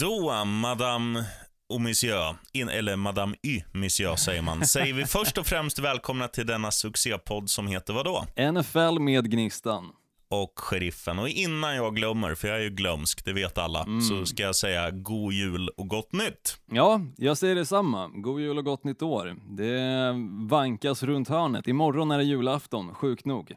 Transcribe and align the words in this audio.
Då, 0.00 0.44
Madame 0.44 1.24
och 1.68 1.80
Monsieur, 1.80 2.36
in, 2.52 2.68
eller 2.68 2.96
Madame 2.96 3.36
Y 3.42 3.62
Monsieur 3.72 4.16
säger 4.16 4.42
man, 4.42 4.66
säger 4.66 4.94
vi 4.94 5.04
först 5.04 5.38
och 5.38 5.46
främst 5.46 5.78
välkomna 5.78 6.28
till 6.28 6.46
denna 6.46 6.70
succépodd 6.70 7.50
som 7.50 7.66
heter 7.66 7.92
vadå? 7.92 8.24
NFL 8.52 8.98
med 9.00 9.30
Gnistan. 9.30 9.84
Och 10.30 10.52
Sheriffen. 10.56 11.18
Och 11.18 11.28
innan 11.28 11.76
jag 11.76 11.94
glömmer, 11.96 12.34
för 12.34 12.48
jag 12.48 12.56
är 12.56 12.62
ju 12.62 12.70
glömsk, 12.70 13.24
det 13.24 13.32
vet 13.32 13.58
alla, 13.58 13.86
så 14.08 14.26
ska 14.26 14.42
jag 14.42 14.56
säga 14.56 14.90
god 14.90 15.32
jul 15.32 15.68
och 15.68 15.88
gott 15.88 16.12
nytt. 16.12 16.56
Ja, 16.70 17.00
jag 17.16 17.38
säger 17.38 17.54
detsamma. 17.54 18.08
God 18.08 18.40
jul 18.40 18.58
och 18.58 18.64
gott 18.64 18.84
nytt 18.84 19.02
år. 19.02 19.36
Det 19.56 20.14
vankas 20.48 21.02
runt 21.02 21.28
hörnet. 21.28 21.68
Imorgon 21.68 22.10
är 22.10 22.18
det 22.18 22.24
julafton, 22.24 22.94
sjukt 22.94 23.24
nog. 23.24 23.52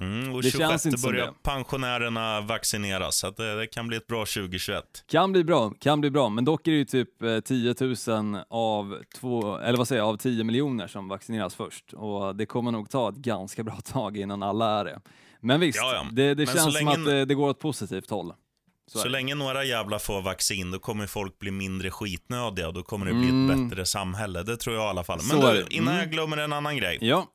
Mm, 0.00 0.34
och 0.34 0.42
Det 0.42 0.50
26 0.50 0.70
känns 0.70 0.86
inte 0.86 0.98
som 0.98 1.10
börjar 1.12 1.32
pensionärerna 1.42 2.40
vaccineras, 2.40 3.16
så 3.18 3.30
det, 3.30 3.54
det 3.60 3.66
kan 3.66 3.86
bli 3.88 3.96
ett 3.96 4.06
bra 4.06 4.18
2021. 4.26 4.84
Kan 5.08 5.32
bli 5.32 5.44
bra, 5.44 5.70
kan 5.80 6.00
bli 6.00 6.10
bra, 6.10 6.28
men 6.28 6.44
dock 6.44 6.66
är 6.66 6.70
det 6.72 6.76
ju 6.78 6.84
typ 6.84 7.22
eh, 7.22 7.40
10 7.40 7.74
000 8.06 8.40
av, 8.50 8.98
två, 9.20 9.58
eller 9.58 9.78
vad 9.78 9.88
säger 9.88 10.02
jag, 10.02 10.08
av 10.08 10.16
10 10.16 10.44
miljoner 10.44 10.86
som 10.86 11.08
vaccineras 11.08 11.54
först. 11.54 11.92
Och 11.92 12.36
det 12.36 12.46
kommer 12.46 12.70
nog 12.72 12.90
ta 12.90 13.08
ett 13.08 13.16
ganska 13.16 13.62
bra 13.62 13.76
tag 13.84 14.16
innan 14.16 14.42
alla 14.42 14.80
är 14.80 14.84
det. 14.84 15.00
Men 15.40 15.60
visst, 15.60 15.78
Ja, 15.78 15.92
ja. 15.94 16.06
det, 16.12 16.34
det 16.34 16.46
känns 16.46 16.62
som 16.62 16.72
länge- 16.72 16.90
att 16.92 17.04
det, 17.04 17.24
det 17.24 17.34
går 17.34 17.48
åt 17.48 17.60
positivt 17.60 18.10
håll. 18.10 18.32
Så 18.92 18.98
Så 18.98 19.08
länge 19.08 19.34
några 19.34 19.64
jävla 19.64 19.98
får 19.98 20.22
vaccin, 20.22 20.70
då 20.70 20.78
kommer 20.78 21.06
folk 21.06 21.38
bli 21.38 21.50
mindre 21.50 21.90
skitnödiga 21.90 22.68
och 22.68 22.74
då 22.74 22.82
kommer 22.82 23.06
det 23.06 23.12
bli 23.14 23.28
Mm. 23.28 23.50
ett 23.50 23.70
bättre 23.70 23.86
samhälle. 23.86 24.42
Det 24.42 24.56
tror 24.56 24.76
jag 24.76 24.84
i 24.84 24.88
alla 24.88 25.04
fall. 25.04 25.18
Men 25.28 25.40
det. 25.40 25.66
innan 25.70 25.88
Mm. 25.88 25.98
jag 26.00 26.10
glömmer 26.12 26.36
en 26.36 26.52
annan 26.52 26.76
grej. 26.76 26.98
Ja. 27.00 27.26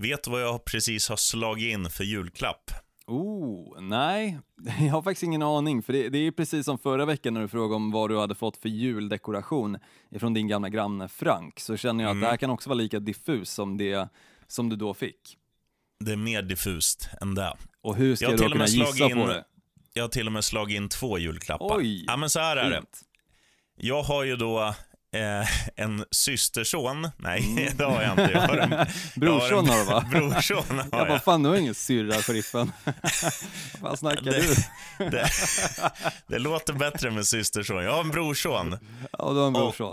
Vet 0.00 0.22
du 0.24 0.30
vad 0.30 0.42
jag 0.42 0.64
precis 0.64 1.08
har 1.08 1.16
slagit 1.16 1.72
in 1.72 1.90
för 1.90 2.04
julklapp? 2.04 2.70
Oh, 3.06 3.80
nej, 3.80 4.38
jag 4.80 4.92
har 4.92 5.02
faktiskt 5.02 5.22
ingen 5.22 5.42
aning, 5.42 5.82
för 5.82 5.92
det, 5.92 6.08
det 6.08 6.18
är 6.18 6.30
precis 6.30 6.64
som 6.64 6.78
förra 6.78 7.04
veckan 7.04 7.34
när 7.34 7.40
du 7.40 7.48
frågade 7.48 7.74
om 7.74 7.90
vad 7.90 8.10
du 8.10 8.18
hade 8.18 8.34
fått 8.34 8.56
för 8.56 8.68
juldekoration 8.68 9.78
ifrån 10.10 10.34
din 10.34 10.48
gamla 10.48 10.68
granne 10.68 11.08
Frank, 11.08 11.60
så 11.60 11.76
känner 11.76 12.04
jag 12.04 12.08
att 12.10 12.14
Mm. 12.14 12.20
det 12.22 12.28
här 12.30 12.36
kan 12.36 12.50
också 12.50 12.68
vara 12.68 12.76
lika 12.76 13.00
diffus 13.00 13.50
som 13.50 13.76
det 13.78 14.08
som 14.46 14.68
du 14.68 14.76
då 14.76 14.94
fick. 14.94 15.36
Det 16.04 16.12
är 16.12 16.16
mer 16.16 16.42
diffust 16.42 17.08
än 17.20 17.34
det. 17.34 17.54
Och 17.82 17.96
hur 17.96 18.16
ska 18.16 18.24
Jag 18.24 18.34
och 18.34 18.40
kunna 18.40 18.54
med 18.54 18.68
gissa 18.68 19.04
in- 19.04 19.16
på 19.16 19.26
det? 19.26 19.44
Jag 19.92 20.02
har 20.04 20.08
till 20.08 20.26
och 20.26 20.32
med 20.32 20.44
slagit 20.44 20.76
in 20.76 20.88
två 20.88 21.18
julklappar. 21.18 21.76
Oj, 21.76 22.04
Ja, 22.06 22.16
men 22.16 22.30
så 22.30 22.40
här 22.40 22.56
är 22.56 22.70
det. 22.70 22.76
Fint. 22.76 23.00
Jag 23.76 24.02
har 24.02 24.24
ju 24.24 24.36
då 24.36 24.74
eh, 25.14 25.48
en 25.84 26.04
systerson. 26.10 27.08
Nej, 27.16 27.72
det 27.76 27.84
har 27.84 28.02
jag 28.02 28.10
inte. 28.12 28.30
Jag 28.32 28.40
har 28.40 28.56
en, 28.56 28.72
Mm. 28.72 28.86
Brorson 29.16 29.68
har 29.68 29.78
du 29.78 29.84
va? 29.84 30.04
Brorson 30.10 30.78
har 30.78 30.98
Jag 30.98 31.08
bara, 31.08 31.20
fan 31.20 31.42
du 31.42 31.48
har 31.48 31.56
ingen 31.56 31.74
syrra 31.74 32.22
sheriffen. 32.22 32.72
Vad 32.84 33.80
fan 33.80 33.96
snackar 33.96 34.22
Det- 34.22 34.40
du? 34.98 35.10
Det, 35.10 35.28
det 36.26 36.38
låter 36.38 36.72
bättre 36.72 37.10
med 37.10 37.26
systerson. 37.26 37.84
Jag 37.84 37.92
har 37.92 38.00
en 38.00 38.10
brorson. 38.10 38.76
Ja, 39.18 39.30
du 39.32 39.38
har 39.38 39.46
en 39.46 39.52
brorson. 39.52 39.92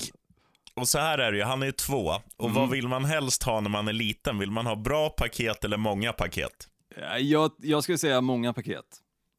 Och 0.75 0.88
så 0.88 0.99
här 0.99 1.17
är 1.17 1.31
det 1.31 1.38
ju, 1.38 1.43
han 1.43 1.61
är 1.61 1.66
ju 1.66 1.71
två. 1.71 2.21
Och 2.38 2.49
Mm. 2.49 2.53
vad 2.61 2.69
vill 2.69 2.88
man 2.88 3.05
helst 3.05 3.43
ha 3.43 3.61
när 3.61 3.69
man 3.69 3.88
är 3.88 3.93
liten? 3.93 4.39
Vill 4.39 4.52
man 4.52 4.66
ha 4.66 4.75
bra 4.75 5.09
paket 5.09 5.63
eller 5.66 5.77
många 5.77 6.13
paket? 6.13 6.67
Ja, 7.02 7.17
Jag, 7.17 7.52
jag 7.58 7.83
skulle 7.83 7.97
säga 7.97 8.21
många 8.21 8.53
paket. 8.53 8.86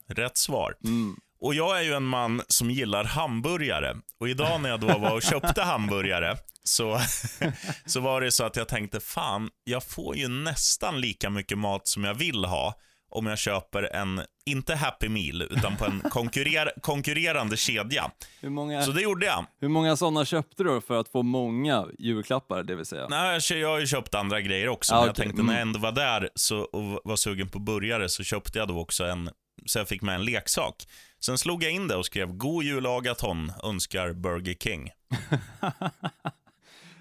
Rätt 0.09 0.39
svar. 0.39 0.75
Mm. 0.85 1.17
Och 1.41 1.55
jag 1.55 1.79
är 1.79 1.83
ju 1.83 1.93
en 1.95 2.03
man 2.07 2.43
som 2.49 2.71
gillar 2.71 3.05
hamburgare. 3.05 3.97
Och 4.21 4.29
idag 4.29 4.61
när 4.61 4.69
jag 4.71 4.81
då 4.81 4.99
var 4.99 5.11
och 5.15 5.23
köpte 5.23 5.63
hamburgare 5.63 6.37
så, 6.65 7.01
så 7.87 8.01
var 8.01 8.21
det 8.21 8.33
så 8.33 8.45
att 8.45 8.57
jag 8.57 8.69
tänkte, 8.69 9.01
fan, 9.01 9.51
jag 9.65 9.85
får 9.85 10.17
ju 10.17 10.29
nästan 10.29 11.01
lika 11.01 11.31
mycket 11.31 11.59
mat 11.59 11.89
som 11.89 12.05
jag 12.05 12.15
vill 12.15 12.45
ha 12.45 12.75
om 13.11 13.27
jag 13.27 13.39
köper 13.39 13.83
en, 13.83 14.23
inte 14.47 14.75
Happy 14.75 15.09
Meal, 15.09 15.43
utan 15.43 15.77
på 15.77 15.85
en 15.85 16.01
konkurrer, 16.11 16.73
konkurrerande 16.83 17.57
kedja. 17.57 18.11
Många, 18.43 18.83
Så 18.83 18.91
det 18.91 19.03
gjorde 19.03 19.27
jag. 19.27 19.47
hur 19.61 19.69
många 19.69 19.97
sådana 19.97 20.25
köpte 20.25 20.63
du 20.65 20.81
för 20.81 21.01
att 21.01 21.09
få 21.09 21.23
många 21.23 21.87
julklappar, 21.99 22.63
det 22.63 22.75
vill 22.75 22.87
säga? 22.87 23.07
Nej, 23.09 23.41
jag 23.51 23.69
har 23.69 23.79
ju 23.79 23.87
köpt 23.87 24.15
andra 24.15 24.41
grejer 24.41 24.69
också, 24.69 24.95
Ja, 24.95 24.97
men 24.99 25.07
jag 25.07 25.13
okej. 25.13 25.25
tänkte 25.25 25.41
Mm. 25.41 25.47
när 25.47 25.53
jag 25.55 25.63
ändå 25.63 25.79
var 25.79 25.93
där 25.93 26.29
så, 26.35 26.59
och 26.59 27.01
var 27.05 27.17
sugen 27.17 27.49
på 27.49 27.59
burgare 27.59 28.09
så 28.09 28.25
köpte 28.25 28.59
jag 28.59 28.69
då 28.69 28.79
också 28.81 29.05
en, 29.05 29.31
så 29.67 29.79
jag 29.79 29.89
fick 29.89 30.03
med 30.03 30.15
en 30.15 30.25
leksak. 30.25 30.89
Sen 31.21 31.39
slog 31.39 31.63
jag 31.65 31.73
in 31.73 31.89
det 31.89 31.97
och 31.97 32.07
skrev 32.07 32.33
God 32.33 32.65
jul 32.65 32.87
Agaton, 32.87 33.53
önskar 33.65 34.13
Burger 34.13 34.55
King. 34.55 34.91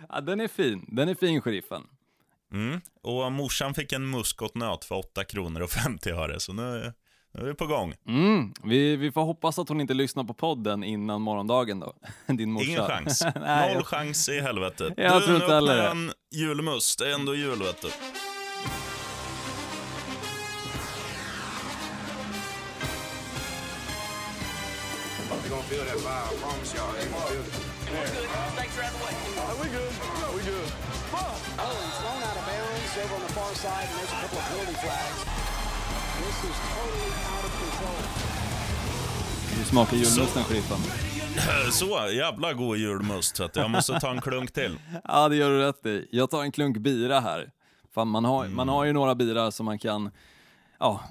Ja, 0.10 0.22
den 0.22 0.42
är 0.42 0.48
fin, 0.48 0.86
den 0.88 1.10
är 1.10 1.16
fin 1.16 1.42
sheriffen. 1.42 1.82
Mm. 2.54 2.82
Och 3.02 3.32
morsan 3.32 3.74
fick 3.74 3.92
en 3.92 4.10
muskotnöt 4.10 4.86
för 4.86 4.96
8 4.96 5.24
kronor 5.24 5.62
och 5.62 5.70
50 5.70 6.10
öre, 6.10 6.40
så 6.40 6.54
nu, 6.54 6.94
nu 7.34 7.42
är 7.42 7.46
vi 7.46 7.54
på 7.54 7.68
gång. 7.68 7.94
Mm, 8.08 8.54
vi, 8.64 8.96
vi 8.96 9.12
får 9.12 9.22
hoppas 9.22 9.60
att 9.60 9.70
hon 9.70 9.82
inte 9.82 9.94
lyssnar 9.94 10.24
på 10.24 10.34
podden 10.34 10.84
innan 10.84 11.22
morgondagen 11.22 11.80
då, 11.80 11.94
din 12.34 12.52
morsa. 12.52 12.68
Ingen 12.68 12.86
chans. 12.86 13.24
Noll 13.36 13.84
chans 13.84 14.30
i 14.30 14.40
helvetet. 14.40 14.94
Jag 14.98 15.22
du, 15.22 15.26
tror 15.26 15.36
inte 15.36 15.54
heller 15.54 15.76
det. 15.76 15.88
en 15.88 16.12
julmust. 16.32 17.00
Det 17.00 17.10
är 17.10 17.14
ändå 17.14 17.36
jul, 17.36 17.60
vet 17.60 17.82
du. 17.82 17.90
They're 25.70 25.78
gonna 25.80 25.86
feel 25.86 25.86
that 25.86 25.98
vibe. 25.98 26.32
I 26.32 26.42
promise 26.42 26.74
y'all, 26.76 26.92
they 26.94 27.06
gonna 27.10 27.26
feel 27.26 27.42
it. 27.42 28.66
Oh, 31.58 31.74
he's 31.84 31.98
thrown 32.02 32.22
out 32.24 32.38
of 32.38 32.46
bounds 32.46 32.98
over 33.04 33.16
on 33.16 33.22
the 33.22 33.34
far 33.34 33.54
side, 33.56 33.88
and 33.90 33.98
there's 34.00 34.12
a 34.12 34.20
couple 34.22 34.38
of 34.40 34.46
penalty 34.50 34.74
flags. 34.84 35.20
This 36.22 36.38
is 36.50 36.58
totally 36.76 37.12
out 37.32 37.46
of 37.46 37.54
control. 37.62 38.02
Du 39.58 39.64
smakar 39.66 39.98
julmusten 39.98 40.44
sheriffen. 40.44 40.78
Så, 41.72 42.10
jävla 42.12 42.54
god 42.54 42.78
julmust. 42.78 43.36
Så 43.36 43.50
jag 43.54 43.70
måste 43.70 44.00
ta 44.00 44.12
en 44.12 44.22
klunk 44.22 44.52
till. 44.54 44.78
Ja, 45.04 45.30
det 45.30 45.36
gör 45.36 45.50
du 45.50 45.60
rätt 45.60 45.86
i. 45.86 46.08
Jag 46.12 46.30
tar 46.30 46.42
en 46.42 46.52
klunk 46.52 46.78
bira 46.78 47.20
här. 47.20 47.50
Fan, 47.96 48.08
man 48.08 48.26
har, 48.26 48.44
Mm. 48.44 48.56
man 48.56 48.70
har 48.70 48.86
ju 48.86 48.94
några 48.94 49.16
bira 49.16 49.52
som 49.52 49.66
man 49.66 49.80
kan 49.80 50.12
ja, 50.80 51.04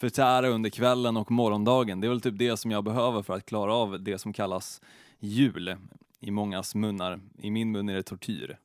förtära 0.00 0.48
under 0.48 0.70
kvällen 0.70 1.16
och 1.16 1.30
morgondagen. 1.30 2.00
Det 2.00 2.06
är 2.06 2.08
väl 2.08 2.20
typ 2.20 2.38
det 2.38 2.56
som 2.56 2.70
jag 2.70 2.84
behöver 2.84 3.22
för 3.22 3.34
att 3.34 3.46
klara 3.46 3.74
av 3.74 4.02
det 4.02 4.18
som 4.18 4.32
kallas 4.32 4.80
jul 5.18 5.76
i 6.20 6.30
mångas 6.30 6.74
munnar. 6.74 7.20
I 7.38 7.50
min 7.50 7.72
mun 7.72 7.88
är 7.88 7.94
det 7.94 8.02
tortyr. 8.02 8.58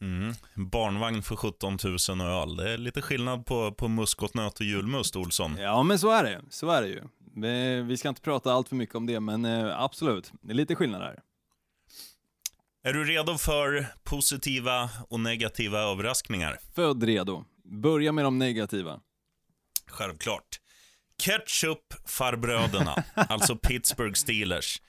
Mm. 0.00 0.34
Barnvagn 0.54 1.22
för 1.22 1.36
17 1.36 1.78
000 2.08 2.20
och 2.20 2.26
öl. 2.26 2.56
Det 2.56 2.72
är 2.72 2.78
lite 2.78 3.02
skillnad 3.02 3.46
på, 3.46 3.72
på 3.72 3.88
muskotnöt 3.88 4.60
och 4.60 4.66
julmust, 4.66 5.16
Olsson. 5.16 5.56
Ja, 5.58 5.82
men 5.82 5.98
så 5.98 6.10
är 6.10 6.24
det. 6.24 6.40
Så 6.50 6.70
är 6.70 6.82
det 6.82 6.88
ju. 6.88 7.02
Vi, 7.82 7.96
ska 7.96 8.08
inte 8.08 8.20
prata 8.20 8.52
allt 8.52 8.68
för 8.68 8.76
mycket 8.76 8.94
om 8.94 9.06
det, 9.06 9.20
men 9.20 9.44
eh, 9.44 9.80
absolut, 9.80 10.32
det 10.40 10.52
är 10.52 10.54
lite 10.54 10.74
skillnad 10.74 11.02
här. 11.02 11.20
Är 12.82 12.92
du 12.92 13.04
redo 13.04 13.38
för 13.38 13.86
positiva 14.02 14.90
och 15.08 15.20
negativa 15.20 15.78
överraskningar? 15.78 16.58
Född 16.74 17.02
redo. 17.02 17.44
Börja 17.64 18.12
med 18.12 18.24
de 18.24 18.38
negativa. 18.38 19.00
Självklart. 19.86 20.60
Ketchup-farbröderna, 21.22 23.04
alltså 23.14 23.56
Pittsburgh 23.56 24.14
Steelers. 24.14 24.80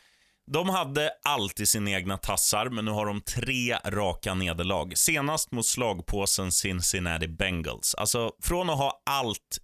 De 0.52 0.70
hade 0.70 1.12
alltid 1.24 1.70
sina 1.70 1.92
egna 1.92 2.18
tassar, 2.18 2.70
men 2.70 2.86
nu 2.86 2.92
har 2.92 3.06
de 3.06 3.22
tre 3.22 3.78
raka 3.86 4.34
nederlag. 4.34 4.98
Senast 4.98 5.52
mot 5.52 5.66
slagpåsen 5.66 6.52
Cincinnati 6.52 7.28
Bengals. 7.28 7.96
Alltså, 7.96 8.32
från 8.44 8.70
att 8.70 8.78
ha 8.78 9.02
allt 9.06 9.60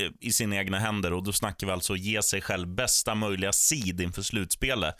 eh, 0.00 0.10
i 0.20 0.32
sina 0.32 0.56
egna 0.56 0.78
händer, 0.78 1.12
och 1.12 1.22
då 1.22 1.32
snackar 1.32 1.66
vi 1.66 1.72
alltså 1.72 1.96
ge 1.96 2.22
sig 2.22 2.40
själv 2.40 2.68
bästa 2.68 3.14
möjliga 3.14 3.52
seed 3.52 4.00
inför 4.00 4.22
slutspelet, 4.22 4.94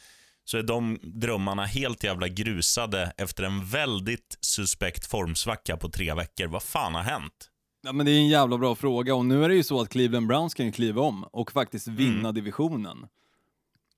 så 0.44 0.59
är 0.59 0.62
de 0.62 0.98
drömmarna 1.03 1.65
helt 1.65 2.04
jävla 2.04 2.28
grusade 2.28 3.12
efter 3.19 3.43
en 3.43 3.66
väldigt 3.66 4.38
suspekt 4.41 5.06
formsvacka 5.06 5.77
på 5.77 5.88
tre 5.88 6.15
veckor. 6.15 6.47
Vad 6.47 6.62
fan 6.62 6.94
har 6.94 7.03
hänt? 7.03 7.50
Ja, 7.86 7.92
men 7.92 8.06
det 8.06 8.12
är 8.12 8.19
en 8.19 8.28
jävla 8.28 8.58
bra 8.58 8.74
fråga 8.74 9.14
och 9.14 9.26
nu 9.26 9.44
är 9.44 9.48
det 9.48 9.54
ju 9.54 9.62
så 9.62 9.80
att 9.80 9.88
Cleveland 9.88 10.26
Browns 10.26 10.54
kan 10.54 10.66
ju 10.66 10.72
kliva 10.72 11.02
om 11.02 11.24
och 11.24 11.52
faktiskt 11.52 11.88
vinna 11.88 12.32
divisionen. 12.32 13.06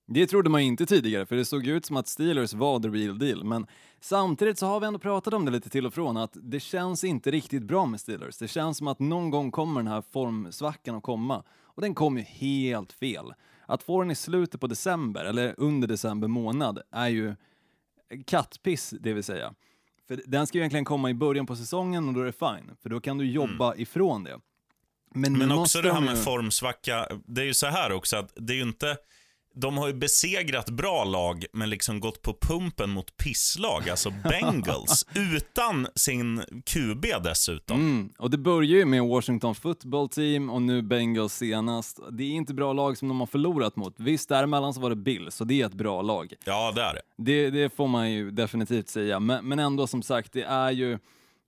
Det 0.07 0.27
trodde 0.27 0.51
man 0.51 0.61
inte 0.61 0.87
tidigare, 0.87 1.27
för 1.27 1.37
det 1.37 1.45
såg 1.45 1.67
ut 1.67 1.87
som 1.87 1.97
att 1.97 2.09
Steelers 2.09 2.55
var 2.55 2.81
the 2.81 2.89
real 2.89 3.19
deal, 3.19 3.45
men 3.45 3.67
samtidigt 4.01 4.59
så 4.59 4.67
har 4.67 4.81
vi 4.81 4.87
ändå 4.87 4.99
pratat 4.99 5.35
om 5.35 5.45
det 5.45 5.51
lite 5.51 5.71
till 5.71 5.87
och 5.87 5.95
från, 5.95 6.17
att 6.17 6.37
det 6.43 6.61
känns 6.61 7.05
inte 7.05 7.31
riktigt 7.31 7.63
bra 7.63 7.87
med 7.87 8.01
Steelers. 8.01 8.39
Det 8.39 8.49
känns 8.49 8.79
som 8.79 8.89
att 8.89 8.99
någon 8.99 9.31
gång 9.31 9.51
kommer 9.51 9.81
den 9.81 9.93
här 9.93 10.03
formsvackan 10.13 10.95
att 10.95 11.03
komma, 11.03 11.43
och 11.63 11.83
den 11.83 11.95
kommer 11.95 12.21
ju 12.21 12.27
helt 12.27 12.93
fel. 12.93 13.35
Att 13.67 13.83
få 13.83 14.01
den 14.01 14.11
i 14.11 14.15
slutet 14.15 14.61
på 14.61 14.67
december, 14.67 15.25
eller 15.25 15.55
under 15.59 15.89
december 15.89 16.29
månad, 16.29 16.83
är 16.91 17.09
ju 17.09 17.35
kattpiss, 18.27 18.95
det 19.01 19.13
vill 19.13 19.25
säga. 19.25 19.55
För 20.09 20.21
den 20.27 20.47
ska 20.47 20.59
ju 20.59 20.63
egentligen 20.63 20.85
komma 20.85 21.11
i 21.11 21.15
början 21.15 21.47
på 21.47 21.57
säsongen 21.57 22.09
och 22.09 22.15
då 22.15 22.21
är 22.21 22.25
det 22.25 22.33
fine, 22.33 22.77
för 22.83 22.89
då 22.89 23.01
kan 23.01 23.19
du 23.19 23.31
jobba 23.31 23.75
ifrån 23.75 24.25
det. 24.25 24.39
Men, 25.15 25.39
Men 25.39 25.53
också 25.53 25.83
det 25.83 25.93
här 25.93 26.01
med 26.01 26.17
ju- 26.17 26.23
formsvacka. 26.23 27.09
Det 27.27 27.41
är 27.41 27.45
ju 27.47 27.55
så 27.55 27.67
här 27.67 27.93
också 27.93 28.17
att 28.17 28.33
det 28.37 28.53
är 28.53 28.57
ju 28.57 28.63
inte 28.63 28.97
de 29.61 29.79
har 29.79 29.87
ju 29.87 29.95
besegrat 29.95 30.71
bra 30.71 31.05
lag, 31.05 31.45
men 31.53 31.71
liksom 31.71 32.01
gått 32.01 32.23
på 32.23 32.37
pumpen 32.41 32.91
mot 32.91 33.17
pisslag, 33.17 33.89
alltså 33.91 34.11
Bengals, 34.25 35.07
utan 35.15 35.87
sin 35.95 36.43
QB 36.67 37.05
dessutom. 37.25 37.81
Mm. 37.81 38.13
Och 38.19 38.31
det 38.31 38.39
börjar 38.39 38.79
ju 38.79 38.85
med 38.85 39.03
Washington 39.03 39.55
football 39.55 40.09
team 40.09 40.51
och 40.51 40.63
nu 40.63 40.83
Bengals 40.83 41.35
senast. 41.35 42.01
Det 42.11 42.23
är 42.23 42.31
inte 42.31 42.55
bra 42.55 42.73
lag 42.73 42.99
som 42.99 43.09
de 43.09 43.21
har 43.21 43.27
förlorat 43.27 43.77
mot. 43.77 43.95
Visst, 43.97 44.29
däremellan 44.29 44.75
så 44.75 44.81
var 44.81 44.91
det 44.91 44.97
Bills, 44.97 45.35
så 45.35 45.45
det 45.45 45.63
är 45.63 45.67
ett 45.67 45.75
bra 45.75 46.03
lag. 46.03 46.33
Ja, 46.45 46.73
det 46.75 46.83
är 46.83 46.95
det. 46.95 47.03
Det, 47.17 47.51
det 47.51 47.77
får 47.77 47.89
man 47.89 48.13
ju 48.13 48.31
definitivt 48.31 48.89
säga, 48.89 49.21
men, 49.21 49.49
men 49.49 49.59
ändå 49.59 49.87
som 49.87 50.03
sagt, 50.03 50.33
det 50.33 50.43
är 50.43 50.71
ju 50.71 50.99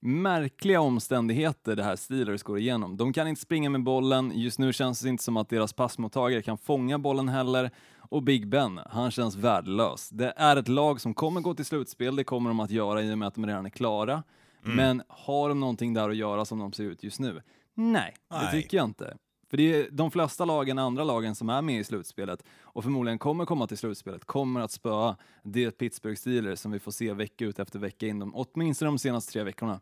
märkliga 0.01 0.81
omständigheter 0.81 1.75
det 1.75 1.83
här 1.83 1.95
Steelers 1.95 2.43
går 2.43 2.59
igenom. 2.59 2.97
De 2.97 3.13
kan 3.13 3.27
inte 3.27 3.41
springa 3.41 3.69
med 3.69 3.83
bollen, 3.83 4.31
just 4.35 4.59
nu 4.59 4.73
känns 4.73 5.01
det 5.01 5.09
inte 5.09 5.23
som 5.23 5.37
att 5.37 5.49
deras 5.49 5.73
passmottagare 5.73 6.41
kan 6.41 6.57
fånga 6.57 6.99
bollen 6.99 7.29
heller 7.29 7.71
och 7.97 8.23
Big 8.23 8.47
Ben, 8.47 8.79
han 8.89 9.11
känns 9.11 9.35
värdelös. 9.35 10.09
Det 10.09 10.33
är 10.35 10.55
ett 10.57 10.67
lag 10.67 11.01
som 11.01 11.13
kommer 11.13 11.41
gå 11.41 11.53
till 11.53 11.65
slutspel, 11.65 12.15
det 12.15 12.23
kommer 12.23 12.49
de 12.49 12.59
att 12.59 12.71
göra 12.71 13.01
i 13.01 13.13
och 13.13 13.17
med 13.17 13.27
att 13.27 13.35
de 13.35 13.45
redan 13.45 13.65
är 13.65 13.69
klara. 13.69 14.23
Men 14.63 15.03
har 15.07 15.49
de 15.49 15.59
någonting 15.59 15.93
där 15.93 16.09
att 16.09 16.15
göra 16.15 16.45
som 16.45 16.59
de 16.59 16.73
ser 16.73 16.83
ut 16.83 17.03
just 17.03 17.19
nu? 17.19 17.41
Nej, 17.73 18.15
det 18.29 18.35
Nej. 18.35 18.51
tycker 18.51 18.77
jag 18.77 18.85
inte. 18.85 19.17
För 19.49 19.57
det 19.57 19.73
är 19.73 19.91
de 19.91 20.11
flesta 20.11 20.45
lagen, 20.45 20.79
andra 20.79 21.03
lagen 21.03 21.35
som 21.35 21.49
är 21.49 21.61
med 21.61 21.79
i 21.79 21.83
slutspelet 21.83 22.43
och 22.61 22.83
förmodligen 22.83 23.19
kommer 23.19 23.45
komma 23.45 23.67
till 23.67 23.77
slutspelet 23.77 24.25
kommer 24.25 24.61
att 24.61 24.71
spöa 24.71 25.15
det 25.43 25.71
Pittsburgh 25.71 26.15
Steelers 26.17 26.59
som 26.59 26.71
vi 26.71 26.79
får 26.79 26.91
se 26.91 27.13
vecka 27.13 27.45
ut 27.45 27.59
efter 27.59 27.79
vecka 27.79 28.07
in, 28.07 28.19
de, 28.19 28.35
åtminstone 28.35 28.91
de 28.91 28.99
senaste 28.99 29.31
tre 29.31 29.43
veckorna. 29.43 29.79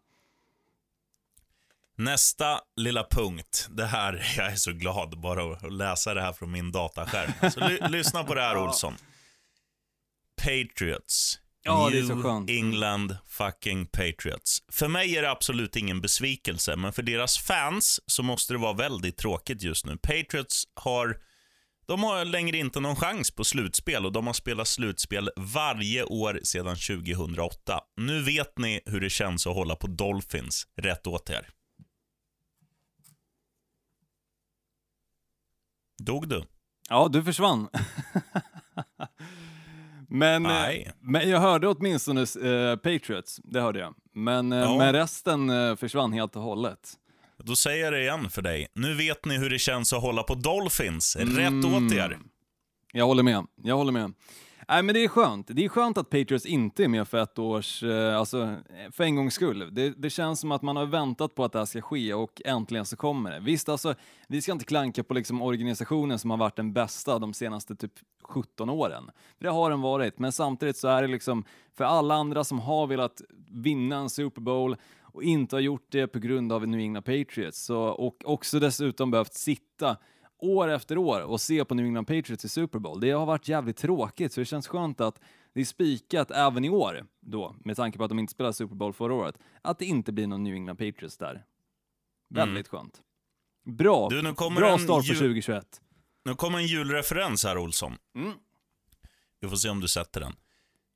Nästa 1.99 2.59
lilla 2.75 3.07
punkt. 3.11 3.67
Det 3.71 3.85
här, 3.85 4.33
jag 4.37 4.51
är 4.51 4.55
så 4.55 4.71
glad 4.71 5.19
bara 5.19 5.53
att 5.53 5.73
läsa 5.73 6.13
det 6.13 6.21
här 6.21 6.33
från 6.33 6.51
min 6.51 6.71
dataskärm. 6.71 7.51
Så 7.51 7.59
ly- 7.59 7.79
lyssna 7.89 8.23
på 8.23 8.35
det 8.35 8.41
här 8.41 8.57
Olsson. 8.57 8.95
Patriots. 10.41 11.39
Ja, 11.63 11.89
New 11.89 12.21
skönt. 12.21 12.49
England 12.49 13.17
fucking 13.27 13.85
Patriots. 13.85 14.59
För 14.71 14.87
mig 14.87 15.17
är 15.17 15.21
det 15.21 15.31
absolut 15.31 15.75
ingen 15.75 16.01
besvikelse, 16.01 16.75
men 16.75 16.93
för 16.93 17.03
deras 17.03 17.37
fans 17.37 17.99
så 18.05 18.23
måste 18.23 18.53
det 18.53 18.57
vara 18.57 18.73
väldigt 18.73 19.17
tråkigt 19.17 19.61
just 19.63 19.85
nu. 19.85 19.97
Patriots 19.97 20.63
har, 20.73 21.17
de 21.87 22.03
har 22.03 22.25
längre 22.25 22.57
inte 22.57 22.79
någon 22.79 22.95
chans 22.95 23.31
på 23.31 23.43
slutspel 23.43 24.05
och 24.05 24.11
de 24.11 24.27
har 24.27 24.33
spelat 24.33 24.67
slutspel 24.67 25.29
varje 25.35 26.03
år 26.03 26.39
sedan 26.43 26.75
2008. 26.75 27.79
Nu 27.97 28.23
vet 28.23 28.57
ni 28.57 28.81
hur 28.85 29.01
det 29.01 29.09
känns 29.09 29.47
att 29.47 29.55
hålla 29.55 29.75
på 29.75 29.87
Dolphins. 29.87 30.67
Rätt 30.81 31.07
åt 31.07 31.29
er. 31.29 31.49
Dog 35.99 36.29
du? 36.29 36.43
Ja, 36.89 37.07
du 37.07 37.23
försvann. 37.23 37.67
men, 40.09 40.45
eh, 40.45 40.51
Nej. 40.51 40.91
men 41.01 41.29
jag 41.29 41.39
hörde 41.39 41.67
åtminstone 41.67 42.21
eh, 42.21 42.75
Patriots, 42.75 43.39
det 43.43 43.61
hörde 43.61 43.79
jag. 43.79 43.95
Men, 44.13 44.51
eh, 44.53 44.59
Ja. 44.59 44.77
men 44.77 44.93
resten 44.93 45.49
eh, 45.49 45.75
försvann 45.75 46.13
helt 46.13 46.35
och 46.35 46.41
hållet. 46.41 46.93
Då 47.43 47.55
säger 47.55 47.83
jag 47.83 47.93
det 47.93 48.01
igen 48.01 48.29
för 48.29 48.41
dig. 48.41 48.67
Nu 48.73 48.93
vet 48.93 49.25
ni 49.25 49.37
hur 49.37 49.49
det 49.49 49.59
känns 49.59 49.93
att 49.93 50.01
hålla 50.01 50.23
på 50.23 50.35
Dolphins. 50.35 51.15
Rätt 51.15 51.37
Mm. 51.37 51.85
åt 51.87 51.93
er. 51.93 52.17
Jag 52.93 53.05
håller 53.05 53.23
med. 53.23 53.45
Jag 53.63 53.75
håller 53.77 53.91
med. 53.91 54.13
Nej, 54.71 54.83
men 54.83 54.95
det 54.95 55.03
är 55.03 55.07
skönt. 55.07 55.47
Det 55.49 55.65
är 55.65 55.69
skönt 55.69 55.97
att 55.97 56.09
Patriots 56.09 56.45
inte 56.45 56.83
är 56.83 56.87
med 56.87 57.07
för 57.07 57.17
ett 57.17 57.39
års, 57.39 57.83
eh, 57.83 58.17
alltså 58.17 58.41
eh, 58.41 58.91
för 58.91 59.03
en 59.03 59.15
gångs 59.15 59.33
skull. 59.33 59.69
Det, 59.71 59.89
det 59.89 60.09
känns 60.09 60.39
som 60.39 60.51
att 60.51 60.61
man 60.61 60.75
har 60.75 60.85
väntat 60.85 61.35
på 61.35 61.43
att 61.43 61.51
det 61.51 61.59
här 61.59 61.65
ska 61.65 61.81
ske 61.81 62.13
och 62.13 62.41
äntligen 62.45 62.85
så 62.85 62.95
kommer 62.95 63.31
det. 63.31 63.39
Visst, 63.39 63.69
alltså, 63.69 63.95
vi 64.27 64.41
ska 64.41 64.51
inte 64.51 64.65
klanka 64.65 65.03
på 65.03 65.13
liksom 65.13 65.41
organisationen 65.41 66.19
som 66.19 66.29
har 66.29 66.37
varit 66.37 66.55
den 66.55 66.73
bästa 66.73 67.19
de 67.19 67.33
senaste 67.33 67.75
typ 67.75 67.91
17 68.23 68.69
åren. 68.69 69.11
För 69.37 69.45
det 69.45 69.51
har 69.51 69.69
den 69.69 69.81
varit, 69.81 70.19
men 70.19 70.31
samtidigt 70.31 70.77
så 70.77 70.87
är 70.87 71.01
det 71.01 71.07
liksom 71.07 71.43
för 71.77 71.83
alla 71.83 72.15
andra 72.15 72.43
som 72.43 72.59
har 72.59 72.87
velat 72.87 73.21
vinna 73.51 73.95
en 73.95 74.09
Super 74.09 74.41
Bowl 74.41 74.75
och 75.01 75.23
inte 75.23 75.55
har 75.55 75.61
gjort 75.61 75.87
det 75.89 76.07
på 76.07 76.19
grund 76.19 76.51
av 76.51 76.67
New 76.67 76.79
England 76.79 77.03
Patriots 77.03 77.65
så, 77.65 77.81
och 77.81 78.23
också 78.25 78.59
dessutom 78.59 79.11
behövt 79.11 79.33
sitta 79.33 79.97
år 80.39 80.67
efter 80.67 80.97
år 80.97 81.21
och 81.21 81.41
se 81.41 81.65
på 81.65 81.75
New 81.75 81.85
England 81.85 82.05
Patriots 82.05 82.45
i 82.45 82.49
Super 82.49 82.79
Bowl. 82.79 82.99
Det 82.99 83.11
har 83.11 83.25
varit 83.25 83.47
jävligt 83.47 83.77
tråkigt, 83.77 84.33
så 84.33 84.41
det 84.41 84.45
känns 84.45 84.67
skönt 84.67 85.01
att 85.01 85.19
det 85.53 85.61
är 85.61 85.65
spikat 85.65 86.31
även 86.31 86.65
i 86.65 86.69
år, 86.69 87.05
då, 87.19 87.55
med 87.65 87.75
tanke 87.75 87.97
på 87.97 88.03
att 88.03 88.09
de 88.09 88.19
inte 88.19 88.31
spelade 88.31 88.53
Super 88.53 88.75
Bowl 88.75 88.93
förra 88.93 89.13
året, 89.13 89.37
att 89.61 89.79
det 89.79 89.85
inte 89.85 90.11
blir 90.11 90.27
någon 90.27 90.43
New 90.43 90.53
England 90.53 90.77
Patriots 90.77 91.17
där. 91.17 91.45
Väldigt 92.29 92.67
skönt. 92.67 93.01
Bra, 93.65 94.09
Mm. 94.11 94.35
Du, 94.35 94.55
bra 94.55 94.77
start 94.77 95.05
jul- 95.05 95.17
2021. 95.17 95.81
Nu 96.25 96.35
kommer 96.35 96.57
en 96.57 96.65
julreferens 96.67 97.43
här, 97.45 97.57
Olsson. 97.57 97.97
Mm. 98.15 98.31
Vi 99.39 99.49
får 99.49 99.55
se 99.55 99.69
om 99.69 99.79
du 99.79 99.87
sätter 99.87 100.19
den. 100.21 100.33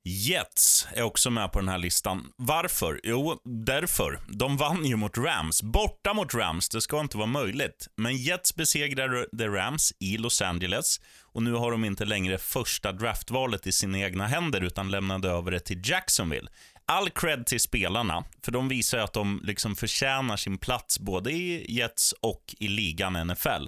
Jets 0.05 0.87
är 0.93 1.01
också 1.01 1.29
med 1.29 1.51
på 1.51 1.59
den 1.59 1.69
här 1.69 1.77
listan. 1.77 2.31
Varför? 2.37 2.99
Jo, 3.03 3.41
därför. 3.65 4.19
De 4.27 4.57
vann 4.57 4.85
ju 4.85 4.95
mot 4.95 5.17
Rams. 5.17 5.63
Borta 5.63 6.13
mot 6.13 6.33
Rams, 6.33 6.69
det 6.69 6.81
ska 6.81 6.99
inte 6.99 7.17
vara 7.17 7.27
möjligt. 7.27 7.87
Men 7.95 8.17
Jets 8.17 8.55
besegrade 8.55 9.27
The 9.37 9.47
Rams 9.47 9.93
i 9.99 10.17
Los 10.17 10.41
Angeles 10.41 11.01
och 11.21 11.43
nu 11.43 11.53
har 11.53 11.71
de 11.71 11.85
inte 11.85 12.05
längre 12.05 12.37
första 12.37 12.91
draftvalet 12.91 13.67
i 13.67 13.71
sina 13.71 13.99
egna 13.99 14.27
händer 14.27 14.61
utan 14.61 14.91
lämnade 14.91 15.29
över 15.29 15.51
det 15.51 15.59
till 15.59 15.81
Jacksonville. 15.89 16.49
All 16.85 17.09
cred 17.09 17.45
till 17.45 17.59
spelarna, 17.59 18.23
för 18.45 18.51
de 18.51 18.67
visar 18.67 18.97
ju 18.97 19.03
att 19.03 19.13
de 19.13 19.41
liksom 19.43 19.75
förtjänar 19.75 20.37
sin 20.37 20.57
plats 20.57 20.99
både 20.99 21.31
i 21.31 21.73
Jets 21.73 22.13
och 22.21 22.55
i 22.59 22.67
ligan 22.67 23.27
NFL. 23.27 23.67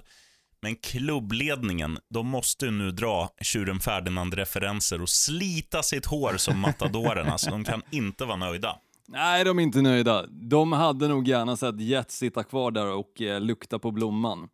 Men 0.66 0.76
klubbledningen, 0.76 1.98
de 2.08 2.26
måste 2.28 2.70
nu 2.70 2.90
dra 2.90 3.28
tjuren 3.40 3.80
Ferdinand-referenser 3.80 5.02
och 5.02 5.08
slita 5.08 5.82
sitt 5.82 6.06
hår 6.06 6.36
som 6.36 6.60
matadorerna, 6.60 7.38
så 7.38 7.50
de 7.50 7.64
kan 7.64 7.82
inte 7.90 8.24
vara 8.24 8.36
nöjda. 8.36 8.76
Nej, 9.08 9.44
de 9.44 9.58
är 9.58 9.62
inte 9.62 9.82
nöjda. 9.82 10.26
De 10.26 10.72
hade 10.72 11.08
nog 11.08 11.28
gärna 11.28 11.56
sett 11.56 11.80
Jets 11.80 12.16
sitta 12.16 12.42
kvar 12.42 12.70
där 12.70 12.86
och 12.86 13.22
eh, 13.22 13.40
lukta 13.40 13.78
på 13.78 13.90
blomman. 13.90 14.48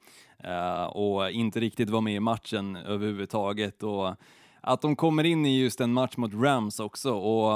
Eh, 0.44 0.85
och 0.85 1.31
inte 1.31 1.61
riktigt 1.61 1.91
vara 1.91 2.00
med 2.00 2.15
i 2.15 2.20
matchen 2.20 2.76
överhuvudtaget. 2.76 3.82
Och 3.82 4.15
att 4.61 4.81
de 4.81 4.97
kommer 4.97 5.25
in 5.25 5.47
i 5.47 5.61
just 5.61 5.81
en 5.81 5.93
match 5.93 6.17
mot 6.17 6.35
Rams 6.35 6.81
också 6.81 7.12
och 7.12 7.53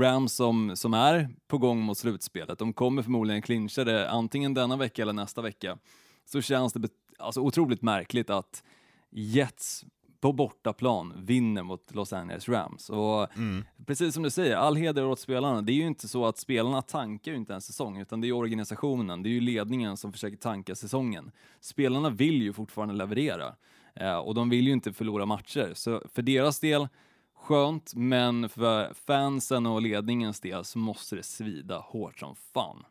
Rams 0.00 0.32
som, 0.34 0.76
som 0.76 0.94
är 0.94 1.28
på 1.48 1.58
gång 1.58 1.80
mot 1.80 1.98
slutspelet, 1.98 2.58
de 2.58 2.72
kommer 2.72 3.02
förmodligen 3.02 3.42
clincha 3.42 3.84
det 3.84 4.10
antingen 4.10 4.54
denna 4.54 4.76
vecka 4.76 5.02
eller 5.02 5.12
nästa 5.12 5.42
vecka. 5.42 5.78
Så 6.24 6.42
känns 6.42 6.72
det 6.72 6.80
alltså, 7.20 7.40
otroligt 7.40 7.82
märkligt 7.82 8.30
att 8.30 8.62
Jets 9.10 9.84
på 10.20 10.32
bortaplan 10.32 11.12
vinner 11.16 11.62
mot 11.62 11.94
Los 11.94 12.12
Angeles 12.12 12.48
Rams. 12.48 12.90
Och 12.90 13.28
precis 13.86 14.14
som 14.14 14.22
du 14.22 14.30
säger, 14.30 14.56
all 14.56 14.76
heder 14.76 15.04
åt 15.04 15.20
spelarna. 15.20 15.62
Det 15.62 15.72
är 15.72 15.74
ju 15.74 15.86
inte 15.86 16.08
så 16.08 16.26
att 16.26 16.38
spelarna 16.38 16.82
tankar 16.82 17.32
ju 17.32 17.38
inte 17.38 17.54
en 17.54 17.60
säsong, 17.60 17.98
utan 17.98 18.20
det 18.20 18.28
är 18.28 18.32
organisationen, 18.32 19.22
det 19.22 19.28
är 19.28 19.30
ju 19.30 19.40
ledningen 19.40 19.96
som 19.96 20.12
försöker 20.12 20.36
tanka 20.36 20.74
säsongen. 20.74 21.30
Spelarna 21.60 22.10
vill 22.10 22.42
ju 22.42 22.52
fortfarande 22.52 22.94
leverera 22.94 23.56
eh, 23.94 24.16
och 24.16 24.34
de 24.34 24.50
vill 24.50 24.66
ju 24.66 24.72
inte 24.72 24.92
förlora 24.92 25.26
matcher. 25.26 25.72
Så 25.74 26.02
för 26.14 26.22
deras 26.22 26.60
del, 26.60 26.88
skönt, 27.34 27.94
men 27.94 28.48
för 28.48 28.94
fansen 28.94 29.66
och 29.66 29.82
ledningens 29.82 30.40
del 30.40 30.64
så 30.64 30.78
måste 30.78 31.16
det 31.16 31.22
svida 31.22 31.78
hårt 31.78 32.18
som 32.18 32.36
fan. 32.36 32.84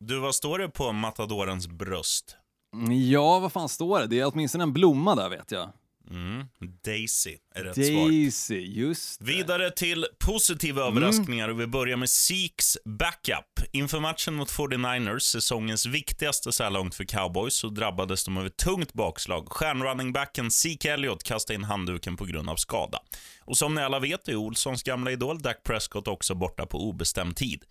Du, 0.00 0.20
vad 0.20 0.34
står 0.34 0.58
det 0.58 0.68
på 0.68 0.92
matadorens 0.92 1.68
bröst? 1.68 2.36
Mm, 2.74 3.10
Ja, 3.10 3.38
vad 3.38 3.52
fan 3.52 3.68
står 3.68 4.00
det? 4.00 4.06
Det 4.06 4.20
är 4.20 4.30
åtminstone 4.32 4.62
en 4.64 4.72
blomma 4.72 5.14
där 5.14 5.28
vet 5.28 5.50
jag. 5.50 5.72
Mm. 6.10 6.44
Daisy 6.84 7.36
är 7.54 7.64
rätt 7.64 7.74
svar. 7.74 8.08
Daisy, 8.10 8.58
just 8.58 9.20
det. 9.20 9.26
Vidare 9.26 9.70
till 9.70 10.06
positiva 10.18 10.82
överraskningar 10.82 11.48
och 11.48 11.60
vi 11.60 11.66
börjar 11.66 11.96
med 11.96 12.10
Seeks 12.10 12.78
backup. 12.84 13.60
Inför 13.72 14.00
matchen 14.00 14.34
mot 14.34 14.50
49ers, 14.50 15.18
säsongens 15.18 15.86
viktigaste 15.86 16.52
så 16.52 16.62
här 16.62 16.70
långt 16.70 16.94
för 16.94 17.04
cowboys, 17.04 17.54
så 17.54 17.68
drabbades 17.68 18.24
de 18.24 18.36
av 18.36 18.46
ett 18.46 18.56
tungt 18.56 18.92
bakslag. 18.92 19.48
Stjärnrunningbacken 19.52 20.50
Zeke 20.50 20.92
Elliott 20.92 21.22
kastade 21.22 21.54
in 21.54 21.64
handduken 21.64 22.16
på 22.16 22.24
grund 22.24 22.50
av 22.50 22.56
skada. 22.56 22.98
Och 23.44 23.56
som 23.58 23.74
ni 23.74 23.82
alla 23.82 23.98
vet 23.98 24.28
är 24.28 24.36
Olssons 24.36 24.82
gamla 24.82 25.10
idol 25.10 25.42
Dak 25.42 25.62
Prescott 25.62 26.08
också 26.08 26.34
borta 26.34 26.66
på 26.66 26.88
obestämd 26.88 27.36
tid. 27.36 27.64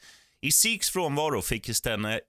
I 0.47 0.51
Seeks 0.51 0.89
frånvaro 0.89 1.41
fick 1.41 1.69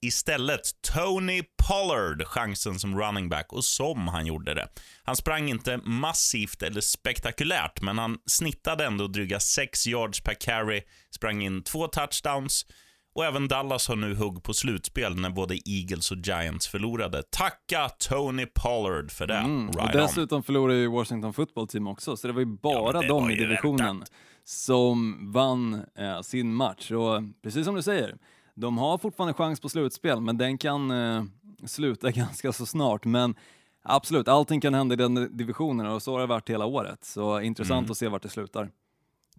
istället, 0.00 0.60
Tony 0.94 1.42
Pollard 1.68 2.26
chansen 2.26 2.78
som 2.78 3.00
running 3.00 3.28
back 3.28 3.52
och 3.52 3.64
som 3.64 4.08
han 4.08 4.26
gjorde 4.26 4.54
det. 4.54 4.68
Han 5.02 5.16
sprang 5.16 5.48
inte 5.50 5.76
massivt 5.76 6.62
eller 6.62 6.80
spektakulärt, 6.80 7.80
men 7.80 7.98
han 7.98 8.18
snittade 8.26 8.84
ändå 8.84 9.06
dryga 9.06 9.40
6 9.40 9.86
yards 9.86 10.20
per 10.20 10.34
carry, 10.34 10.82
sprang 11.10 11.42
in 11.42 11.62
två 11.62 11.86
touchdowns 11.86 12.66
och 13.14 13.24
även 13.24 13.48
Dallas 13.48 13.88
har 13.88 13.96
nu 13.96 14.14
hugg 14.14 14.42
på 14.42 14.54
slutspel 14.54 15.14
när 15.16 15.30
både 15.30 15.58
Eagles 15.66 16.10
och 16.10 16.16
Giants 16.16 16.68
förlorade. 16.68 17.22
Tacka 17.22 17.88
Tony 17.88 18.46
Pollard 18.46 19.10
för 19.10 19.26
det. 19.26 19.34
Mm, 19.34 19.68
och 19.68 19.74
right 19.74 19.94
on. 19.94 20.00
dessutom 20.00 20.42
förlorade 20.42 20.78
ju 20.78 20.88
Washington 20.88 21.32
football 21.32 21.68
team 21.68 21.86
också, 21.86 22.16
så 22.16 22.26
det 22.26 22.32
var 22.32 22.40
ju 22.40 22.46
bara 22.46 22.92
men 22.92 23.00
det 23.02 23.08
de 23.08 23.22
var 23.22 23.30
i 23.30 23.34
divisionen 23.34 23.86
väntat. 23.86 24.12
Som 24.48 25.18
vann 25.32 25.84
eh, 25.98 26.20
sin 26.20 26.54
match. 26.54 26.90
Och 26.90 27.22
precis 27.42 27.64
som 27.64 27.74
du 27.74 27.82
säger, 27.82 28.16
de 28.54 28.78
har 28.78 28.98
fortfarande 28.98 29.34
chans 29.34 29.60
på 29.60 29.68
slutspel, 29.68 30.20
men 30.20 30.38
den 30.38 30.58
kan 30.58 30.90
eh, 30.90 31.24
sluta 31.66 32.10
ganska 32.12 32.52
så 32.52 32.66
snart. 32.66 33.04
Men 33.04 33.34
Absolut, 33.82 34.28
allting 34.28 34.60
kan 34.60 34.74
hända 34.74 34.92
i 34.92 34.96
den 34.96 35.36
divisionen 35.36 35.86
och 35.86 36.02
så 36.02 36.12
har 36.12 36.20
det 36.20 36.26
varit 36.26 36.50
hela 36.50 36.66
året. 36.66 37.04
Så 37.04 37.40
intressant 37.40 37.78
Mm. 37.84 37.90
att 37.90 37.96
se 37.98 38.08
vart 38.08 38.22
det 38.22 38.28
slutar. 38.28 38.70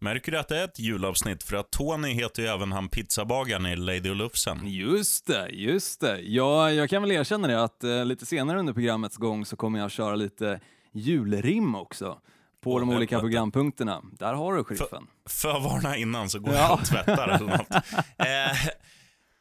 Märker 0.01 0.31
du 0.31 0.39
att 0.39 0.47
det 0.47 0.59
är 0.59 0.63
ett 0.65 0.79
julavsnitt? 0.79 1.43
För 1.43 1.55
att 1.55 1.71
Tony 1.71 2.07
heter 2.09 2.41
ju 2.41 2.47
även 2.47 2.71
han 2.71 2.87
pizzabagaren 2.89 3.65
i 3.65 3.75
Lady 3.75 4.09
och 4.09 4.15
Lufsen. 4.15 4.59
Just 4.63 5.27
det, 5.27 5.49
just 5.51 6.01
det. 6.01 6.19
Ja, 6.21 6.71
jag 6.71 6.89
kan 6.89 7.01
väl 7.01 7.11
erkänna 7.11 7.47
det 7.47 7.63
att 7.63 7.83
eh, 7.83 8.05
lite 8.05 8.25
senare 8.25 8.59
under 8.59 8.73
programmets 8.73 9.17
gång 9.17 9.45
så 9.45 9.55
kommer 9.55 9.79
jag 9.79 9.91
köra 9.91 10.15
lite 10.15 10.59
julrim 10.93 11.75
också 11.75 12.19
på 12.63 12.79
de 12.79 12.89
olika 12.89 12.95
helvete. 13.15 13.19
programpunkterna. 13.21 14.01
Där 14.11 14.33
har 14.33 14.53
du 14.53 14.63
sheriffen. 14.63 15.07
Förvarna 15.29 15.97
innan 15.97 16.29
så 16.29 16.39
går 16.39 16.53
Ja. 16.53 16.59
jag 16.59 16.73
och 16.79 16.85
tvättar 16.85 17.27
eller 17.27 17.57
något. 17.57 17.67
Eh, 18.17 18.57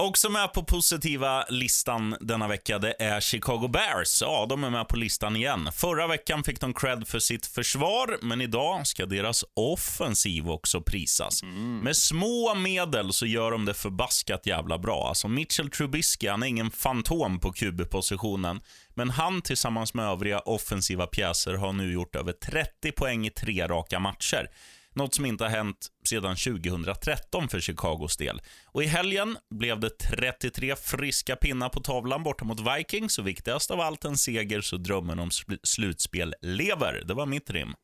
också 0.02 0.28
med 0.28 0.52
på 0.52 0.64
positiva 0.64 1.44
listan 1.48 2.16
denna 2.20 2.48
vecka, 2.48 2.78
det 2.78 2.94
är 2.98 3.20
Chicago 3.20 3.68
Bears. 3.68 4.22
Ja, 4.22 4.46
de 4.48 4.64
är 4.64 4.70
med 4.70 4.88
på 4.88 4.96
listan 4.96 5.36
igen. 5.36 5.68
Förra 5.72 6.06
veckan 6.06 6.44
fick 6.44 6.60
de 6.60 6.74
cred 6.74 7.08
för 7.08 7.18
sitt 7.18 7.46
försvar, 7.46 8.18
men 8.22 8.40
idag 8.40 8.86
ska 8.86 9.06
deras 9.06 9.44
offensiv 9.54 10.50
också 10.50 10.80
prisas. 10.80 11.42
Med 11.82 11.96
små 11.96 12.54
medel 12.54 13.12
så 13.12 13.26
gör 13.26 13.50
de 13.50 13.64
det 13.64 13.74
förbaskat 13.74 14.46
jävla 14.46 14.78
bra. 14.78 15.08
Alltså 15.08 15.28
Mitchell 15.28 15.70
Trubisky, 15.70 16.28
han 16.28 16.42
är 16.42 16.46
ingen 16.46 16.70
fantom 16.70 17.40
på 17.40 17.52
QB-positionen, 17.52 18.60
men 18.94 19.10
han 19.10 19.42
tillsammans 19.42 19.94
med 19.94 20.04
övriga 20.04 20.38
offensiva 20.38 21.06
pjäser 21.06 21.54
har 21.54 21.72
nu 21.72 21.92
gjort 21.92 22.16
över 22.16 22.32
30 22.32 22.92
poäng 22.92 23.26
i 23.26 23.30
tre 23.30 23.66
raka 23.66 23.98
matcher. 23.98 24.50
Något 24.94 25.14
som 25.14 25.26
inte 25.26 25.44
har 25.44 25.50
hänt 25.50 25.88
sedan 26.08 26.36
2013 26.36 27.48
för 27.48 27.60
Chicagos 27.60 28.16
del. 28.16 28.40
Och 28.66 28.82
I 28.82 28.86
helgen 28.86 29.36
blev 29.50 29.80
det 29.80 29.90
33 29.98 30.76
friska 30.76 31.36
pinnar 31.36 31.68
på 31.68 31.80
tavlan 31.80 32.22
borta 32.22 32.44
mot 32.44 32.60
Vikings 32.60 33.18
och 33.18 33.26
viktigast 33.26 33.70
av 33.70 33.80
allt 33.80 34.04
en 34.04 34.16
seger 34.16 34.60
så 34.60 34.76
drömmen 34.76 35.18
om 35.18 35.28
sl- 35.28 35.58
slutspel 35.62 36.34
lever. 36.42 37.04
Det 37.06 37.14
var 37.14 37.26
mitt 37.26 37.50
rim. 37.50 37.74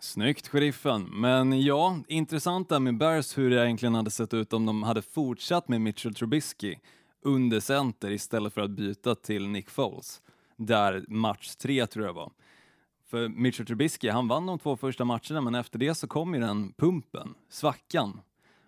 Snyggt, 0.00 0.48
sheriffen. 0.48 1.02
Men 1.02 1.62
ja, 1.62 1.98
intressant 2.08 2.68
där 2.68 2.78
med 2.80 2.98
Bears 2.98 3.38
hur 3.38 3.50
det 3.50 3.64
egentligen 3.64 3.94
hade 3.94 4.10
sett 4.10 4.34
ut 4.34 4.52
om 4.52 4.66
de 4.66 4.82
hade 4.82 5.02
fortsatt 5.02 5.68
med 5.68 5.80
Mitchell 5.80 6.14
Trubisky 6.14 6.76
under 7.24 7.60
center 7.60 8.10
istället 8.10 8.54
för 8.54 8.60
att 8.60 8.70
byta 8.70 9.14
till 9.14 9.48
Nick 9.48 9.70
Foles. 9.70 10.20
Där 10.58 11.04
match 11.08 11.48
tre 11.54 11.86
tror 11.86 12.06
jag 12.06 12.12
var. 12.12 12.32
För 13.12 13.28
Mitchell 13.28 13.66
Trubisky, 13.66 14.08
han 14.08 14.28
vann 14.28 14.46
de 14.46 14.58
två 14.58 14.76
första 14.76 15.04
matcherna 15.04 15.40
men 15.40 15.54
efter 15.54 15.78
det 15.78 15.94
så 15.94 16.06
kom 16.06 16.34
ju 16.34 16.40
den 16.40 16.72
pumpen, 16.72 17.34
svackan. 17.50 18.20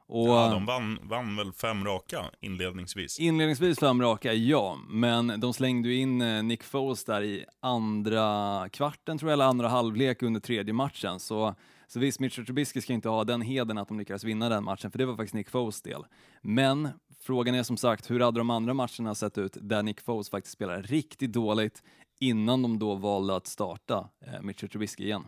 Och 0.07 0.29
Ja, 0.29 0.51
de 0.51 0.67
vann, 0.67 0.99
vann 1.03 1.37
väl 1.37 1.53
fem 1.53 1.85
raka 1.85 2.25
inledningsvis. 2.41 3.21
Inledningsvis 3.21 3.79
fem 3.79 4.03
raka, 4.03 4.33
ja, 4.33 4.79
men 4.89 5.41
de 5.41 5.55
slängde 5.55 5.89
ju 5.89 5.97
in 5.97 6.23
eh, 6.23 6.43
Nick 6.43 6.63
Foles 6.63 7.05
där 7.05 7.23
i 7.23 7.45
andra 7.61 8.69
kvarten 8.73 9.19
tror 9.19 9.31
jag, 9.31 9.37
eller 9.37 9.45
andra 9.45 9.69
halvlek 9.69 10.23
under 10.23 10.41
tredje 10.41 10.75
matchen. 10.75 11.21
Så, 11.21 11.55
så 11.87 12.01
visst, 12.01 12.21
Mitchell 12.21 12.47
Trubisky 12.47 12.81
ska 12.81 12.93
inte 12.93 13.09
ha 13.09 13.25
den 13.25 13.43
heden 13.43 13.79
att 13.79 13.89
de 13.89 13.99
lyckades 13.99 14.25
vinna 14.25 14.49
den 14.49 14.65
matchen, 14.65 14.91
för 14.91 14.99
det 14.99 15.07
var 15.07 15.17
faktiskt 15.17 15.35
Nick 15.35 15.51
Foles 15.51 15.83
del. 15.83 16.05
Men 16.43 16.89
frågan 17.21 17.55
är 17.55 17.63
som 17.63 17.77
sagt, 17.77 18.11
hur 18.11 18.21
hade 18.21 18.41
de 18.41 18.51
andra 18.51 18.75
matcherna 18.75 19.15
sett 19.15 19.39
ut 19.39 19.57
där 19.61 19.83
Nick 19.83 20.01
Foles 20.01 20.31
faktiskt 20.31 20.55
spelade 20.55 20.83
riktigt 20.83 21.33
dåligt 21.33 21.83
innan 22.28 22.62
de 22.62 22.78
då 22.78 22.95
valde 22.95 23.37
att 23.37 23.47
starta 23.47 24.09
eh, 24.26 24.43
Mitchell 24.43 24.69
Trubisky 24.69 25.04
igen? 25.04 25.25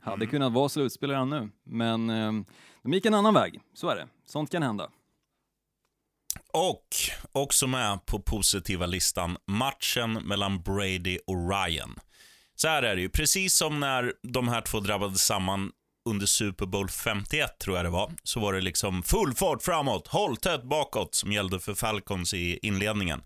Hade 0.00 0.26
kunnat 0.26 0.52
vara 0.52 0.68
slutspel 0.68 1.10
redan 1.10 1.30
nu, 1.30 1.50
men 1.64 2.10
eh, 2.10 2.32
de 2.82 2.92
gick 2.92 3.06
en 3.06 3.14
annan 3.14 3.34
väg. 3.34 3.60
Så 3.74 3.88
är 3.88 3.96
det. 3.96 4.08
Sånt 4.26 4.50
kan 4.50 4.62
hända. 4.62 4.90
Och 6.52 6.86
också 7.32 7.66
med 7.66 8.06
på 8.06 8.22
positiva 8.22 8.86
listan, 8.86 9.36
matchen 9.46 10.12
mellan 10.12 10.62
Brady 10.62 11.18
och 11.26 11.50
Ryan. 11.50 11.98
Så 12.54 12.68
här 12.68 12.82
är 12.82 12.96
det 12.96 13.02
ju, 13.02 13.08
precis 13.08 13.54
som 13.54 13.80
när 13.80 14.12
de 14.22 14.48
här 14.48 14.60
två 14.60 14.80
drabbades 14.80 15.22
samman 15.22 15.72
under 16.04 16.26
Super 16.26 16.66
Bowl 16.66 16.88
51, 16.88 17.58
tror 17.58 17.76
jag 17.76 17.86
det 17.86 17.90
var, 17.90 18.12
så 18.22 18.40
var 18.40 18.52
det 18.52 18.60
liksom 18.60 19.02
full 19.02 19.34
fart 19.34 19.62
framåt, 19.62 20.06
håll 20.06 20.36
tätt 20.36 20.62
bakåt, 20.62 21.14
som 21.14 21.32
gällde 21.32 21.60
för 21.60 21.74
Falcons 21.74 22.34
i 22.34 22.58
inledningen. 22.62 23.22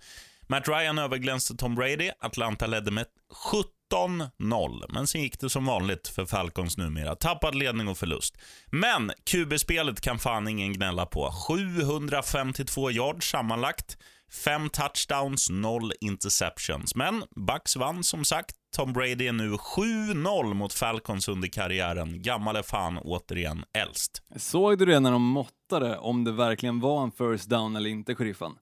Matt 0.49 0.69
Ryan 0.69 0.99
överglänste 0.99 1.57
Tom 1.57 1.75
Brady, 1.75 2.11
Atlanta 2.21 2.67
ledde 2.67 2.91
med 2.91 3.07
17-0, 3.53 4.85
men 4.89 5.07
sen 5.07 5.23
gick 5.23 5.41
det 5.41 5.51
som 5.51 5.67
vanligt 5.67 6.09
för 6.09 6.27
Falcons 6.27 6.77
numera. 6.77 7.15
Tappad 7.15 7.55
ledning 7.55 7.89
och 7.89 7.99
förlust. 7.99 8.39
Men 8.67 9.13
QB-spelet 9.31 10.01
kan 10.01 10.19
fan 10.19 10.49
ingen 10.49 10.73
gnälla 10.73 11.07
på. 11.07 11.31
752 11.49 12.91
yards 12.91 13.31
sammanlagt, 13.31 13.99
fem 14.45 14.69
touchdowns, 14.69 15.51
noll 15.51 15.93
interceptions. 16.01 16.95
Men 16.95 17.25
Bucks 17.47 17.77
vann 17.77 18.05
som 18.05 18.25
sagt. 18.25 18.57
Tom 18.77 18.93
Brady 18.93 19.27
är 19.27 19.33
nu 19.33 19.53
7-0 19.53 20.55
mot 20.55 20.73
Falcons 20.73 21.29
under 21.29 21.49
karriären. 21.49 22.23
Gammal 22.23 22.57
är 22.57 22.63
fan 22.63 22.99
återigen 22.99 23.65
äldst. 23.79 24.23
Såg 24.37 24.79
du 24.79 24.87
det 24.87 25.01
när 25.01 25.11
de 25.11 25.23
måttade 25.23 25.99
om 25.99 26.25
det 26.25 26.33
verkligen 26.33 26.81
var 26.81 27.03
en 27.03 27.13
first 27.13 27.51
down 27.51 27.77
eller 27.77 27.91
inte, 27.91 28.15
sheriffen? 28.15 28.53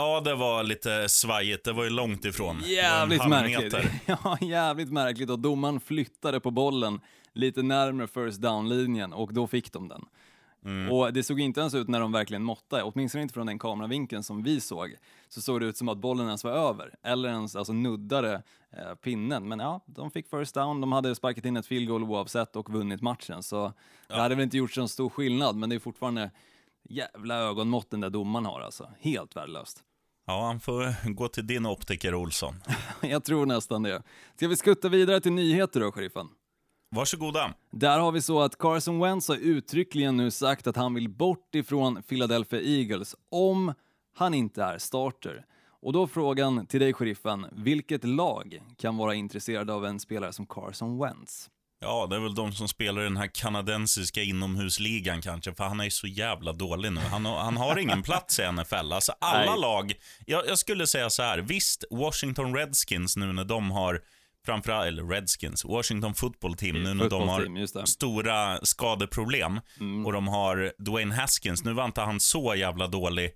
Ja, 0.00 0.20
det 0.20 0.34
var 0.34 0.62
lite 0.62 1.08
svajigt. 1.08 1.64
Det 1.64 1.72
var 1.72 1.84
ju 1.84 1.90
långt 1.90 2.24
ifrån. 2.24 2.62
Jävligt 2.66 3.28
märkligt. 3.28 3.74
ja, 4.06 4.38
jävligt 4.40 4.92
märkligt 4.92 5.30
och 5.30 5.38
domaren 5.38 5.80
flyttade 5.80 6.40
på 6.40 6.50
bollen 6.50 7.00
lite 7.32 7.62
närmare 7.62 8.06
first 8.06 8.42
down-linjen 8.42 9.12
och 9.12 9.34
då 9.34 9.46
fick 9.46 9.72
de 9.72 9.88
den. 9.88 10.04
Mm. 10.64 10.92
Och 10.92 11.12
det 11.12 11.22
såg 11.22 11.40
inte 11.40 11.60
ens 11.60 11.74
ut 11.74 11.88
när 11.88 12.00
de 12.00 12.12
verkligen 12.12 12.42
måttade, 12.42 12.82
åtminstone 12.82 13.22
inte 13.22 13.34
från 13.34 13.46
den 13.46 13.58
kameravinkeln 13.58 14.22
som 14.22 14.42
vi 14.42 14.60
såg, 14.60 14.94
så 15.28 15.40
såg 15.40 15.60
det 15.60 15.66
ut 15.66 15.76
som 15.76 15.88
att 15.88 15.98
bollen 15.98 16.26
ens 16.26 16.44
var 16.44 16.52
över, 16.52 16.94
eller 17.02 17.28
ens 17.28 17.56
alltså, 17.56 17.72
nuddade 17.72 18.42
eh, 18.70 18.94
pinnen. 18.94 19.48
Men 19.48 19.58
ja, 19.58 19.80
de 19.86 20.10
fick 20.10 20.30
first 20.30 20.54
down, 20.54 20.80
de 20.80 20.92
hade 20.92 21.14
sparkat 21.14 21.44
in 21.44 21.56
ett 21.56 21.66
field 21.66 21.88
goal 21.88 22.04
oavsett 22.04 22.56
och 22.56 22.70
vunnit 22.70 23.02
matchen, 23.02 23.42
så 23.42 23.72
det 24.08 24.14
hade 24.14 24.34
väl 24.34 24.44
inte 24.44 24.56
gjort 24.56 24.72
så 24.72 24.88
stor 24.88 25.08
skillnad, 25.08 25.56
men 25.56 25.68
det 25.68 25.74
är 25.74 25.80
fortfarande 25.80 26.30
jävla 26.88 27.34
ögonmått 27.38 27.90
den 27.90 28.00
där 28.00 28.10
domaren 28.10 28.46
har 28.46 28.60
alltså. 28.60 28.90
Helt 29.00 29.36
värdelöst. 29.36 29.84
Ja, 30.26 30.46
han 30.46 30.60
får 30.60 31.12
gå 31.14 31.28
till 31.28 31.46
din 31.46 31.66
optiker, 31.66 32.14
Olsson. 32.14 32.54
Jag 33.02 33.24
tror 33.24 33.46
nästan 33.46 33.82
det. 33.82 34.02
Ska 34.36 34.48
vi 34.48 34.56
skutta 34.56 34.88
vidare 34.88 35.20
till 35.20 35.32
nyheter 35.32 35.80
då, 35.80 35.92
sheriffen? 35.92 36.28
Varsågoda. 36.90 37.54
Där 37.70 37.98
har 37.98 38.12
vi 38.12 38.22
så 38.22 38.40
att 38.40 38.58
Carson 38.58 38.98
Wentz 39.00 39.28
har 39.28 39.36
uttryckligen 39.36 40.16
nu 40.16 40.30
sagt 40.30 40.66
att 40.66 40.76
han 40.76 40.94
vill 40.94 41.08
bort 41.08 41.54
ifrån 41.54 42.02
Philadelphia 42.02 42.60
Eagles 42.60 43.16
om 43.30 43.74
han 44.14 44.34
inte 44.34 44.62
är 44.62 44.78
starter. 44.78 45.44
Och 45.80 45.92
då 45.92 46.06
frågan 46.06 46.66
till 46.66 46.80
dig, 46.80 46.92
sheriffen, 46.92 47.46
vilket 47.52 48.04
lag 48.04 48.62
kan 48.76 48.96
vara 48.96 49.14
intresserad 49.14 49.70
av 49.70 49.86
en 49.86 50.00
spelare 50.00 50.32
som 50.32 50.46
Carson 50.46 50.98
Wentz? 50.98 51.50
Ja, 51.80 52.06
det 52.10 52.16
är 52.16 52.20
väl 52.20 52.34
de 52.34 52.52
som 52.52 52.68
spelar 52.68 53.00
i 53.00 53.04
den 53.04 53.16
här 53.16 53.30
kanadensiska 53.34 54.22
inomhusligan 54.22 55.22
kanske, 55.22 55.54
för 55.54 55.64
han 55.64 55.80
är 55.80 55.84
ju 55.84 55.90
så 55.90 56.06
jävla 56.06 56.52
dålig 56.52 56.92
nu. 56.92 57.00
Han 57.00 57.24
har, 57.24 57.38
han 57.38 57.56
har 57.56 57.78
ingen 57.78 58.02
plats 58.02 58.38
i 58.38 58.52
NFL. 58.52 58.92
Alltså 58.92 59.12
alla 59.20 59.50
Nej. 59.50 59.60
lag, 59.60 59.92
jag, 60.26 60.46
jag 60.48 60.58
skulle 60.58 60.86
säga 60.86 61.10
så 61.10 61.22
här, 61.22 61.38
visst, 61.38 61.84
Washington 61.90 62.54
Redskins 62.56 63.16
nu 63.16 63.32
när 63.32 63.44
de 63.44 63.70
har, 63.70 64.00
framförallt, 64.46 64.86
eller 64.86 65.04
Redskins, 65.04 65.64
Washington 65.64 66.14
football 66.14 66.54
team 66.54 66.82
nu 66.82 66.94
när 66.94 67.10
de 67.10 67.28
har 67.28 67.86
stora 67.86 68.58
skadeproblem 68.62 69.60
och 70.06 70.12
de 70.12 70.28
har 70.28 70.72
Dwayne 70.78 71.14
Haskins, 71.14 71.64
nu 71.64 71.72
var 71.72 71.84
inte 71.84 72.00
han 72.00 72.20
så 72.20 72.54
jävla 72.54 72.86
dålig 72.86 73.30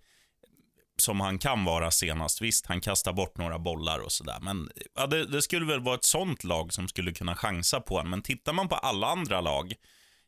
som 1.02 1.20
han 1.20 1.38
kan 1.38 1.64
vara 1.64 1.90
senast. 1.90 2.40
Visst, 2.40 2.66
han 2.66 2.80
kastar 2.80 3.12
bort 3.12 3.38
några 3.38 3.58
bollar 3.58 3.98
och 3.98 4.12
sådär. 4.12 4.38
Men 4.42 4.70
ja, 4.94 5.06
det, 5.06 5.24
det 5.26 5.42
skulle 5.42 5.66
väl 5.66 5.80
vara 5.80 5.94
ett 5.94 6.04
sånt 6.04 6.44
lag 6.44 6.72
som 6.72 6.88
skulle 6.88 7.12
kunna 7.12 7.36
chansa 7.36 7.80
på 7.80 7.94
honom. 7.96 8.10
Men 8.10 8.22
tittar 8.22 8.52
man 8.52 8.68
på 8.68 8.74
alla 8.74 9.06
andra 9.06 9.40
lag, 9.40 9.72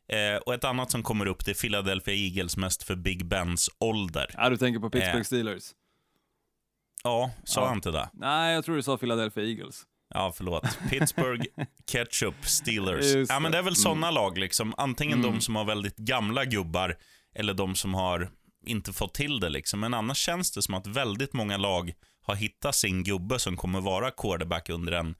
eh, 0.09 0.37
och 0.45 0.53
ett 0.53 0.63
annat 0.63 0.91
som 0.91 1.03
kommer 1.03 1.25
upp, 1.25 1.45
det 1.45 1.51
är 1.51 1.55
Philadelphia 1.55 2.13
Eagles, 2.13 2.57
mest 2.57 2.83
för 2.83 2.95
Big 2.95 3.25
Bens 3.25 3.69
ålder. 3.79 4.31
Ja, 4.37 4.49
du 4.49 4.57
tänker 4.57 4.79
på 4.79 4.89
Pittsburgh 4.89 5.17
Eh. 5.17 5.23
Steelers? 5.23 5.63
Ja, 7.03 7.31
sa 7.43 7.61
Ja. 7.61 7.67
han 7.67 7.75
inte 7.77 7.91
det? 7.91 8.09
Nej, 8.13 8.53
jag 8.53 8.65
tror 8.65 8.75
du 8.75 8.83
sa 8.83 8.97
Philadelphia 8.97 9.43
Eagles. 9.43 9.83
Ja, 10.13 10.33
förlåt. 10.35 10.79
Pittsburgh, 10.89 11.45
Ketchup, 11.91 12.35
Steelers. 12.45 13.15
Just 13.15 13.31
Ja, 13.31 13.39
men 13.39 13.51
det 13.51 13.57
är 13.57 13.61
väl 13.61 13.75
sådana 13.75 14.11
lag, 14.11 14.37
liksom. 14.37 14.73
Antingen 14.77 15.19
Mm. 15.19 15.31
de 15.31 15.41
som 15.41 15.55
har 15.55 15.65
väldigt 15.65 15.97
gamla 15.97 16.45
gubbar, 16.45 16.97
eller 17.35 17.53
de 17.53 17.75
som 17.75 17.93
har 17.93 18.29
inte 18.67 18.93
fått 18.93 19.13
till 19.13 19.39
det. 19.39 19.49
Liksom. 19.49 19.79
Men 19.79 19.93
annars 19.93 20.17
känns 20.17 20.51
det 20.51 20.61
som 20.61 20.73
att 20.73 20.87
väldigt 20.87 21.33
många 21.33 21.57
lag 21.57 21.93
har 22.21 22.35
hittat 22.35 22.75
sin 22.75 23.03
gubbe 23.03 23.39
som 23.39 23.57
kommer 23.57 23.81
vara 23.81 24.11
quarterback 24.11 24.69
under 24.69 24.91
en, 24.91 25.15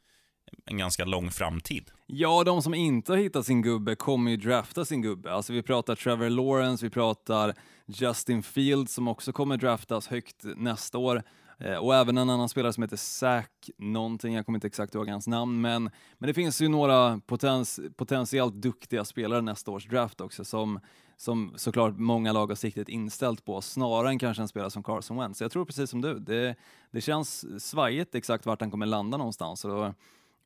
en 0.66 0.78
ganska 0.78 1.06
lång 1.06 1.32
framtid. 1.32 1.92
Ja, 2.08 2.44
de 2.44 2.62
som 2.62 2.74
inte 2.74 3.12
har 3.12 3.18
hittat 3.18 3.46
sin 3.46 3.62
gubbe 3.62 3.96
kommer 3.96 4.32
ju 4.32 4.38
drafta 4.38 4.86
sin 4.86 5.02
gubbe. 5.02 5.32
Alltså 5.34 5.54
vi 5.54 5.62
pratar 5.62 5.96
Trevor 5.96 6.30
Lawrence, 6.30 6.86
vi 6.86 6.90
pratar 6.90 7.54
Justin 7.88 8.44
Fields 8.44 8.94
som 8.94 9.08
också 9.08 9.34
kommer 9.34 9.58
draftas 9.58 10.08
högt 10.08 10.44
nästa 10.44 10.98
år. 10.98 11.24
Eh, 11.60 11.76
och 11.76 11.96
även 11.96 12.18
en 12.18 12.30
annan 12.30 12.50
spelare 12.50 12.74
som 12.74 12.84
heter 12.84 12.98
Zack 12.98 13.70
någonting, 13.78 14.34
jag 14.34 14.46
kommer 14.46 14.58
inte 14.58 14.68
exakt 14.68 14.96
ihåg 14.96 15.10
hans 15.10 15.28
namn, 15.28 15.62
men, 15.62 15.84
men 16.18 16.28
det 16.28 16.34
finns 16.34 16.62
ju 16.62 16.68
några 16.68 17.22
potens, 17.26 17.80
potentiellt 17.98 18.54
duktiga 18.54 19.06
spelare 19.06 19.42
nästa 19.42 19.72
års 19.72 19.86
draft 19.86 20.22
också 20.22 20.46
som, 20.46 20.80
som 21.18 21.54
såklart 21.56 21.98
många 21.98 22.32
lag 22.32 22.48
har 22.48 22.56
siktet 22.56 22.90
inställt 22.90 23.46
på, 23.46 23.62
snarare 23.62 24.10
än 24.10 24.20
kanske 24.20 24.42
en 24.44 24.48
spelare 24.48 24.72
som 24.72 24.84
Carson 24.84 25.18
Wentz. 25.18 25.38
Så 25.38 25.44
jag 25.44 25.52
tror 25.52 25.66
precis 25.66 25.90
som 25.90 26.02
du, 26.02 26.20
det, 26.20 26.56
det 26.92 27.02
känns 27.02 27.46
svajigt 27.70 28.16
exakt 28.16 28.46
vart 28.46 28.62
han 28.62 28.72
kommer 28.72 28.86
landa 28.86 29.18
någonstans. 29.18 29.66
Och 29.66 29.94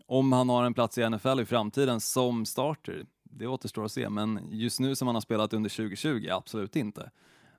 om 0.05 0.31
han 0.31 0.49
har 0.49 0.63
en 0.63 0.73
plats 0.73 0.97
i 0.97 1.09
NFL 1.09 1.39
i 1.39 1.45
framtiden 1.45 2.01
som 2.01 2.45
starter, 2.45 3.05
det 3.23 3.47
återstår 3.47 3.85
att 3.85 3.91
se. 3.91 4.09
Men 4.09 4.39
just 4.51 4.79
nu 4.79 4.95
som 4.95 5.07
han 5.07 5.15
har 5.15 5.21
spelat 5.21 5.53
under 5.53 5.69
2020, 5.69 6.27
absolut 6.31 6.75
inte. 6.75 7.11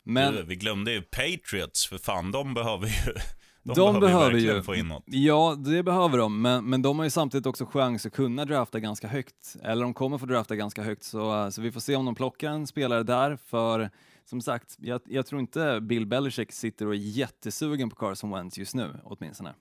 Men 0.03 0.35
Du, 0.35 0.43
vi 0.43 0.57
glömde 0.57 0.93
ju 0.93 1.03
Patriots, 1.03 1.87
för 1.87 1.99
fan, 1.99 2.31
de 2.33 2.55
behöver 2.55 2.87
ju... 2.87 3.15
De, 3.63 3.75
de, 3.75 4.01
behöver 4.01 4.39
ju, 4.39 4.63
få 4.63 4.75
in 4.75 4.89
något. 4.89 5.03
ja 5.07 5.57
det 5.59 5.83
behöver 5.83 6.19
de, 6.19 6.43
men, 6.43 6.65
men 6.65 6.83
de 6.83 6.99
har 6.99 7.05
ju 7.05 7.11
samtidigt 7.11 7.47
också 7.47 7.67
chans 7.67 8.07
att 8.07 8.13
kunna 8.13 8.45
drafta 8.45 8.81
ganska 8.81 9.09
högt, 9.09 9.57
eller 9.63 9.83
de 9.83 9.95
kommer 9.95 10.19
få 10.19 10.27
drafta 10.27 10.57
ganska 10.57 10.83
högt, 10.83 11.03
så, 11.03 11.51
så 11.53 11.63
vi 11.63 11.73
får 11.73 11.81
se 11.81 11.97
om 11.97 12.05
de 12.05 12.15
plockar 12.15 12.51
en 12.51 12.67
spelare 12.67 13.03
där, 13.03 13.39
för 13.47 13.91
som 14.25 14.41
sagt, 14.41 14.77
jag, 14.79 15.01
jag 15.05 15.27
tror 15.27 15.41
inte 15.41 15.81
Bill 15.81 16.07
Belichick 16.07 16.53
sitter 16.53 16.87
och 16.87 16.95
är 16.95 16.99
jättesugen 16.99 17.91
på 17.91 17.97
Carson 17.97 18.31
Wentz 18.31 18.59
just 18.59 18.75
nu, 18.75 19.01
åtminstone. 19.05 19.55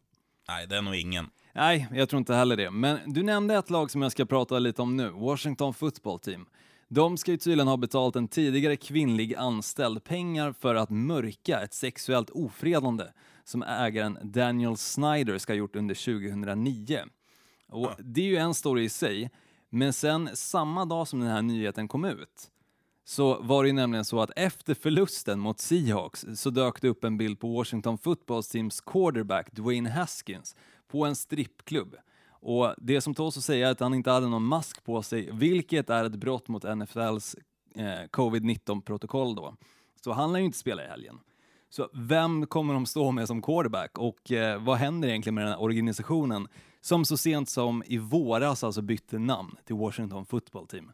Nej, 0.47 0.67
det 0.67 0.77
är 0.77 0.81
nog 0.81 0.95
ingen. 0.95 1.29
Nej, 1.53 1.87
jag 1.93 2.09
tror 2.09 2.17
inte 2.17 2.35
heller 2.35 2.57
det. 2.57 2.71
Men 2.71 2.99
du 3.05 3.23
nämnde 3.23 3.55
ett 3.55 3.69
lag 3.69 3.91
som 3.91 4.01
jag 4.01 4.11
ska 4.11 4.25
prata 4.25 4.59
lite 4.59 4.81
om 4.81 4.97
nu, 4.97 5.09
Washington 5.09 5.73
Football 5.73 6.19
Team. 6.19 6.45
De 6.87 7.17
ska 7.17 7.31
ju 7.31 7.37
tydligen 7.37 7.67
ha 7.67 7.77
betalt 7.77 8.15
en 8.15 8.27
tidigare 8.27 8.75
kvinnlig 8.75 9.35
anställd 9.35 10.03
pengar 10.03 10.51
för 10.51 10.75
att 10.75 10.89
mörka 10.89 11.61
ett 11.61 11.73
sexuellt 11.73 12.29
ofredande 12.29 13.03
som 13.49 13.63
ägaren 13.63 14.17
Daniel 14.23 14.77
Snyder 14.77 15.37
ska 15.37 15.53
ha 15.53 15.57
gjort 15.57 15.75
under 15.75 15.95
2009. 15.95 16.99
Och 17.67 17.91
det 17.99 18.21
är 18.21 18.25
ju 18.25 18.37
en 18.37 18.53
story 18.53 18.83
i 18.83 18.89
sig, 18.89 19.31
men 19.69 19.93
sen 19.93 20.29
samma 20.33 20.85
dag 20.85 21.07
som 21.07 21.19
den 21.19 21.29
här 21.29 21.41
nyheten 21.41 21.87
kom 21.87 22.05
ut 22.05 22.51
så 23.05 23.41
var 23.41 23.63
det 23.63 23.69
ju 23.69 23.73
nämligen 23.73 24.05
så 24.05 24.21
att 24.21 24.31
efter 24.35 24.73
förlusten 24.73 25.39
mot 25.39 25.59
Seahawks 25.59 26.25
så 26.35 26.49
dök 26.49 26.81
det 26.81 26.87
upp 26.87 27.03
en 27.03 27.17
bild 27.17 27.39
på 27.39 27.53
Washington 27.53 27.97
Football 27.97 28.43
Teams 28.43 28.81
quarterback 28.81 29.51
Dwayne 29.51 29.89
Haskins 29.89 30.55
på 30.87 31.05
en 31.05 31.15
strippklubb. 31.15 31.95
Och 32.29 32.75
det 32.77 33.01
som 33.01 33.15
tåls 33.15 33.37
att 33.37 33.43
säga 33.43 33.67
är 33.67 33.71
att 33.71 33.79
han 33.79 33.93
inte 33.93 34.11
hade 34.11 34.27
någon 34.27 34.43
mask 34.43 34.83
på 34.83 35.01
sig, 35.01 35.29
vilket 35.33 35.89
är 35.89 36.05
ett 36.05 36.15
brott 36.15 36.47
mot 36.47 36.63
NFLs 36.77 37.35
eh, 37.75 38.07
covid-19-protokoll 38.11 39.35
då. 39.35 39.55
Så 40.03 40.11
han 40.11 40.33
lär 40.33 40.39
ju 40.39 40.45
inte 40.45 40.57
spela 40.57 40.85
i 40.85 40.87
helgen. 40.87 41.19
Så 41.69 41.89
vem 41.93 42.47
kommer 42.47 42.73
de 42.73 42.85
stå 42.85 43.11
med 43.11 43.27
som 43.27 43.41
quarterback 43.41 43.97
och 43.97 44.31
eh, 44.31 44.63
vad 44.63 44.77
händer 44.77 45.07
egentligen 45.07 45.35
med 45.35 45.43
den 45.43 45.51
här 45.51 45.61
organisationen 45.61 46.47
som 46.81 47.05
så 47.05 47.17
sent 47.17 47.49
som 47.49 47.83
i 47.85 47.97
våras 47.97 48.63
alltså 48.63 48.81
bytte 48.81 49.19
namn 49.19 49.55
till 49.65 49.75
Washington 49.75 50.25
Football 50.25 50.67
Team? 50.67 50.91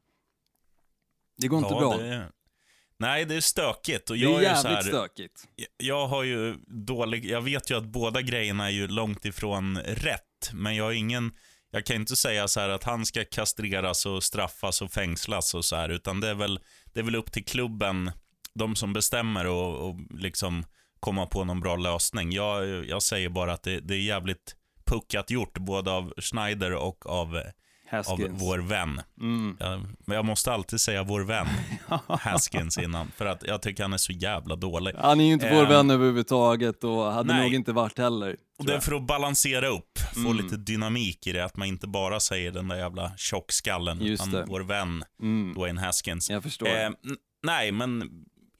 Det 1.37 1.47
går 1.47 1.59
inte 1.59 1.75
bra. 1.75 1.97
Det 1.97 2.07
är... 2.07 2.31
Nej, 2.97 3.25
det 3.25 3.35
är 3.35 3.41
stökigt. 3.41 4.09
Och 4.09 4.15
Det 4.15 4.21
jag 4.21 4.31
är 4.31 4.37
är 4.37 4.41
jävligt 4.41 4.61
så 4.61 4.67
här, 4.67 4.81
stökigt. 4.81 5.47
Jag 5.77 6.07
har 6.07 6.23
ju 6.23 6.55
dålig... 6.67 7.25
Jag 7.25 7.41
vet 7.41 7.71
ju 7.71 7.77
att 7.77 7.85
båda 7.85 8.21
grejerna 8.21 8.65
är 8.65 8.69
ju 8.69 8.87
långt 8.87 9.25
ifrån 9.25 9.77
rätt, 9.77 10.51
men 10.53 10.75
jag 10.75 10.83
har 10.83 10.91
ingen... 10.91 11.31
Jag 11.71 11.85
kan 11.85 11.95
inte 11.95 12.15
säga 12.15 12.47
så 12.47 12.59
här 12.59 12.69
att 12.69 12.83
han 12.83 13.05
ska 13.05 13.25
kastreras 13.25 14.05
och 14.05 14.23
straffas 14.23 14.81
och 14.81 14.91
fängslas 14.91 15.53
och 15.53 15.65
så 15.65 15.75
här, 15.75 15.89
utan 15.89 16.19
det 16.19 16.27
är 16.27 16.35
väl, 16.35 16.59
det 16.93 16.99
är 16.99 17.03
väl 17.03 17.15
upp 17.15 17.31
till 17.31 17.45
klubben, 17.45 18.11
de 18.55 18.75
som 18.75 18.93
bestämmer 18.93 19.45
och, 19.47 19.89
och 19.89 19.95
liksom 20.09 20.63
komma 20.99 21.25
på 21.25 21.43
någon 21.43 21.59
bra 21.59 21.75
lösning. 21.75 22.31
Jag, 22.31 22.85
jag 22.85 23.03
säger 23.03 23.29
bara 23.29 23.53
att 23.53 23.63
det, 23.63 23.79
det 23.79 23.93
är 23.95 23.99
jävligt 24.01 24.55
puckat 24.85 25.31
gjort, 25.31 25.57
både 25.57 25.91
av 25.91 26.13
Schneider 26.17 26.73
och 26.73 27.05
av, 27.05 27.41
av 28.07 28.19
vår 28.29 28.57
vän. 28.59 29.01
Mm. 29.21 29.57
Ja, 29.59 29.81
men 30.05 30.15
jag 30.15 30.25
måste 30.25 30.53
alltid 30.53 30.79
säga 30.81 31.03
vår 31.03 31.21
vän 31.21 31.47
Haskins 32.07 32.77
innan, 32.77 33.11
för 33.17 33.25
att 33.25 33.43
jag 33.47 33.61
tycker 33.61 33.83
han 33.83 33.93
är 33.93 33.97
så 33.97 34.11
jävla 34.11 34.55
dålig. 34.55 34.93
Han 34.97 35.19
är 35.21 35.25
ju 35.25 35.33
inte 35.33 35.53
vår 35.53 35.63
Ehm, 35.63 35.69
vän 35.69 35.89
överhuvudtaget 35.91 36.83
och 36.83 37.03
hade 37.11 37.33
nej. 37.33 37.43
nog 37.43 37.53
inte 37.53 37.71
varit 37.73 37.97
heller. 37.97 38.35
Och 38.59 38.65
det 38.65 38.71
är 38.71 38.75
jag. 38.75 38.83
för 38.83 38.95
att 38.95 39.07
balansera 39.07 39.67
upp, 39.67 39.97
få 40.13 40.19
Mm. 40.19 40.37
lite 40.37 40.57
dynamik 40.57 41.27
i 41.27 41.31
det, 41.31 41.45
att 41.45 41.57
man 41.57 41.67
inte 41.67 41.87
bara 41.87 42.19
säger 42.19 42.51
den 42.51 42.67
där 42.67 42.75
jävla 42.77 43.11
tjockskallen, 43.17 44.01
Just 44.01 44.27
utan 44.27 44.33
det. 44.41 44.45
vår 44.47 44.61
vän 44.61 45.03
Mm. 45.21 45.53
Dwayne 45.53 45.81
Haskins. 45.81 46.29
Jag 46.29 46.43
förstår. 46.43 46.67
Eh, 46.67 46.89
nej, 47.43 47.71
men 47.71 48.11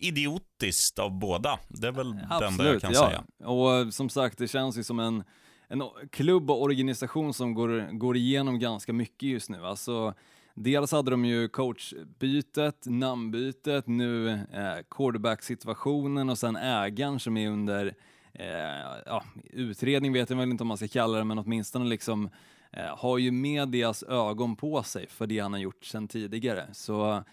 idiotiskt 0.08 1.00
av 1.00 1.20
båda. 1.20 1.60
Det 1.68 1.88
är 1.88 1.92
väl 1.92 2.12
det 2.16 2.46
enda 2.48 2.68
jag 2.72 2.82
kan 2.82 2.94
ja. 2.94 3.08
säga. 3.08 3.50
Och 3.50 3.74
eh, 3.74 3.90
som 3.90 4.10
sagt, 4.10 4.38
det 4.38 4.48
känns 4.48 4.78
ju 4.78 4.84
som 4.84 5.00
en, 5.00 5.24
en 5.68 5.82
klubb 6.12 6.52
och 6.52 6.62
organisation 6.62 7.34
som 7.34 7.54
går, 7.54 7.98
går 7.98 8.18
igenom 8.18 8.60
ganska 8.60 8.94
mycket 8.94 9.30
just 9.30 9.50
nu. 9.50 9.66
Alltså, 9.66 10.14
dels 10.54 10.92
hade 10.92 11.12
de 11.12 11.26
ju 11.26 11.48
coachbytet, 11.48 12.86
namnbytet, 12.86 13.88
nu 13.88 14.30
eh, 14.30 14.84
quarterback-situationen 14.90 16.30
och 16.30 16.38
sen 16.38 16.56
ägaren 16.56 17.20
som 17.20 17.38
är 17.38 17.50
under 17.50 17.96
eh, 18.34 19.02
ja, 19.06 19.24
utredning 19.44 20.14
vet 20.14 20.30
jag 20.30 20.38
väl 20.38 20.52
inte 20.52 20.64
om 20.64 20.68
man 20.68 20.78
ska 20.78 20.88
kalla 20.88 21.18
det, 21.18 21.24
men 21.24 21.40
åtminstone 21.40 21.86
liksom 21.86 22.30
eh, 22.72 22.98
har 22.98 23.18
ju 23.18 23.32
medias 23.32 24.04
ögon 24.04 24.56
på 24.56 24.84
sig 24.84 25.08
för 25.10 25.28
det 25.28 25.40
han 25.40 25.54
har 25.54 25.60
gjort 25.60 25.86
sedan 25.86 26.08
tidigare. 26.08 26.66
Så 26.74 27.24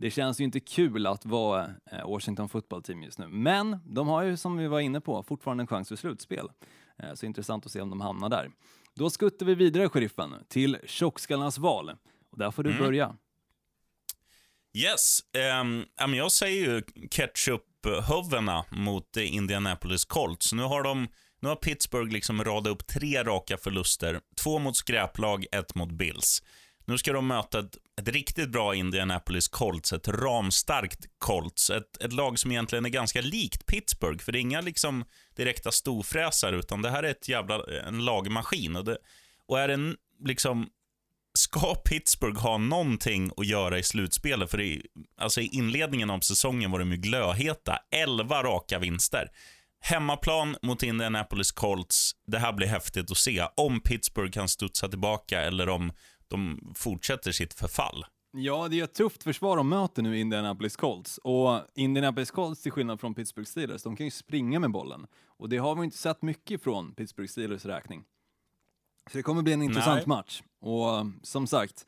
det 0.00 0.10
känns 0.10 0.40
ju 0.40 0.44
inte 0.44 0.60
kul 0.60 1.06
att 1.06 1.26
vara 1.26 1.64
eh, 1.92 2.08
Washington 2.10 2.48
Football 2.48 2.82
Team 2.82 3.02
just 3.02 3.18
nu. 3.18 3.28
Men 3.28 3.78
de 3.84 4.08
har 4.08 4.22
ju, 4.22 4.36
som 4.36 4.56
vi 4.56 4.66
var 4.66 4.80
inne 4.80 5.00
på, 5.00 5.22
fortfarande 5.22 5.62
en 5.62 5.66
chans 5.66 5.88
för 5.88 5.96
slutspel. 5.96 6.48
Eh, 7.02 7.14
Så 7.14 7.26
intressant 7.26 7.66
att 7.66 7.72
se 7.72 7.80
om 7.80 7.90
de 7.90 8.00
hamnar 8.00 8.28
där. 8.28 8.50
Då 8.94 9.10
skuttar 9.10 9.46
vi 9.46 9.54
vidare, 9.54 9.88
sheriffen, 9.88 10.34
till 10.48 10.78
tjockskallarnas 10.86 11.58
val. 11.58 11.90
Och 12.32 12.38
där 12.38 12.50
får 12.50 12.62
du 12.62 12.70
Mm. 12.70 12.82
börja. 12.82 13.16
Yes, 14.74 15.18
men 16.06 16.14
jag 16.14 16.32
säger 16.32 16.60
ju 16.70 16.82
ketchup-huvudena 17.10 18.64
mot 18.70 19.16
Indianapolis 19.16 20.04
Colts. 20.04 20.52
Nu 20.52 20.62
har, 20.62 20.82
de, 20.82 21.08
nu 21.40 21.48
har 21.48 21.56
Pittsburgh 21.56 22.12
liksom 22.12 22.44
radat 22.44 22.72
upp 22.72 22.86
tre 22.86 23.22
raka 23.24 23.56
förluster. 23.56 24.20
Två 24.36 24.58
mot 24.58 24.76
skräplag, 24.76 25.46
ett 25.52 25.74
mot 25.74 25.90
Bills. 25.92 26.42
Nu 26.84 26.98
ska 26.98 27.12
de 27.12 27.26
möta 27.26 27.58
ett, 27.58 27.76
ett 28.00 28.08
riktigt 28.08 28.48
bra 28.48 28.74
Indianapolis 28.74 29.48
Colts, 29.48 29.92
ett 29.92 30.08
ramstarkt 30.08 31.06
Colts. 31.18 31.70
Ett, 31.70 31.96
ett 32.00 32.12
lag 32.12 32.38
som 32.38 32.50
egentligen 32.50 32.84
är 32.84 32.90
ganska 32.90 33.20
likt 33.20 33.66
Pittsburgh, 33.66 34.24
för 34.24 34.32
det 34.32 34.38
är 34.38 34.40
inga 34.40 34.60
liksom 34.60 35.04
direkta 35.36 35.72
storfräsar, 35.72 36.52
utan 36.52 36.82
det 36.82 36.90
här 36.90 37.02
är 37.02 37.10
ett 37.10 37.28
jävla, 37.28 37.60
en 37.86 38.04
lagmaskin. 38.04 38.76
Och, 38.76 38.84
det, 38.84 38.98
och 39.46 39.60
är 39.60 39.68
en, 39.68 39.96
liksom 40.24 40.68
ska 41.34 41.74
Pittsburgh 41.74 42.40
ha 42.40 42.58
någonting 42.58 43.30
att 43.36 43.46
göra 43.46 43.78
i 43.78 43.82
slutspelet? 43.82 44.50
För 44.50 44.60
i, 44.60 44.86
alltså 45.20 45.40
i 45.40 45.46
inledningen 45.46 46.10
av 46.10 46.20
säsongen 46.20 46.70
var 46.70 46.78
de 46.78 46.90
ju 46.90 46.96
glödheta. 46.96 47.78
11 47.90 48.42
raka 48.42 48.78
vinster. 48.78 49.28
Hemmaplan 49.80 50.56
mot 50.62 50.82
Indianapolis 50.82 51.52
Colts. 51.52 52.12
Det 52.26 52.38
här 52.38 52.52
blir 52.52 52.66
häftigt 52.66 53.10
att 53.10 53.16
se. 53.16 53.46
Om 53.56 53.80
Pittsburgh 53.80 54.30
kan 54.32 54.48
studsa 54.48 54.88
tillbaka 54.88 55.40
eller 55.40 55.68
om 55.68 55.92
de 56.30 56.72
fortsätter 56.74 57.32
sitt 57.32 57.54
förfall. 57.54 58.04
Ja, 58.32 58.68
det 58.68 58.80
är 58.80 58.84
ett 58.84 58.94
tufft 58.94 59.22
försvar 59.22 59.56
de 59.56 59.68
möter 59.68 60.02
nu 60.02 60.18
Indianapolis 60.18 60.76
Colts. 60.76 61.18
Och 61.18 61.60
Indianapolis 61.74 62.30
Colts, 62.30 62.62
till 62.62 62.72
skillnad 62.72 63.00
från 63.00 63.14
Pittsburgh 63.14 63.48
Steelers, 63.48 63.82
de 63.82 63.96
kan 63.96 64.06
ju 64.06 64.10
springa 64.10 64.58
med 64.58 64.70
bollen. 64.70 65.06
Och 65.26 65.48
det 65.48 65.56
har 65.56 65.74
vi 65.74 65.84
inte 65.84 65.96
sett 65.96 66.22
mycket 66.22 66.62
från 66.62 66.94
Pittsburgh 66.94 67.30
Steelers 67.30 67.64
räkning. 67.64 68.04
Så 69.10 69.16
det 69.18 69.22
kommer 69.22 69.42
bli 69.42 69.52
en 69.52 69.62
intressant 69.62 70.06
Nej. 70.06 70.08
match. 70.08 70.42
Och 70.60 70.96
eh, 70.98 71.06
som 71.22 71.46
sagt, 71.46 71.86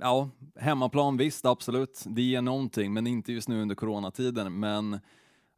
ja, 0.00 0.30
hemmaplan 0.56 1.16
visst, 1.16 1.44
absolut. 1.44 2.04
Det 2.06 2.22
ger 2.22 2.42
någonting, 2.42 2.92
men 2.92 3.06
inte 3.06 3.32
just 3.32 3.48
nu 3.48 3.62
under 3.62 3.74
coronatiden. 3.74 4.60
Men 4.60 5.00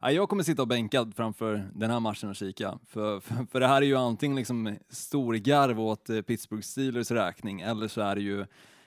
ja, 0.05 0.11
jag 0.11 0.29
kommer 0.29 0.43
sitta 0.43 0.61
och 0.61 0.67
bänkad 0.67 1.15
framför 1.15 1.69
den 1.73 1.91
här 1.91 1.99
matchen 1.99 2.29
och 2.29 2.35
kika. 2.35 2.79
För, 2.87 3.19
för, 3.19 3.47
för 3.51 3.59
det 3.59 3.67
här 3.67 3.81
är 3.81 3.85
ju 3.85 3.95
antingen 3.95 4.35
liksom 4.35 4.77
storgarv 4.89 5.79
åt 5.79 6.09
eh, 6.09 6.21
Pittsburgh 6.21 6.63
Steelers 6.63 7.11
räkning, 7.11 7.61
eller 7.61 7.87
så 7.87 8.01
är 8.01 8.15
det 8.15 8.21
ju 8.21 8.45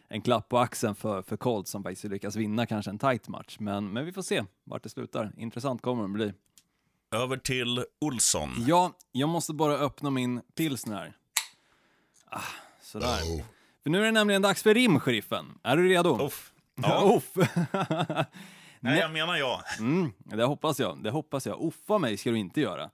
en 0.09 0.23
klapp 0.23 0.49
på 0.49 0.59
axeln 0.59 0.95
för, 0.95 1.23
för 1.23 1.37
Colts 1.37 1.71
som 1.71 1.83
faktiskt 1.83 2.05
lyckas 2.05 2.37
vinna 2.37 2.67
kanske 2.67 2.91
en 2.91 2.99
tight 2.99 3.29
match. 3.29 3.57
Men, 3.61 3.93
men 3.93 4.07
vi 4.07 4.13
får 4.13 4.23
se 4.23 4.45
vart 4.65 4.83
det 4.83 4.89
slutar. 4.89 5.33
Intressant 5.37 5.83
kommer 5.83 6.03
det 6.03 6.09
bli. 6.09 6.33
Över 7.11 7.37
till 7.37 7.85
Olsson. 8.01 8.51
Ja, 8.67 8.93
jag 9.13 9.29
måste 9.29 9.53
bara 9.53 9.75
öppna 9.75 10.11
min 10.11 10.41
pilsner 10.55 10.97
här. 10.97 11.17
Ah, 12.31 12.41
sådär. 12.83 13.45
För 13.83 13.91
nu 13.91 14.01
är 14.01 14.05
det 14.05 14.13
nämligen 14.13 14.43
dags 14.43 14.63
för 14.63 14.75
rim, 14.75 15.01
sheriffen. 15.01 15.59
Är 15.63 15.77
du 15.77 15.89
redo? 15.89 16.27
Uff. 16.27 16.53
Ja. 16.83 17.21
Ja. 17.31 18.25
Nej, 18.81 18.99
jag 18.99 19.13
menar 19.13 19.37
jag. 19.37 19.61
Mm, 19.79 20.13
det 20.25 20.45
hoppas 20.45 20.81
jag. 20.81 21.03
Det 21.03 21.11
hoppas 21.11 21.47
jag. 21.47 21.63
Uffa 21.63 21.99
mig 21.99 22.17
ska 22.17 22.31
du 22.31 22.39
inte 22.39 22.61
göra. 22.61 22.91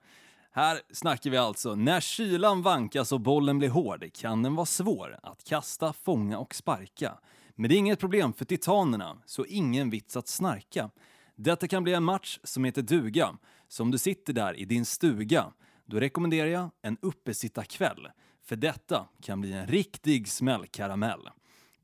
Här 0.51 0.81
snackar 0.91 1.29
vi 1.29 1.37
alltså, 1.37 1.75
när 1.75 1.99
kylan 1.99 2.61
vankas 2.61 3.11
och 3.11 3.21
bollen 3.21 3.59
blir 3.59 3.69
hård 3.69 4.13
kan 4.13 4.43
den 4.43 4.55
vara 4.55 4.65
svår 4.65 5.19
att 5.23 5.43
kasta, 5.43 5.93
fånga 5.93 6.37
och 6.37 6.55
sparka. 6.55 7.17
Men 7.55 7.69
det 7.69 7.75
är 7.75 7.77
inget 7.77 7.99
problem 7.99 8.33
för 8.33 8.45
titanerna, 8.45 9.17
så 9.25 9.45
ingen 9.45 9.89
vits 9.89 10.17
att 10.17 10.27
snarka. 10.27 10.89
Detta 11.35 11.67
kan 11.67 11.83
bli 11.83 11.93
en 11.93 12.03
match 12.03 12.39
som 12.43 12.63
heter 12.63 12.81
duga. 12.81 13.37
Så 13.67 13.83
om 13.83 13.91
du 13.91 13.97
sitter 13.97 14.33
där 14.33 14.59
i 14.59 14.65
din 14.65 14.85
stuga, 14.85 15.53
då 15.85 15.99
rekommenderar 15.99 16.47
jag 16.47 16.69
en 16.81 16.97
uppesittarkväll. 17.01 18.07
För 18.45 18.55
detta 18.55 19.07
kan 19.21 19.41
bli 19.41 19.53
en 19.53 19.67
riktig 19.67 20.27
smällkaramell. 20.27 21.29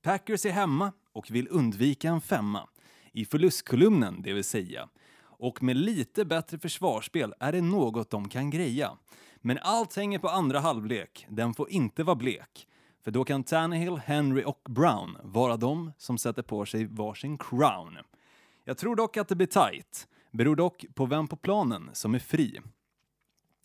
Packers 0.02 0.46
är 0.46 0.52
hemma 0.52 0.92
och 1.14 1.32
vill 1.32 1.48
undvika 1.52 2.10
en 2.10 2.22
femma. 2.22 2.68
I 3.14 3.26
förlustkolumnen, 3.26 4.22
det 4.22 4.34
vill 4.34 4.44
säga. 4.44 4.90
Och 5.24 5.64
med 5.64 5.78
lite 5.78 6.26
bättre 6.26 6.60
försvarsspel 6.60 7.34
är 7.40 7.52
det 7.52 7.62
något 7.62 8.10
de 8.10 8.30
kan 8.30 8.50
greja. 8.50 8.92
Men 9.38 9.60
allt 9.62 9.96
hänger 9.96 10.20
på 10.20 10.30
andra 10.30 10.60
halvlek, 10.60 11.26
den 11.30 11.54
får 11.54 11.70
inte 11.70 12.04
vara 12.04 12.16
blek. 12.16 12.68
För 13.04 13.12
då 13.12 13.24
kan 13.24 13.44
Tannehill, 13.44 13.98
Henry 13.98 14.44
och 14.44 14.62
Brown 14.70 15.18
vara 15.24 15.58
de 15.58 15.92
som 15.98 16.18
sätter 16.18 16.42
på 16.42 16.66
sig 16.66 16.86
varsin 16.86 17.38
crown. 17.38 17.98
Jag 18.64 18.78
tror 18.78 18.96
dock 18.96 19.18
att 19.18 19.28
det 19.28 19.36
blir 19.36 19.48
tight. 19.48 20.08
Beror 20.32 20.56
dock 20.56 20.86
på 20.94 21.06
vem 21.06 21.28
på 21.28 21.36
planen 21.36 21.90
som 21.94 22.16
är 22.16 22.20
fri. 22.20 22.60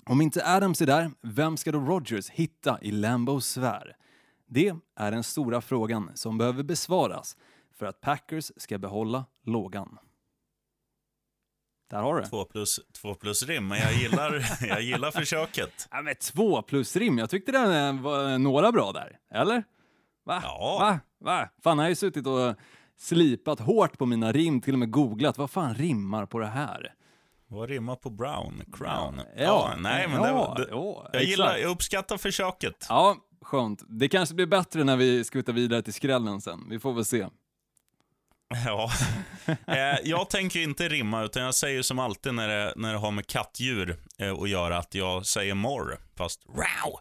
Om 0.04 0.20
inte 0.20 0.46
Adams 0.46 0.80
är 0.80 0.86
där, 0.86 1.10
vem 1.22 1.56
ska 1.56 1.72
då 1.72 1.78
Rogers 1.78 2.30
hitta 2.30 2.78
i 2.82 2.90
Lambos 2.90 3.46
sfär? 3.46 3.96
Det 4.46 4.74
är 4.96 5.10
den 5.10 5.22
stora 5.24 5.60
frågan 5.60 6.10
som 6.14 6.38
behöver 6.38 6.62
besvaras 6.62 7.36
för 7.78 7.86
att 7.86 8.00
Packers 8.00 8.52
ska 8.56 8.78
behålla 8.78 9.24
lågan. 9.44 9.98
Där 11.90 12.02
har 12.02 12.14
du 12.14 12.20
det. 12.20 12.26
Två 12.28 12.44
plus, 12.44 12.80
två 12.92 13.14
plus 13.14 13.42
rim, 13.42 13.68
men 13.68 13.78
jag 13.78 13.92
gillar, 13.92 14.46
jag 14.68 14.82
gillar 14.82 15.10
försöket. 15.10 15.88
Ja, 15.90 16.02
men 16.02 16.14
två 16.14 16.62
plus 16.62 16.96
rim. 16.96 17.18
Jag 17.18 17.30
tyckte 17.30 17.52
det 17.52 17.58
var 18.02 18.38
några 18.38 18.72
bra 18.72 18.92
där. 18.92 19.18
Eller? 19.30 19.64
Va? 20.24 20.40
Ja. 20.42 20.78
Va? 20.80 21.00
Va? 21.20 21.48
Fan, 21.62 21.78
jag 21.78 21.84
har 21.84 21.88
ju 21.88 21.94
suttit 21.94 22.26
och 22.26 22.54
slipat 22.96 23.60
hårt 23.60 23.98
på 23.98 24.06
mina 24.06 24.32
rim, 24.32 24.60
till 24.60 24.72
och 24.72 24.78
med 24.78 24.90
googlat. 24.90 25.38
Vad 25.38 25.50
fan 25.50 25.74
rimmar 25.74 26.26
på 26.26 26.38
det 26.38 26.46
här? 26.46 26.94
Vad 27.48 27.68
rimmar 27.68 27.96
på 27.96 28.10
brown? 28.10 28.62
Crown? 28.72 29.20
Ja, 29.36 29.74
nej, 29.78 30.08
men 30.08 30.22
ja, 30.22 30.54
det, 30.56 30.64
det, 30.64 30.70
ja, 30.70 31.10
jag, 31.12 31.24
gillar, 31.24 31.56
jag 31.56 31.70
uppskattar 31.70 32.16
försöket. 32.16 32.86
Ja, 32.88 33.16
skönt. 33.42 33.82
Det 33.88 34.08
kanske 34.08 34.34
blir 34.34 34.46
bättre 34.46 34.84
när 34.84 34.96
vi 34.96 35.24
skuttar 35.24 35.52
vidare 35.52 35.82
till 35.82 35.92
skrällen 35.94 36.40
sen. 36.40 36.66
Vi 36.68 36.78
får 36.78 36.92
väl 36.92 37.04
se. 37.04 37.26
Ja. 38.66 38.92
Eh, 39.66 39.98
jag 40.04 40.30
tänker 40.30 40.60
inte 40.60 40.88
rimma, 40.88 41.24
utan 41.24 41.42
jag 41.42 41.54
säger 41.54 41.82
som 41.82 41.98
alltid 41.98 42.34
när 42.34 42.48
det, 42.48 42.72
när 42.76 42.92
det 42.92 42.98
har 42.98 43.10
med 43.10 43.26
kattdjur 43.26 43.96
eh, 44.18 44.32
att 44.32 44.48
göra, 44.48 44.78
att 44.78 44.94
jag 44.94 45.26
säger 45.26 45.54
more, 45.54 45.96
fast 46.16 46.42
wow. 46.46 46.98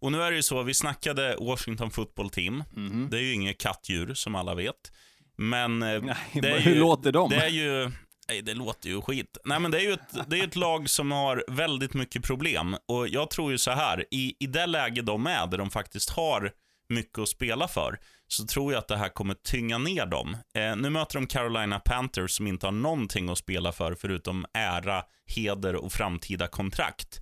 Och 0.00 0.12
nu 0.12 0.22
är 0.22 0.30
det 0.30 0.36
ju 0.36 0.42
så, 0.42 0.62
vi 0.62 0.74
snackade 0.74 1.36
Washington 1.40 1.90
football 1.90 2.30
team. 2.30 2.64
Mhm. 2.72 3.08
Det 3.10 3.16
är 3.16 3.22
ju 3.22 3.32
inget 3.32 3.58
kattdjur, 3.58 4.14
som 4.14 4.34
alla 4.34 4.54
vet. 4.54 4.92
Men 5.36 5.82
eh, 5.82 6.02
Nej, 6.02 6.16
det 6.32 6.48
är 6.48 6.58
hur 6.58 6.74
ju, 6.74 6.80
låter 6.80 7.12
de? 7.12 7.30
Det 7.30 7.36
är 7.36 7.48
ju... 7.48 7.90
Nej, 8.28 8.42
det 8.42 8.54
låter 8.54 8.88
ju 8.88 9.00
skit. 9.00 9.38
Nej, 9.44 9.60
men 9.60 9.70
det 9.70 9.78
är 9.78 9.82
ju 9.82 9.92
ett, 9.92 10.30
det 10.30 10.40
är 10.40 10.44
ett 10.44 10.56
lag 10.56 10.90
som 10.90 11.12
har 11.12 11.44
väldigt 11.48 11.94
mycket 11.94 12.22
problem. 12.22 12.76
Och 12.88 13.08
jag 13.08 13.30
tror 13.30 13.52
ju 13.52 13.58
så 13.58 13.70
här, 13.70 14.04
i, 14.10 14.34
i 14.40 14.46
det 14.46 14.66
läge 14.66 15.02
de 15.02 15.26
är, 15.26 15.46
där 15.46 15.58
de 15.58 15.70
faktiskt 15.70 16.10
har 16.10 16.52
mycket 16.88 17.18
att 17.18 17.28
spela 17.28 17.68
för, 17.68 17.98
så 18.28 18.44
tror 18.44 18.72
jag 18.72 18.78
att 18.78 18.88
det 18.88 18.96
här 18.96 19.08
kommer 19.08 19.34
tynga 19.34 19.78
ner 19.78 20.06
dem. 20.06 20.36
Eh, 20.54 20.76
nu 20.76 20.90
möter 20.90 21.14
de 21.20 21.26
Carolina 21.26 21.78
Panthers 21.80 22.30
som 22.30 22.46
inte 22.46 22.66
har 22.66 22.72
någonting 22.72 23.28
att 23.28 23.38
spela 23.38 23.72
för, 23.72 23.94
förutom 23.94 24.46
ära, 24.52 25.02
heder 25.36 25.74
och 25.76 25.92
framtida 25.92 26.46
kontrakt. 26.46 27.20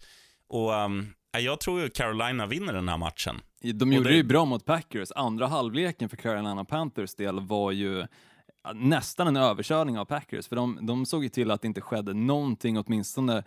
Och 0.49 0.75
ehm, 0.75 1.07
jag 1.38 1.61
tror 1.61 1.81
ju 1.81 1.88
Carolina 1.88 2.47
vinner 2.47 2.73
den 2.73 2.88
här 2.88 2.97
matchen. 2.97 3.40
De 3.75 3.92
gjorde 3.92 4.09
det- 4.09 4.12
det 4.12 4.16
ju 4.16 4.23
bra 4.25 4.45
mot 4.45 4.64
Packers. 4.64 5.12
Andra 5.16 5.47
halvleken 5.47 6.09
för 6.09 6.16
Carolina 6.16 6.64
Panthers 6.64 7.14
del 7.14 7.40
var 7.40 7.73
ju 7.73 8.07
nästan 8.75 9.27
en 9.27 9.37
överkörning 9.37 9.99
av 9.99 10.05
Packers, 10.05 10.49
för 10.49 10.57
de, 10.57 10.79
de 10.87 11.07
såg 11.07 11.23
ju 11.23 11.29
till 11.29 11.51
att 11.51 11.62
det 11.62 11.69
inte 11.69 11.81
skedde 11.81 12.14
någonting, 12.14 12.79
åtminstone 12.79 13.42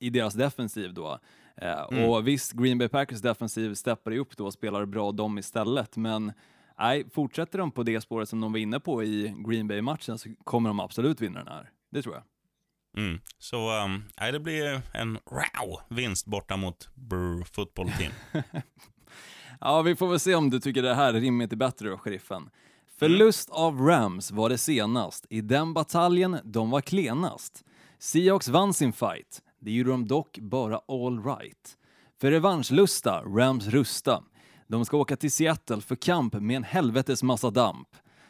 i 0.00 0.10
deras 0.10 0.34
defensiv 0.34 0.94
då. 0.94 1.18
Eh, 1.56 2.04
Och 2.08 2.28
visst, 2.28 2.52
Green 2.52 2.78
Bay 2.78 2.88
Packers 2.88 3.20
defensiv 3.20 3.74
steppade 3.74 4.18
upp 4.18 4.36
då 4.36 4.46
och 4.46 4.52
spelade 4.52 4.86
bra 4.86 5.12
de 5.12 5.38
istället, 5.38 5.96
men 5.96 6.32
nej, 6.78 7.10
fortsätter 7.10 7.58
de 7.58 7.70
på 7.70 7.82
det 7.82 8.00
spåret 8.00 8.28
som 8.28 8.40
de 8.40 8.52
var 8.52 8.58
inne 8.58 8.80
på 8.80 9.02
i 9.04 9.34
Green 9.48 9.68
Bay-matchen 9.68 10.18
så 10.18 10.28
kommer 10.44 10.68
de 10.70 10.80
absolut 10.80 11.20
vinna 11.20 11.38
den 11.38 11.52
här. 11.52 11.70
Det 11.90 12.02
tror 12.02 12.14
jag. 12.14 12.24
Mm. 13.04 13.20
Så 13.38 13.84
um, 13.84 14.04
nej, 14.20 14.32
det 14.32 14.40
blir 14.40 14.82
en 14.92 15.12
wow, 15.12 15.80
vinst 15.88 16.26
borta 16.26 16.56
mot 16.56 16.88
Brr 16.94 17.44
Football 17.44 17.90
Team. 17.90 18.12
Ja, 19.60 19.82
vi 19.82 19.96
får 19.96 20.08
väl 20.08 20.20
se 20.20 20.34
om 20.34 20.50
du 20.50 20.60
tycker 20.60 20.82
det 20.82 20.94
här 20.94 21.12
rimmet 21.12 21.52
är 21.52 21.56
bättre 21.56 21.88
då, 21.88 21.98
sheriffen. 21.98 22.50
Förlust 22.98 23.50
av 23.50 23.80
Rams 23.80 24.30
var 24.30 24.48
det 24.48 24.58
senast. 24.58 25.26
I 25.30 25.40
den 25.40 25.74
bataljen 25.74 26.38
de 26.44 26.70
var 26.70 26.80
klenast. 26.80 27.64
Seahawks 27.98 28.48
vann 28.48 28.74
sin 28.74 28.92
fight. 28.92 29.42
Det 29.60 29.70
gjorde 29.70 29.90
de 29.90 30.06
dock 30.08 30.38
bara 30.38 30.80
all 30.88 31.24
right. 31.24 31.76
För 32.20 32.30
revanschlusta, 32.30 33.22
Rams 33.22 33.66
rusta. 33.66 34.22
De 34.66 34.84
ska 34.84 34.96
åka 34.96 35.16
till 35.16 35.32
Seattle 35.32 35.80
för 35.80 35.96
kamp 35.96 36.34
med 36.34 36.56
en 36.56 36.64
helvetes 36.64 37.22
massa 37.22 37.50
damp. 37.50 37.88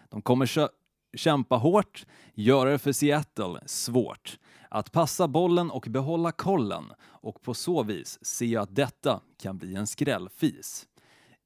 De 0.08 0.22
kommer 0.22 0.46
kö- 0.46 0.68
kämpa 1.16 1.56
hårt, 1.56 2.06
göra 2.34 2.70
det 2.70 2.78
för 2.78 2.92
Seattle 2.92 3.60
svårt. 3.66 4.38
Att 4.68 4.92
passa 4.92 5.28
bollen 5.28 5.70
och 5.70 5.86
behålla 5.90 6.32
kollen 6.32 6.84
och 7.02 7.42
på 7.42 7.54
så 7.54 7.82
vis 7.82 8.24
ser 8.24 8.46
jag 8.46 8.62
att 8.62 8.76
detta 8.76 9.20
kan 9.42 9.58
bli 9.58 9.74
en 9.74 9.86
skrällfis. 9.86 10.86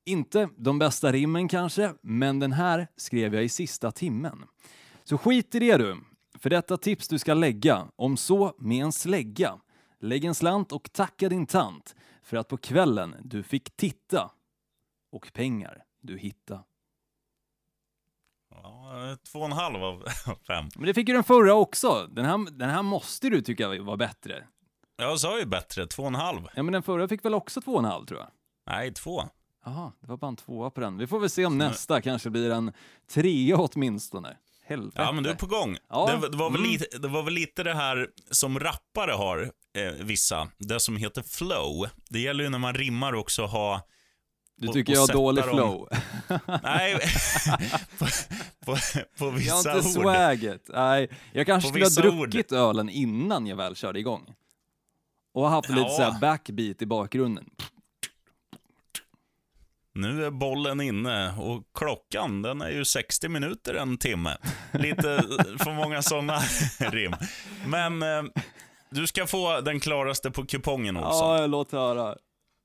Inte 0.05 0.49
de 0.57 0.79
bästa 0.79 1.13
rimmen 1.13 1.49
kanske, 1.49 1.95
men 2.03 2.39
den 2.39 2.53
här 2.53 2.89
skrev 2.97 3.35
jag 3.35 3.45
i 3.45 3.49
sista 3.49 3.91
timmen. 3.91 4.45
Så 5.05 5.19
skit 5.19 5.55
i 5.55 5.59
det 5.59 5.77
du, 5.77 5.97
för 6.39 6.51
detta 6.51 6.77
tips 6.77 7.09
du 7.09 7.19
ska 7.19 7.35
lägga, 7.35 7.87
om 7.97 8.17
så 8.17 8.55
med 8.59 8.85
en 8.85 8.93
slägga. 8.93 9.59
Lägg 10.01 10.25
en 10.25 10.35
slant 10.35 10.73
och 10.73 10.93
tacka 10.93 11.29
din 11.29 11.47
tant 11.47 11.95
för 12.23 12.37
att 12.37 12.49
på 12.49 12.57
kvällen 12.57 13.15
du 13.23 13.43
fick 13.43 13.77
titta 13.77 14.31
och 15.13 15.33
pengar 15.33 15.85
du 16.01 16.19
hitta. 16.19 16.65
Ja, 18.51 19.17
två 19.33 19.39
och 19.39 19.45
en 19.45 19.53
halv 19.53 19.85
av 19.85 20.05
fem. 20.47 20.69
Men 20.75 20.87
det 20.87 20.95
fick 20.95 21.09
ju 21.09 21.15
den 21.15 21.25
förra 21.25 21.55
också. 21.55 22.07
Den 22.11 22.25
här, 22.25 22.51
den 22.51 22.71
här 22.71 22.83
måste 22.83 23.29
du 23.29 23.43
tycka 23.43 23.69
var 23.69 23.97
bättre. 23.97 24.47
Jag 24.97 25.21
sa 25.21 25.39
ju 25.39 25.47
bättre, 25.47 25.87
två 25.87 26.03
och 26.03 26.09
en 26.09 26.15
halv. 26.15 26.47
Ja, 26.55 26.63
men 26.63 26.73
den 26.73 26.83
förra 26.83 27.09
fick 27.09 27.25
väl 27.25 27.35
också 27.35 27.61
två 27.61 27.73
och 27.73 27.79
en 27.79 27.85
halv 27.85 28.07
tror 28.07 28.21
jag. 28.21 28.29
Nej, 28.67 28.93
två. 28.95 29.23
Jaha, 29.65 29.93
det 30.01 30.07
var 30.07 30.17
bara 30.17 30.29
en 30.29 30.37
tvåa 30.37 30.71
på 30.71 30.81
den. 30.81 30.99
Vi 30.99 31.07
får 31.07 31.21
väl 31.21 31.31
se 31.31 31.47
om 31.47 31.59
nästa 31.59 32.01
kanske 32.01 32.31
blir 32.31 32.51
en 32.51 32.73
trea 33.11 33.57
åtminstone. 33.57 34.37
Helvete. 34.63 35.03
Ja, 35.03 35.13
men 35.13 35.25
du 35.25 35.31
är 35.31 35.35
på 35.35 35.47
gång. 35.47 35.77
Ja. 35.89 36.19
Det, 36.21 36.29
det, 36.29 36.37
var 36.37 36.51
väl 36.51 36.61
Mm. 36.61 36.71
lite, 36.73 36.99
det 36.99 37.09
var 37.09 37.23
väl 37.23 37.35
lite 37.35 37.63
det 37.63 37.75
här 37.75 38.09
som 38.31 38.61
rappare 38.61 39.13
har, 39.13 39.53
eh, 39.75 39.93
vissa, 40.05 40.49
det 40.59 40.81
som 40.81 40.97
heter 40.97 41.23
flow. 41.23 41.87
Det 42.09 42.21
gäller 42.21 42.45
ju 42.45 42.51
när 42.51 42.59
man 42.59 42.75
rimmar 42.75 43.15
också 43.15 43.47
ha 43.47 43.83
Du 44.61 44.69
tycker 44.69 44.93
jag 44.93 45.01
har 45.01 45.13
dålig 45.13 45.45
dem- 45.45 45.55
flow. 45.57 45.89
Nej, 46.63 46.95
på, 47.99 48.07
på, 48.65 48.77
på 49.19 49.25
Jag 49.25 49.31
har 49.31 49.33
vissa 49.33 49.57
inte 49.77 49.89
ord. 49.89 49.95
swaget. 49.95 50.63
Nej, 50.69 51.09
jag 51.33 51.47
kanske 51.47 51.69
skulle 51.69 51.85
ha 51.85 51.89
vissa 51.89 52.09
ord. 52.09 52.31
druckit 52.31 52.53
ölen 52.53 52.89
innan 52.89 53.47
jag 53.47 53.57
väl 53.57 53.77
körde 53.77 53.99
igång. 53.99 54.35
Och 55.35 55.51
haft 55.51 55.69
lite 55.69 55.81
Ja. 55.81 55.89
så 55.97 56.03
här 56.03 56.21
backbeat 56.21 56.83
i 56.83 56.87
bakgrunden. 56.87 57.45
Nu 59.95 60.25
är 60.25 60.31
bollen 60.31 60.81
inne 60.81 61.33
och 61.39 61.63
klockan 61.75 62.43
den 62.43 62.63
är 62.63 62.71
ju 62.71 62.85
60 62.85 63.29
minuter 63.29 63.75
en 63.75 63.99
timme. 63.99 64.37
Lite 64.73 65.03
för 65.59 65.75
många 65.75 66.03
sådana 66.03 66.39
rim. 66.79 67.15
Men 67.67 68.03
eh, 68.03 68.23
du 68.91 69.07
ska 69.07 69.27
få 69.27 69.61
den 69.61 69.81
klaraste 69.81 70.31
på 70.31 70.47
kupongen 70.47 70.97
Olsson. 70.97 71.29
Ja, 71.41 71.47
låt 71.47 71.73
höra. 71.73 72.17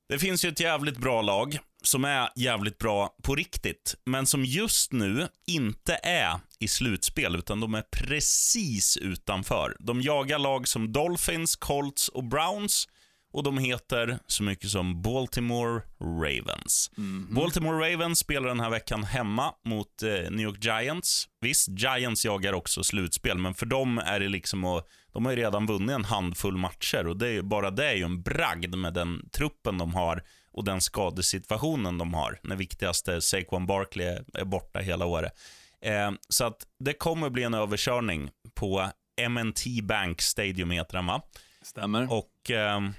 Det 0.10 0.19
finns 0.19 0.45
ju 0.45 0.49
ett 0.49 0.60
jävligt 0.60 0.97
bra 0.97 1.21
lag 1.21 1.60
som 1.84 2.06
är 2.06 2.30
jävligt 2.36 2.78
bra 2.78 3.15
på 3.24 3.36
riktigt, 3.36 3.96
men 4.06 4.26
som 4.26 4.46
just 4.46 4.91
nu 4.91 5.28
inte 5.48 6.00
är 6.04 6.39
i 6.60 6.67
slutspel, 6.67 7.36
utan 7.36 7.60
de 7.60 7.74
är 7.74 7.82
precis 7.82 8.98
utanför. 8.98 9.78
De 9.80 10.02
jagar 10.02 10.39
lag 10.39 10.67
som 10.67 10.91
Dolphins, 10.91 11.56
Colts 11.56 12.10
och 12.10 12.24
Browns 12.24 12.88
och 13.34 13.43
de 13.43 13.58
heter 13.58 14.19
så 14.28 14.43
mycket 14.43 14.69
som 14.69 15.02
Baltimore 15.02 15.82
Ravens. 16.00 16.91
Baltimore 17.30 17.93
Ravens 17.93 18.19
spelar 18.19 18.48
den 18.48 18.60
här 18.60 18.69
veckan 18.69 19.04
hemma 19.04 19.54
mot 19.65 20.04
eh, 20.04 20.10
New 20.10 20.39
York 20.39 20.63
Giants. 20.63 21.28
Visst, 21.41 21.67
Giants 21.69 22.26
jagar 22.26 22.54
också 22.54 22.84
slutspel, 22.84 23.38
men 23.38 23.54
för 23.54 23.65
dem 23.65 23.98
är 23.98 24.19
det 24.19 24.28
liksom 24.28 24.65
att 24.65 24.88
de 25.13 25.26
har 25.26 25.32
ju 25.32 25.38
redan 25.38 25.65
vunnit 25.65 25.96
en 25.96 26.06
handfull 26.06 26.58
matcher 26.58 27.08
och 27.08 27.17
det 27.17 27.30
är 27.30 27.41
bara 27.41 27.72
det 27.72 27.89
är 27.89 27.96
ju 27.96 28.04
en 28.04 28.22
bragd 28.22 28.76
med 28.76 28.93
den 28.93 29.30
truppen 29.30 29.78
de 29.78 29.93
har 29.93 30.24
och 30.54 30.63
den 30.63 30.82
skadesituationen 30.82 31.98
de 31.98 32.13
har. 32.13 32.39
När 32.44 32.56
viktigaste 32.56 33.22
Saquon 33.22 33.66
Barkley 33.66 34.06
är- 34.34 34.46
borta 34.46 34.80
hela 34.80 35.06
året. 35.06 35.34
Eh, 35.82 36.12
så 36.30 36.46
att 36.46 36.68
det 36.80 36.94
kommer 36.94 37.30
bli 37.30 37.44
en 37.44 37.54
överkörning 37.54 38.30
på 38.54 38.89
M&T 39.22 39.82
Bank 39.84 40.22
Stadium 40.22 40.72
heter 40.72 40.94
den 40.94 41.06
va? 41.06 41.22
Stämmer. 41.62 42.12
Och 42.13 42.50
ehm, 42.50 42.94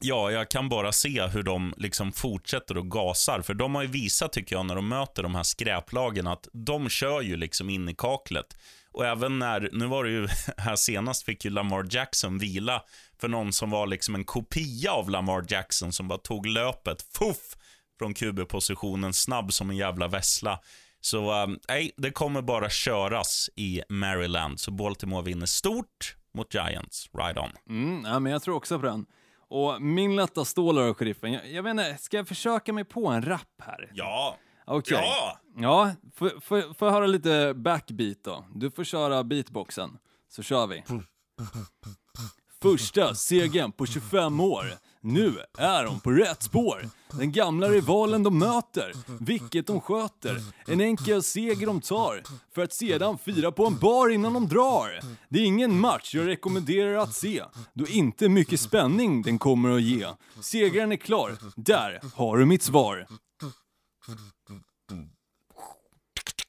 ja, 0.00 0.30
jag 0.30 0.48
kan 0.50 0.68
bara 0.68 0.92
se 0.92 1.26
hur 1.26 1.42
de 1.42 1.74
liksom 1.76 2.12
fortsätter 2.12 2.76
och 2.76 2.90
gasar. 2.90 3.40
För 3.42 3.54
de 3.54 3.74
har 3.74 3.82
ju 3.82 3.88
visat, 3.88 4.32
tycker 4.32 4.56
jag, 4.56 4.66
när 4.66 4.74
de 4.74 4.88
möter 4.88 5.22
de 5.22 5.34
här 5.34 5.42
skräplagen, 5.42 6.26
att 6.26 6.48
de 6.52 6.88
kör 6.88 7.20
ju 7.20 7.36
liksom 7.36 7.70
in 7.70 7.88
i 7.88 7.94
kaklet. 7.94 8.56
Och 8.92 9.06
även 9.06 9.38
när, 9.38 9.68
nu 9.72 9.86
var 9.86 10.04
det 10.04 10.10
ju, 10.10 10.28
här 10.56 10.76
senast 10.76 11.24
fick 11.24 11.44
ju 11.44 11.50
Lamar 11.50 11.86
Jackson 11.90 12.38
vila 12.38 12.82
för 13.20 13.28
någon 13.28 13.52
som 13.52 13.70
var 13.70 13.86
liksom 13.86 14.14
en 14.14 14.24
kopia 14.24 14.92
av 14.92 15.10
Lamar 15.10 15.44
Jackson 15.48 15.92
som 15.92 16.08
bara 16.08 16.18
tog 16.18 16.46
löpet, 16.46 17.02
fuff, 17.02 17.56
från 17.98 18.14
QB-positionen, 18.14 19.12
snabb 19.12 19.52
som 19.52 19.70
en 19.70 19.76
jävla 19.76 20.08
vessla. 20.08 20.60
Så 21.00 21.32
ehm, 21.32 21.58
nej, 21.68 21.92
det 21.96 22.10
kommer 22.10 22.42
bara 22.42 22.70
köras 22.70 23.50
i 23.56 23.82
Maryland. 23.88 24.60
Så 24.60 24.70
Baltimore 24.70 25.22
vinner 25.22 25.46
stort 25.46 26.16
mot 26.34 26.54
Giants, 26.54 27.10
right 27.18 27.38
on. 27.38 27.50
Mm, 27.68 28.04
ja, 28.04 28.18
men 28.18 28.32
jag 28.32 28.42
tror 28.42 28.56
också 28.56 28.80
på 28.80 28.86
den. 28.86 29.06
Och 29.48 29.82
min 29.82 30.16
lätta 30.16 30.44
stålar 30.44 30.82
av 30.82 30.94
sheriffen, 30.94 31.32
jag, 31.32 31.50
jag 31.52 31.62
vet 31.62 31.70
inte, 31.70 31.96
ska 31.98 32.16
jag 32.16 32.28
försöka 32.28 32.72
mig 32.72 32.84
på 32.84 33.06
en 33.08 33.22
rap 33.22 33.62
här? 33.62 33.90
Ja. 33.94 34.36
Okej. 34.70 34.98
Ja. 35.02 35.38
Ja, 35.56 35.92
får- 36.16 36.74
får 36.74 36.88
jag 36.88 36.92
höra 36.92 37.06
lite 37.06 37.54
backbeat 37.56 38.18
då? 38.24 38.44
Du 38.54 38.70
får 38.70 38.84
köra 38.84 39.24
beatboxen, 39.24 39.98
så 40.28 40.42
kör 40.42 40.66
vi. 40.66 40.84
Första 42.62 43.14
segern 43.14 43.72
på 43.72 43.86
25 43.86 44.40
år. 44.40 44.64
Nu 45.02 45.34
är 45.58 45.84
de 45.84 46.00
på 46.00 46.10
rätt 46.10 46.42
spår. 46.42 46.88
Den 47.12 47.32
gamla 47.32 47.68
rivalen 47.68 48.22
de 48.22 48.38
möter, 48.38 48.92
vilket 49.20 49.66
de 49.66 49.80
sköter. 49.80 50.40
En 50.66 50.80
enkel 50.80 51.22
seger 51.22 51.66
de 51.66 51.80
tar, 51.80 52.22
för 52.54 52.62
att 52.62 52.72
sedan 52.72 53.18
fira 53.18 53.52
på 53.52 53.66
en 53.66 53.76
bar 53.78 54.08
innan 54.08 54.34
de 54.34 54.48
drar. 54.48 55.00
Det 55.28 55.38
är 55.40 55.44
ingen 55.44 55.80
match 55.80 56.14
jag 56.14 56.26
rekommenderar 56.26 56.94
att 56.96 57.14
se, 57.14 57.42
då 57.74 57.86
inte 57.86 58.28
mycket 58.28 58.60
spänning 58.60 59.22
den 59.22 59.38
kommer 59.38 59.70
att 59.70 59.82
ge. 59.82 60.06
Segern 60.40 60.92
är 60.92 60.96
klar, 60.96 61.36
där 61.56 62.00
har 62.14 62.36
du 62.38 62.46
mitt 62.46 62.62
svar. 62.62 63.06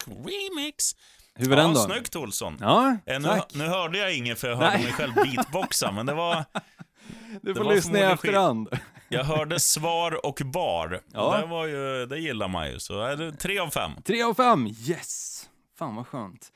Remix. 0.08 0.96
Hur 1.36 1.50
var 1.50 1.58
ja, 1.58 1.64
den 1.64 1.74
då? 1.74 1.80
Snyggt 1.80 2.16
Olsson. 2.16 2.58
Ja, 2.60 2.98
Eh, 3.06 3.20
nu, 3.20 3.42
nu 3.54 3.64
hörde 3.68 3.98
jag 3.98 4.16
inget 4.18 4.40
för 4.40 4.50
jag 4.50 4.56
hörde 4.56 4.70
Nej. 4.78 4.84
mig 4.84 4.94
själv 4.94 5.14
beatboxa, 5.14 5.92
men 5.92 6.06
det 6.06 6.14
var, 6.14 6.46
Du 7.42 7.56
får 7.56 7.74
lyssna 7.74 8.00
i 8.00 8.02
efterhand. 8.02 8.70
jag 9.10 9.24
hörde 9.24 9.60
svar 9.60 10.26
och 10.26 10.42
bar. 10.46 11.02
Ja. 11.14 11.38
Det, 11.38 11.46
var 11.46 11.66
ju, 11.66 12.06
det 12.06 12.20
gillar 12.20 12.48
man 12.48 12.72
ju, 12.72 12.80
så 12.80 13.02
är 13.02 13.16
det 13.18 13.32
tre 13.32 13.60
av 13.60 13.70
fem. 13.70 13.92
Tre 14.04 14.24
av 14.24 14.34
fem, 14.34 14.68
yes! 14.68 15.50
Fan 15.78 15.96
vad 15.96 16.08
skönt. 16.08 16.52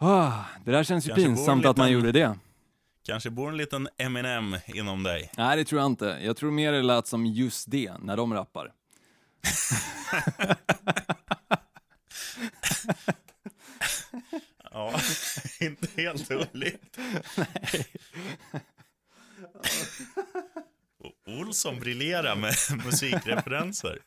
Ah, 0.00 0.32
det 0.64 0.70
där 0.70 0.84
känns 0.84 1.04
ju 1.04 1.08
Kanske 1.08 1.24
pinsamt 1.26 1.66
att 1.66 1.76
man 1.76 1.86
liten- 1.86 2.00
gjorde 2.00 2.12
det. 2.12 2.38
Kanske 3.06 3.30
bor 3.30 3.48
en 3.48 3.56
liten 3.56 3.88
Eminem 3.98 4.56
inom 4.66 5.02
dig. 5.02 5.30
Nej, 5.36 5.56
det 5.56 5.64
tror 5.64 5.80
jag 5.80 5.86
inte. 5.86 6.18
Jag 6.22 6.36
tror 6.36 6.50
mer 6.50 6.72
det 6.72 6.82
lät 6.82 7.06
som 7.06 7.26
just 7.26 7.70
det 7.70 7.92
när 8.00 8.16
de 8.16 8.34
rappar. 8.34 8.72
Ja, 14.72 15.00
inte 15.60 15.88
helt 16.02 16.30
olikt. 16.30 16.98
O- 21.04 21.12
Olsson 21.40 21.80
briljerar 21.80 22.36
med 22.36 22.54
musikreferenser. 22.84 23.98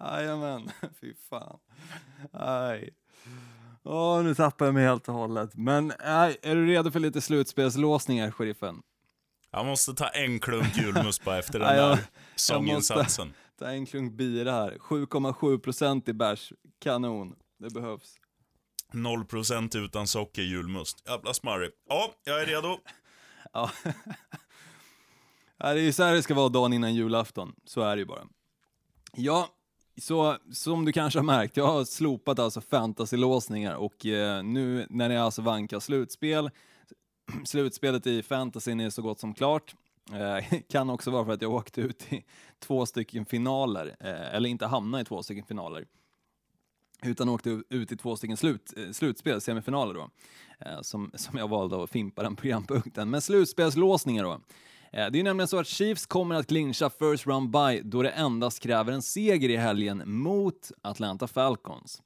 Jajamän, 0.00 0.70
fy 1.00 1.14
fan. 1.30 1.58
Aj. 2.32 2.90
Åh, 3.84 4.22
nu 4.22 4.34
tappar 4.34 4.64
jag 4.66 4.74
mig 4.74 4.84
helt 4.84 5.08
och 5.08 5.14
hållet. 5.14 5.50
Men 5.54 5.92
nej, 6.04 6.36
är 6.42 6.54
du 6.54 6.66
redo 6.66 6.90
för 6.90 7.00
lite 7.00 7.20
slutspelslåsningar, 7.20 8.30
sheriffen? 8.30 8.82
Jag 9.50 9.66
måste 9.66 9.94
ta 9.94 10.08
en 10.08 10.40
klunk 10.40 10.76
julmust 10.76 11.24
bara 11.24 11.38
efter 11.38 11.58
den 11.58 11.76
jag- 11.76 11.96
där 11.96 12.04
jag 12.94 13.10
sånginsatsen. 13.62 13.68
Ta 13.68 13.70
en 13.70 13.86
klunk 13.86 14.12
bira 14.12 14.52
här. 14.52 14.78
7,7 14.78 15.58
procent 15.58 16.08
i 16.08 16.12
bärs. 16.12 16.52
Kanon. 16.78 17.34
Det 17.58 17.70
behövs. 17.70 18.14
0% 18.92 19.76
utan 19.84 20.06
socker 20.06 20.42
julmust. 20.42 21.02
Jävla 21.06 21.34
smarrig. 21.34 21.70
Ja, 21.88 22.12
jag 22.24 22.42
är 22.42 22.46
redo. 22.46 22.78
Ja. 23.54 23.70
Det 25.58 25.68
är 25.68 25.76
ju 25.76 25.92
så 25.92 26.02
här 26.02 26.14
det 26.14 26.22
ska 26.22 26.34
vara 26.34 26.48
dagen 26.48 26.72
innan 26.72 26.94
julafton. 26.94 27.54
Så 27.64 27.80
är 27.80 27.96
det 27.96 28.00
ju 28.00 28.06
bara. 28.06 28.26
Ja, 29.16 29.48
så 30.00 30.36
som 30.52 30.84
du 30.84 30.92
kanske 30.92 31.18
har 31.18 31.24
märkt, 31.24 31.56
jag 31.56 31.66
har 31.66 31.84
slopat 31.84 32.38
alltså 32.38 32.60
fantasy-låsningar 32.60 33.74
och 33.74 34.06
eh, 34.06 34.42
nu 34.42 34.86
när 34.90 35.08
det 35.08 35.22
alltså 35.22 35.42
vankas 35.42 35.84
slutspel, 35.84 36.50
slutspelet 37.44 38.06
i 38.06 38.22
fantasyn 38.22 38.80
är 38.80 38.90
så 38.90 39.02
gott 39.02 39.20
som 39.20 39.34
klart. 39.34 39.74
Eh, 40.12 40.60
kan 40.68 40.90
också 40.90 41.10
vara 41.10 41.24
för 41.24 41.32
att 41.32 41.42
jag 41.42 41.52
åkte 41.52 41.80
ut 41.80 42.12
i 42.12 42.24
två 42.62 42.86
stycken 42.86 43.24
finaler, 43.24 43.96
eh, 44.00 44.34
eller 44.34 44.48
inte 44.48 44.66
hamna 44.66 45.00
i 45.00 45.04
två 45.04 45.22
stycken 45.22 45.44
finaler 45.44 45.86
utan 47.02 47.28
åkte 47.28 47.62
ut 47.68 47.92
i 47.92 47.96
två 47.96 48.16
stycken 48.16 48.36
slut, 48.36 48.72
eh, 48.76 48.90
slutspel, 48.90 49.40
semifinaler 49.40 49.94
då, 49.94 50.10
eh, 50.60 50.80
som, 50.80 51.10
som 51.14 51.38
jag 51.38 51.48
valde 51.48 51.82
att 51.82 51.90
fimpa 51.90 52.22
den 52.22 52.36
programpunkten. 52.36 53.10
Men 53.10 53.20
slutspelslåsningar 53.20 54.24
då. 54.24 54.40
Eh, 54.92 55.10
det 55.10 55.20
är 55.20 55.22
nämligen 55.22 55.48
så 55.48 55.58
att 55.58 55.66
Chiefs 55.66 56.06
kommer 56.06 56.34
att 56.34 56.46
clincha 56.46 56.90
first 56.90 57.26
round 57.26 57.50
by 57.50 57.80
då 57.84 58.02
det 58.02 58.10
endast 58.10 58.60
kräver 58.60 58.92
en 58.92 59.02
seger 59.02 59.48
i 59.48 59.56
helgen 59.56 60.02
mot 60.06 60.72
Atlanta 60.82 61.26
Falcons. 61.26 62.02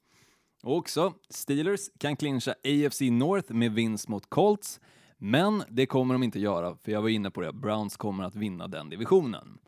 Och 0.63 0.77
också, 0.77 1.13
Steelers 1.31 1.81
kan 1.99 2.17
clincha 2.17 2.51
AFC 2.51 3.01
North 3.01 3.53
med 3.53 3.73
vinst 3.73 4.09
mot 4.09 4.31
Colts, 4.31 4.81
men 5.19 5.63
det 5.69 5.87
kommer 5.87 6.15
de 6.15 6.23
inte 6.23 6.41
göra, 6.41 6.77
för 6.83 6.93
jag 6.93 7.03
var 7.03 7.09
inne 7.09 7.31
på 7.31 7.41
det, 7.41 7.53
Browns 7.53 7.97
kommer 7.97 8.25
att 8.25 8.35
vinna 8.35 8.69
den 8.69 8.91
divisionen. 8.91 9.59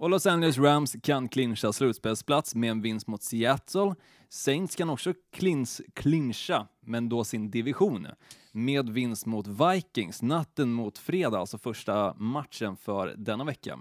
Och 0.00 0.10
Los 0.10 0.26
Angeles 0.26 0.58
Rams 0.58 0.96
kan 1.02 1.28
clincha 1.28 1.72
slutspelsplats 1.72 2.54
med 2.54 2.70
en 2.70 2.80
vinst 2.80 3.06
mot 3.06 3.22
Seattle. 3.22 3.94
Saints 4.28 4.76
kan 4.76 4.90
också 4.90 5.14
clinch, 5.32 5.80
clincha, 5.94 6.66
men 6.80 7.08
då 7.08 7.24
sin 7.24 7.50
division, 7.50 8.06
med 8.52 8.90
vinst 8.90 9.26
mot 9.26 9.46
Vikings 9.46 10.22
natten 10.22 10.72
mot 10.72 10.98
fredag, 10.98 11.38
alltså 11.38 11.58
första 11.58 12.14
matchen 12.14 12.76
för 12.76 13.14
denna 13.16 13.44
vecka. 13.44 13.78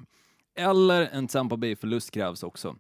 Eller 0.55 1.01
en 1.01 1.27
Tampa 1.27 1.58
Bay-förlust 1.58 2.12
krävs 2.12 2.43
också 2.43 2.75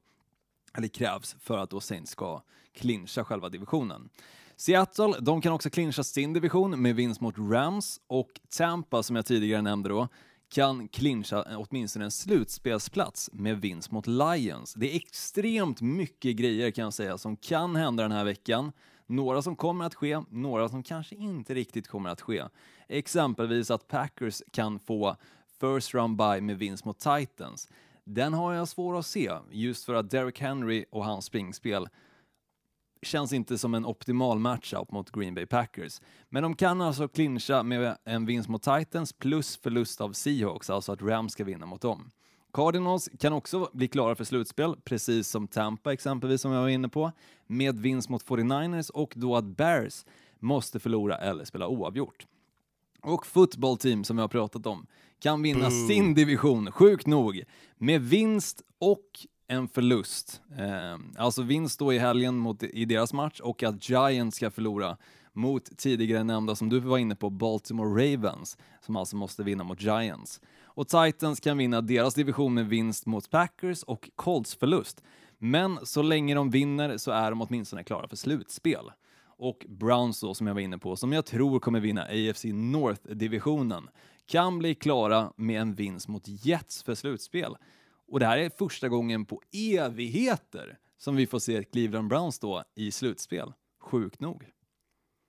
eller 0.77 0.87
krävs 0.87 1.35
för 1.39 1.57
att 1.57 1.69
då 1.69 1.79
Saints 1.79 2.11
ska 2.11 2.41
clincha 2.73 3.23
själva 3.23 3.49
divisionen. 3.49 4.09
Seattle, 4.55 5.13
de 5.19 5.41
kan 5.41 5.53
också 5.53 5.69
clincha 5.69 6.03
sin 6.03 6.33
division 6.33 6.81
med 6.81 6.95
vinst 6.95 7.21
mot 7.21 7.35
Rams 7.37 8.01
och 8.07 8.29
Tampa, 8.57 9.03
som 9.03 9.15
jag 9.15 9.25
tidigare 9.25 9.61
nämnde 9.61 9.89
då, 9.89 10.07
kan 10.49 10.87
clincha 10.87 11.45
åtminstone 11.57 12.05
en 12.05 12.11
slutspelsplats 12.11 13.29
med 13.33 13.61
vinst 13.61 13.91
mot 13.91 14.07
Lions. 14.07 14.73
Det 14.73 14.91
är 14.91 14.95
extremt 14.95 15.81
mycket 15.81 16.35
grejer 16.35 16.71
kan 16.71 16.83
jag 16.83 16.93
säga 16.93 17.17
som 17.17 17.37
kan 17.37 17.75
hända 17.75 18.03
den 18.03 18.11
här 18.11 18.23
veckan. 18.23 18.71
Några 19.05 19.41
som 19.41 19.55
kommer 19.55 19.85
att 19.85 19.95
ske, 19.95 20.21
några 20.29 20.69
som 20.69 20.83
kanske 20.83 21.15
inte 21.15 21.53
riktigt 21.53 21.87
kommer 21.87 22.09
att 22.09 22.21
ske. 22.21 22.43
Exempelvis 22.87 23.71
att 23.71 23.87
Packers 23.87 24.41
kan 24.51 24.79
få 24.79 25.15
first 25.59 25.93
round 25.93 26.17
by 26.17 26.41
med 26.41 26.57
vinst 26.57 26.85
mot 26.85 26.99
Titans. 26.99 27.69
Den 28.03 28.33
har 28.33 28.53
jag 28.53 28.67
svår 28.67 28.99
att 28.99 29.05
se, 29.05 29.31
just 29.51 29.85
för 29.85 29.93
att 29.93 30.11
Derrick 30.11 30.39
Henry 30.39 30.85
och 30.89 31.05
hans 31.05 31.25
springspel 31.25 31.87
känns 33.01 33.33
inte 33.33 33.57
som 33.57 33.73
en 33.73 33.85
optimal 33.85 34.39
matchup 34.39 34.91
mot 34.91 35.11
Green 35.11 35.35
Bay 35.35 35.45
Packers. 35.45 36.01
Men 36.29 36.43
de 36.43 36.55
kan 36.55 36.81
alltså 36.81 37.07
clincha 37.07 37.63
med 37.63 37.97
en 38.03 38.25
vinst 38.25 38.49
mot 38.49 38.63
Titans 38.63 39.13
plus 39.13 39.57
förlust 39.57 40.01
av 40.01 40.13
Seahawks, 40.13 40.69
alltså 40.69 40.91
att 40.91 41.01
Rams 41.01 41.33
ska 41.33 41.43
vinna 41.43 41.65
mot 41.65 41.81
dem. 41.81 42.11
Cardinals 42.53 43.09
kan 43.19 43.33
också 43.33 43.69
bli 43.73 43.87
klara 43.87 44.15
för 44.15 44.23
slutspel, 44.23 44.75
precis 44.83 45.27
som 45.29 45.47
Tampa 45.47 45.93
exempelvis 45.93 46.41
som 46.41 46.51
jag 46.51 46.61
var 46.61 46.69
inne 46.69 46.89
på, 46.89 47.11
med 47.47 47.79
vinst 47.79 48.09
mot 48.09 48.25
49ers 48.25 48.91
och 48.91 49.13
då 49.15 49.35
att 49.35 49.45
Bears 49.45 50.05
måste 50.39 50.79
förlora 50.79 51.17
eller 51.17 51.45
spela 51.45 51.67
oavgjort. 51.67 52.27
Och 53.01 53.25
football 53.25 53.77
team 53.77 54.03
som 54.03 54.17
jag 54.17 54.23
har 54.23 54.27
pratat 54.27 54.65
om 54.65 54.87
kan 55.19 55.41
vinna 55.41 55.71
sin 55.71 56.13
division, 56.13 56.71
sjukt 56.71 57.07
nog, 57.07 57.43
med 57.77 58.01
vinst 58.01 58.61
och 58.79 59.27
en 59.49 59.67
förlust. 59.67 60.41
Eh, 60.57 60.97
alltså 61.17 61.41
vinst 61.41 61.79
då 61.79 61.93
i 61.93 61.97
helgen 61.97 62.37
mot, 62.37 62.63
i 62.63 62.85
deras 62.85 63.13
match 63.13 63.39
och 63.39 63.63
att 63.63 63.89
Giants 63.89 64.37
ska 64.37 64.51
förlora 64.51 64.97
mot 65.33 65.77
tidigare 65.77 66.23
nämnda, 66.23 66.55
som 66.55 66.69
du 66.69 66.79
var 66.79 66.97
inne 66.97 67.15
på, 67.15 67.29
Baltimore 67.29 67.89
Ravens, 67.89 68.57
som 68.81 68.95
alltså 68.95 69.15
måste 69.15 69.43
vinna 69.43 69.63
mot 69.63 69.81
Giants. 69.81 70.41
Och 70.63 70.87
Titans 70.87 71.39
kan 71.39 71.57
vinna 71.57 71.81
deras 71.81 72.13
division 72.13 72.53
med 72.53 72.67
vinst 72.67 73.05
mot 73.05 73.29
Packers 73.29 73.83
och 73.83 74.09
Colts 74.15 74.55
förlust. 74.55 75.03
Men 75.37 75.79
så 75.83 76.01
länge 76.01 76.35
de 76.35 76.49
vinner 76.49 76.97
så 76.97 77.11
är 77.11 77.29
de 77.29 77.41
åtminstone 77.41 77.83
klara 77.83 78.07
för 78.07 78.15
slutspel. 78.15 78.91
Och 79.37 79.65
Browns 79.69 80.21
då, 80.21 80.33
som 80.33 80.47
jag 80.47 80.53
var 80.53 80.61
inne 80.61 80.77
på, 80.77 80.95
som 80.95 81.13
jag 81.13 81.25
tror 81.25 81.59
kommer 81.59 81.79
vinna 81.79 82.01
AFC 82.01 82.45
North-divisionen, 82.45 83.89
kan 84.25 84.59
bli 84.59 84.75
klara 84.75 85.33
med 85.35 85.61
en 85.61 85.75
vinst 85.75 86.07
mot 86.07 86.23
Jets 86.25 86.83
för 86.83 86.95
slutspel. 86.95 87.55
Och 88.11 88.19
det 88.19 88.25
här 88.25 88.37
är 88.37 88.51
första 88.57 88.89
gången 88.89 89.25
på 89.25 89.41
evigheter 89.53 90.77
som 90.97 91.15
vi 91.15 91.27
får 91.27 91.39
se 91.39 91.63
Cleveland 91.63 92.07
Browns 92.09 92.39
då 92.39 92.63
i 92.75 92.91
slutspel. 92.91 93.53
Sjukt 93.91 94.19
nog. 94.19 94.43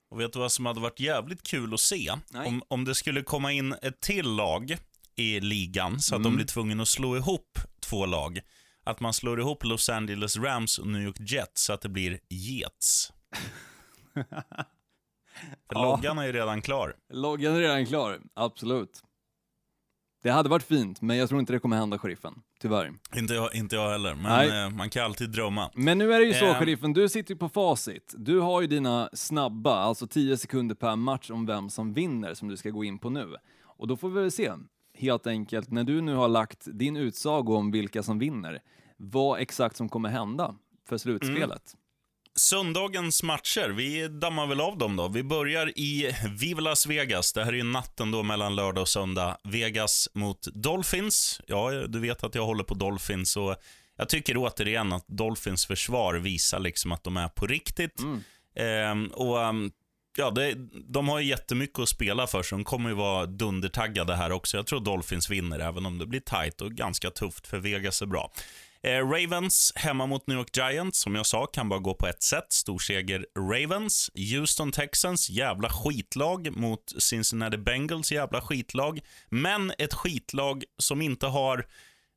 Och 0.09 0.19
vet 0.19 0.33
du 0.33 0.39
vad 0.39 0.51
som 0.51 0.65
hade 0.65 0.79
varit 0.79 0.99
jävligt 0.99 1.43
kul 1.43 1.73
att 1.73 1.79
se? 1.79 2.11
Nej. 2.31 2.47
Om, 2.47 2.63
om 2.67 2.85
det 2.85 2.95
skulle 2.95 3.21
komma 3.23 3.51
in 3.51 3.75
ett 3.81 3.99
till 4.01 4.25
lag 4.29 4.77
i 5.15 5.39
ligan 5.39 5.99
så 5.99 6.15
att 6.15 6.19
Mm. 6.19 6.31
de 6.31 6.35
blir 6.35 6.45
tvungna 6.45 6.81
att 6.81 6.87
slå 6.89 7.17
ihop 7.17 7.59
två 7.79 8.05
lag. 8.05 8.39
Att 8.83 8.99
man 8.99 9.13
slår 9.13 9.39
ihop 9.39 9.63
Los 9.63 9.89
Angeles 9.89 10.37
Rams 10.37 10.77
och 10.79 10.87
New 10.87 11.01
York 11.01 11.19
Jets 11.19 11.63
så 11.63 11.73
att 11.73 11.81
det 11.81 11.89
blir 11.89 12.19
Jets. 12.29 13.11
För 14.13 14.25
Ja. 15.69 15.83
loggan 15.83 16.17
är 16.19 16.25
ju 16.25 16.31
redan 16.31 16.61
klar. 16.61 16.95
Loggan 17.13 17.55
är 17.55 17.59
redan 17.59 17.85
klar, 17.85 18.19
absolut. 18.33 19.03
Det 20.23 20.29
hade 20.31 20.49
varit 20.49 20.63
fint, 20.63 21.01
men 21.01 21.17
jag 21.17 21.29
tror 21.29 21.39
inte 21.39 21.53
det 21.53 21.59
kommer 21.59 21.77
hända, 21.77 21.97
sheriffen. 21.97 22.33
Tyvärr. 22.59 22.93
Inte 23.15 23.33
jag, 23.33 23.55
inte 23.55 23.75
jag 23.75 23.89
heller, 23.91 24.15
men 24.15 24.23
Nej. 24.23 24.63
eh, 24.65 24.69
man 24.69 24.89
kan 24.89 25.05
alltid 25.05 25.29
drömma. 25.29 25.71
Men 25.75 25.97
nu 25.97 26.13
är 26.13 26.19
det 26.19 26.25
ju 26.25 26.33
så, 26.33 26.45
Ehm. 26.45 26.55
sheriffen, 26.55 26.93
du 26.93 27.09
sitter 27.09 27.33
ju 27.33 27.37
på 27.39 27.49
facit. 27.49 28.13
Du 28.17 28.39
har 28.39 28.61
ju 28.61 28.67
dina 28.67 29.09
snabba, 29.13 29.75
alltså 29.75 30.07
10 30.07 30.37
sekunder 30.37 30.75
per 30.75 30.95
match 30.95 31.29
om 31.31 31.45
vem 31.45 31.69
som 31.69 31.93
vinner, 31.93 32.33
som 32.33 32.47
du 32.47 32.57
ska 32.57 32.69
gå 32.69 32.83
in 32.83 32.99
på 32.99 33.09
nu. 33.09 33.35
Och 33.63 33.87
då 33.87 33.97
får 33.97 34.09
vi 34.09 34.21
väl 34.21 34.31
se. 34.31 34.51
helt 34.97 35.27
enkelt, 35.27 35.71
när 35.71 35.83
du 35.83 36.01
nu 36.01 36.15
har 36.15 36.27
lagt 36.27 36.67
din 36.73 36.97
utsago 36.97 37.55
om 37.55 37.71
vilka 37.71 38.03
som 38.03 38.19
vinner, 38.19 38.59
vad 38.97 39.39
exakt 39.39 39.75
som 39.75 39.89
kommer 39.89 40.09
hända 40.09 40.55
för 40.89 40.97
slutspelet. 40.97 41.75
Söndagens 42.35 43.23
matcher, 43.23 43.69
vi 43.69 44.07
dammar 44.07 44.47
väl 44.47 44.61
av 44.61 44.77
dem 44.77 44.95
då. 44.95 45.07
Vi 45.07 45.23
börjar 45.23 45.79
i 45.79 46.15
Viva 46.39 46.61
Las 46.61 46.85
Vegas. 46.85 47.33
Det 47.33 47.43
här 47.43 47.51
är 47.51 47.57
ju 47.57 47.63
natten 47.63 48.11
då 48.11 48.23
mellan 48.23 48.55
lördag 48.55 48.81
och 48.81 48.89
söndag. 48.89 49.37
Vegas 49.43 50.09
mot 50.13 50.41
Dolphins. 50.53 51.41
Ja, 51.47 51.71
du 51.71 51.99
vet 51.99 52.23
att 52.23 52.35
jag 52.35 52.45
håller 52.45 52.63
på 52.63 52.73
Dolphins 52.73 53.37
och 53.37 53.55
jag 53.97 54.09
tycker 54.09 54.37
återigen 54.37 54.93
att 54.93 55.05
Dolphins 55.07 55.65
försvar 55.65 56.13
visar 56.13 56.59
liksom 56.59 56.91
att 56.91 57.03
de 57.03 57.17
är 57.17 57.27
på 57.27 57.47
riktigt. 57.47 58.01
Ehm, 58.55 59.07
och 59.07 59.37
um, 59.37 59.71
ja, 60.17 60.31
det, 60.31 60.55
De 60.87 61.09
har 61.09 61.19
ju 61.19 61.27
jättemycket 61.27 61.79
att 61.79 61.89
spela 61.89 62.27
för, 62.27 62.43
så 62.43 62.55
de 62.55 62.63
kommer 62.63 62.89
ju 62.89 62.95
vara 62.95 63.25
dundertaggade 63.25 64.15
här 64.15 64.31
också. 64.31 64.57
Jag 64.57 64.67
tror 64.67 64.79
Dolphins 64.79 65.29
vinner, 65.29 65.59
även 65.59 65.85
om 65.85 65.97
det 65.97 66.05
blir 66.05 66.19
tight 66.19 66.61
och 66.61 66.71
ganska 66.71 67.09
tufft, 67.09 67.47
för 67.47 67.57
Vegas 67.57 68.01
är 68.01 68.05
bra. 68.05 68.31
Eh, 68.83 69.07
Ravens 69.07 69.73
hemma 69.75 70.05
mot 70.05 70.27
New 70.27 70.37
York 70.37 70.57
Giants, 70.57 70.99
som 70.99 71.15
jag 71.15 71.25
sa, 71.25 71.45
kan 71.45 71.69
bara 71.69 71.79
gå 71.79 71.93
på 71.93 72.07
ett 72.07 72.23
sätt. 72.23 72.45
Storseger 72.49 73.25
Ravens. 73.37 74.11
Houston 74.15 74.71
Texans, 74.71 75.29
jävla 75.29 75.69
skitlag 75.69 76.57
mot 76.57 76.93
Cincinnati 76.97 77.57
Bengals, 77.57 78.11
jävla 78.11 78.41
skitlag. 78.41 78.99
Men 79.29 79.71
ett 79.77 79.93
skitlag 79.93 80.63
som 80.77 81.01
inte 81.01 81.27
har 81.27 81.65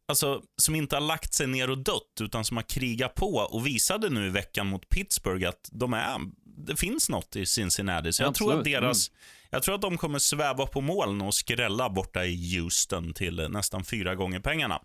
alltså, 0.09 0.43
som 0.57 0.75
inte 0.75 0.97
har 0.97 1.01
lagt 1.01 1.35
sig 1.35 1.47
ner 1.47 1.71
och 1.71 1.79
dött, 1.79 2.21
utan 2.21 2.45
som 2.45 2.57
har 2.57 2.65
krigat 2.65 3.15
på 3.15 3.37
och 3.37 3.67
visade 3.67 4.11
nu 4.11 4.27
i 4.27 4.31
veckan 4.31 4.67
mot 4.67 4.89
Pittsburgh 4.89 5.49
att 5.49 5.69
de 5.73 5.95
är, 5.95 6.21
det 6.45 6.77
finns 6.77 7.09
något 7.09 7.37
i 7.37 7.47
Cincinnati. 7.47 8.13
Så 8.13 8.23
jag 8.23 8.35
tror, 8.35 8.53
att 8.53 8.59
Absolut, 8.59 8.83
deras, 8.83 9.11
jag 9.51 9.63
tror 9.63 9.75
att 9.75 9.83
de 9.83 9.99
kommer 9.99 10.19
sväva 10.19 10.67
på 10.67 10.81
moln 10.81 11.21
och 11.21 11.35
skrälla 11.35 11.91
borta 11.91 12.25
i 12.25 12.57
Houston 12.57 13.13
till 13.13 13.49
nästan 13.51 13.85
fyra 13.85 14.15
gånger 14.15 14.41
pengarna. 14.41 14.81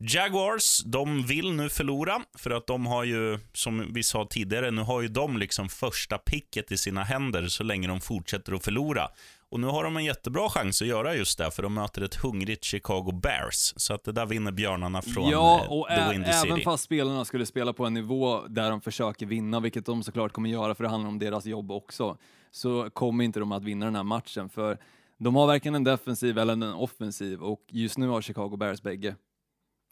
Jaguars, 0.00 0.82
de 0.84 1.22
vill 1.26 1.52
nu 1.52 1.68
förlora 1.68 2.20
för 2.38 2.50
att 2.50 2.66
de 2.66 2.86
har 2.86 3.04
ju, 3.04 3.38
som 3.52 3.92
vi 3.92 4.02
sa 4.02 4.26
tidigare, 4.30 4.70
nu 4.70 4.82
har 4.82 5.02
ju 5.02 5.08
de 5.08 5.36
liksom 5.38 5.68
första 5.68 6.18
picket 6.18 6.72
i 6.72 6.76
sina 6.78 7.02
händer 7.04 7.48
så 7.48 7.62
länge 7.64 7.88
de 7.88 8.00
fortsätter 8.00 8.52
att 8.52 8.64
förlora. 8.64 9.08
Och 9.50 9.60
nu 9.60 9.66
har 9.66 9.84
de 9.84 9.96
en 9.96 10.04
jättebra 10.04 10.48
chans 10.48 10.82
att 10.82 10.88
göra 10.88 11.14
just 11.14 11.38
det, 11.38 11.50
för 11.50 11.62
de 11.62 11.74
möter 11.74 12.02
ett 12.02 12.14
hungrigt 12.14 12.64
Chicago 12.64 13.12
Bears. 13.22 13.72
Så 13.76 13.94
att 13.94 14.04
det 14.04 14.12
där 14.12 14.26
vinner 14.26 14.52
björnarna 14.52 15.02
från 15.02 15.30
Ja, 15.30 15.64
eh, 15.64 15.72
och 15.72 15.86
The 15.88 15.94
ä- 15.94 16.22
även 16.46 16.60
fast 16.64 16.84
spelarna 16.84 17.24
skulle 17.24 17.46
spela 17.46 17.72
på 17.72 17.86
en 17.86 17.94
nivå 17.94 18.46
där 18.48 18.70
de 18.70 18.80
försöker 18.80 19.26
vinna, 19.26 19.60
vilket 19.60 19.86
de 19.86 20.02
såklart 20.02 20.32
kommer 20.32 20.50
göra, 20.50 20.74
för 20.74 20.84
det 20.84 20.90
handlar 20.90 21.08
om 21.10 21.18
deras 21.18 21.46
jobb 21.46 21.70
också, 21.72 22.16
så 22.50 22.90
kommer 22.90 23.24
inte 23.24 23.40
de 23.40 23.52
att 23.52 23.64
vinna 23.64 23.84
den 23.86 23.94
här 23.96 24.02
matchen, 24.02 24.48
för 24.48 24.78
de 25.18 25.34
har 25.36 25.46
varken 25.46 25.74
en 25.74 25.84
defensiv 25.84 26.38
eller 26.38 26.52
en 26.52 26.62
offensiv, 26.62 27.42
och 27.42 27.60
just 27.70 27.98
nu 27.98 28.08
har 28.08 28.22
Chicago 28.22 28.56
Bears 28.56 28.82
bägge. 28.82 29.14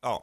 Ja. 0.03 0.23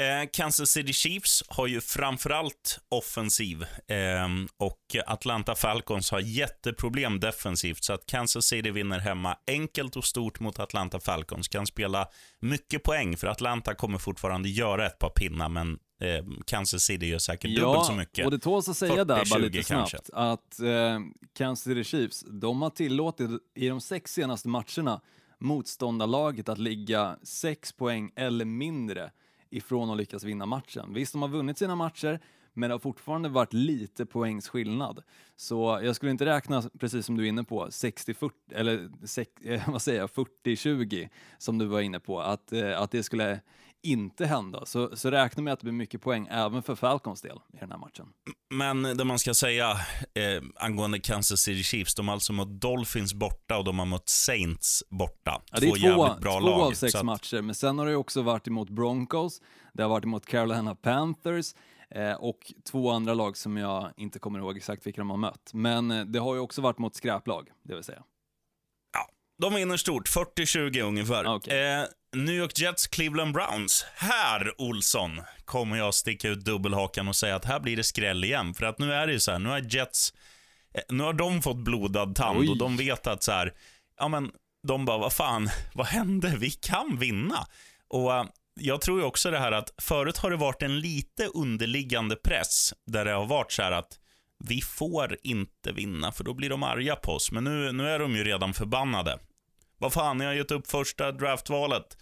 Eh, 0.00 0.28
Kansas 0.32 0.70
City 0.70 0.92
Chiefs 0.92 1.42
har 1.48 1.66
ju 1.66 1.80
framförallt 1.80 2.80
offensiv 2.88 3.62
eh, 3.88 4.28
och 4.56 4.96
Atlanta 5.06 5.54
Falcons 5.54 6.10
har 6.10 6.20
jätteproblem 6.20 7.20
defensivt. 7.20 7.84
Så 7.84 7.92
att 7.92 8.06
Kansas 8.06 8.44
City 8.44 8.70
vinner 8.70 8.98
hemma 8.98 9.36
enkelt 9.46 9.96
och 9.96 10.04
stort 10.04 10.40
mot 10.40 10.58
Atlanta 10.60 11.00
Falcons. 11.00 11.48
Kan 11.48 11.66
spela 11.66 12.08
mycket 12.40 12.82
poäng, 12.82 13.16
för 13.16 13.26
Atlanta 13.26 13.74
kommer 13.74 13.98
fortfarande 13.98 14.48
göra 14.48 14.86
ett 14.86 14.98
par 14.98 15.10
pinnar, 15.10 15.48
men 15.48 15.78
eh, 16.00 16.24
Kansas 16.46 16.82
City 16.82 17.06
gör 17.06 17.18
säkert 17.18 17.56
dubbelt 17.56 17.86
så 17.86 17.92
mycket. 17.92 18.24
och 18.24 18.30
det 18.30 18.38
tåls 18.38 18.68
att 18.68 18.76
säga 18.76 19.04
där 19.04 19.30
bara 19.30 19.40
40-20 19.40 19.40
lite 19.40 19.62
snabbt 19.64 19.90
kanske. 19.90 20.12
att 20.12 20.60
eh, 20.60 21.00
Kansas 21.34 21.64
City 21.64 21.84
Chiefs, 21.84 22.24
de 22.26 22.62
har 22.62 22.70
tillåtit 22.70 23.30
i 23.54 23.68
de 23.68 23.80
sex 23.80 24.12
senaste 24.12 24.48
matcherna 24.48 25.00
motståndarlaget 25.42 26.48
att 26.48 26.58
ligga 26.58 27.16
sex 27.22 27.72
poäng 27.72 28.12
eller 28.16 28.44
mindre 28.44 29.10
ifrån 29.50 29.90
att 29.90 29.96
lyckas 29.96 30.24
vinna 30.24 30.46
matchen. 30.46 30.94
Visst, 30.94 31.12
de 31.12 31.22
har 31.22 31.28
vunnit 31.28 31.58
sina 31.58 31.76
matcher, 31.76 32.20
men 32.52 32.68
det 32.70 32.74
har 32.74 32.78
fortfarande 32.78 33.28
varit 33.28 33.52
lite 33.52 34.06
poängs 34.06 34.48
skillnad. 34.48 35.02
Så 35.36 35.80
jag 35.82 35.96
skulle 35.96 36.10
inte 36.10 36.26
räkna, 36.26 36.62
precis 36.78 37.06
som 37.06 37.16
du 37.16 37.24
är 37.24 37.28
inne 37.28 37.44
på, 37.44 37.66
60-40, 37.66 38.30
eller 38.50 38.90
6, 39.06 39.30
eh, 39.42 39.68
vad 39.70 39.82
säger 39.82 40.00
jag, 40.00 40.10
40-20 40.10 41.08
som 41.38 41.58
du 41.58 41.66
var 41.66 41.80
inne 41.80 42.00
på, 42.00 42.20
att, 42.20 42.52
eh, 42.52 42.80
att 42.80 42.90
det 42.90 43.02
skulle 43.02 43.40
inte 43.82 44.26
hända. 44.26 44.66
Så, 44.66 44.96
så 44.96 45.10
räkna 45.10 45.42
med 45.42 45.52
att 45.52 45.60
det 45.60 45.64
blir 45.64 45.72
mycket 45.72 46.00
poäng 46.02 46.28
även 46.30 46.62
för 46.62 46.74
Falcons 46.74 47.22
del 47.22 47.36
i 47.52 47.56
den 47.60 47.70
här 47.70 47.78
matchen. 47.78 48.06
Men 48.54 48.82
det 48.82 49.04
man 49.04 49.18
ska 49.18 49.34
säga 49.34 49.70
eh, 50.14 50.42
angående 50.56 50.98
Kansas 51.00 51.40
City 51.40 51.62
Chiefs, 51.62 51.94
de 51.94 52.08
har 52.08 52.14
alltså 52.14 52.32
mött 52.32 52.60
Dolphins 52.60 53.14
borta 53.14 53.58
och 53.58 53.64
de 53.64 53.78
har 53.78 53.86
mött 53.86 54.08
Saints 54.08 54.84
borta. 54.90 55.42
Ja, 55.52 55.60
det 55.60 55.66
är 55.66 55.70
två, 55.70 55.76
jävligt 55.76 56.20
bra 56.20 56.40
två 56.40 56.46
lag. 56.46 56.60
av 56.60 56.72
sex 56.72 56.94
att- 56.94 57.04
matcher, 57.04 57.42
men 57.42 57.54
sen 57.54 57.78
har 57.78 57.86
det 57.86 57.96
också 57.96 58.22
varit 58.22 58.48
emot 58.48 58.68
Broncos, 58.70 59.40
det 59.72 59.82
har 59.82 59.90
varit 59.90 60.04
emot 60.04 60.26
Carolina 60.26 60.74
Panthers 60.74 61.54
eh, 61.90 62.12
och 62.12 62.52
två 62.70 62.90
andra 62.90 63.14
lag 63.14 63.36
som 63.36 63.56
jag 63.56 63.92
inte 63.96 64.18
kommer 64.18 64.38
ihåg 64.38 64.56
exakt 64.56 64.86
vilka 64.86 65.00
de 65.00 65.10
har 65.10 65.16
mött. 65.16 65.50
Men 65.54 65.90
eh, 65.90 66.04
det 66.04 66.18
har 66.18 66.34
ju 66.34 66.40
också 66.40 66.60
varit 66.62 66.78
mot 66.78 66.94
skräplag, 66.96 67.48
det 67.62 67.74
vill 67.74 67.84
säga. 67.84 68.02
De 69.38 69.54
vinner 69.54 69.76
stort, 69.76 70.08
40-20 70.08 70.80
ungefär. 70.82 71.26
Okej. 71.26 71.72
Eh, 71.80 71.84
New 72.16 72.34
York 72.34 72.58
Jets, 72.58 72.86
Cleveland 72.86 73.34
Browns. 73.34 73.86
Här, 73.94 74.60
Olsson, 74.60 75.20
kommer 75.44 75.76
jag 75.76 75.94
sticka 75.94 76.28
ut 76.28 76.44
dubbelhakan 76.44 77.08
och 77.08 77.16
säga 77.16 77.36
att 77.36 77.44
här 77.44 77.60
blir 77.60 77.76
det 77.76 77.84
skräll 77.84 78.24
igen. 78.24 78.54
För 78.54 78.66
att 78.66 78.78
nu 78.78 78.92
är 78.92 79.06
det 79.06 79.12
ju 79.12 79.20
så 79.20 79.32
här, 79.32 79.38
nu 79.38 79.48
har 79.48 79.74
Jets, 79.74 80.14
eh, 80.74 80.80
nu 80.88 81.02
har 81.02 81.12
de 81.12 81.42
fått 81.42 81.56
blodad 81.56 82.16
tand 82.16 82.38
Oj. 82.38 82.48
och 82.48 82.58
de 82.58 82.76
vet 82.76 83.06
att 83.06 83.22
så 83.22 83.32
här, 83.32 83.52
ja 83.98 84.08
men, 84.08 84.30
de 84.68 84.84
bara, 84.84 84.98
vad 84.98 85.12
fan, 85.12 85.50
vad 85.74 85.86
hände? 85.86 86.34
Vi 86.38 86.50
kan 86.50 86.98
vinna. 86.98 87.46
Och 87.88 88.14
eh, 88.14 88.24
jag 88.60 88.80
tror 88.80 88.98
ju 89.00 89.04
också 89.04 89.30
det 89.30 89.38
här 89.38 89.52
att 89.52 89.74
förut 89.78 90.18
har 90.18 90.30
det 90.30 90.36
varit 90.36 90.62
en 90.62 90.80
lite 90.80 91.26
underliggande 91.26 92.16
press 92.16 92.74
där 92.86 93.04
det 93.04 93.12
har 93.12 93.26
varit 93.26 93.52
så 93.52 93.62
här 93.62 93.72
att 93.72 93.98
vi 94.44 94.60
får 94.60 95.16
inte 95.22 95.72
vinna 95.72 96.12
för 96.12 96.24
då 96.24 96.34
blir 96.34 96.50
de 96.50 96.62
arga 96.62 96.96
på 96.96 97.12
oss. 97.12 97.32
Men 97.32 97.44
nu, 97.44 97.72
nu 97.72 97.88
är 97.88 97.98
de 97.98 98.16
ju 98.16 98.24
redan 98.24 98.54
förbannade. 98.54 99.18
Vad 99.82 99.92
fan, 99.92 100.20
jag 100.20 100.28
har 100.28 100.34
gett 100.34 100.50
upp 100.50 100.66
första 100.70 101.12
draftvalet. 101.12 101.96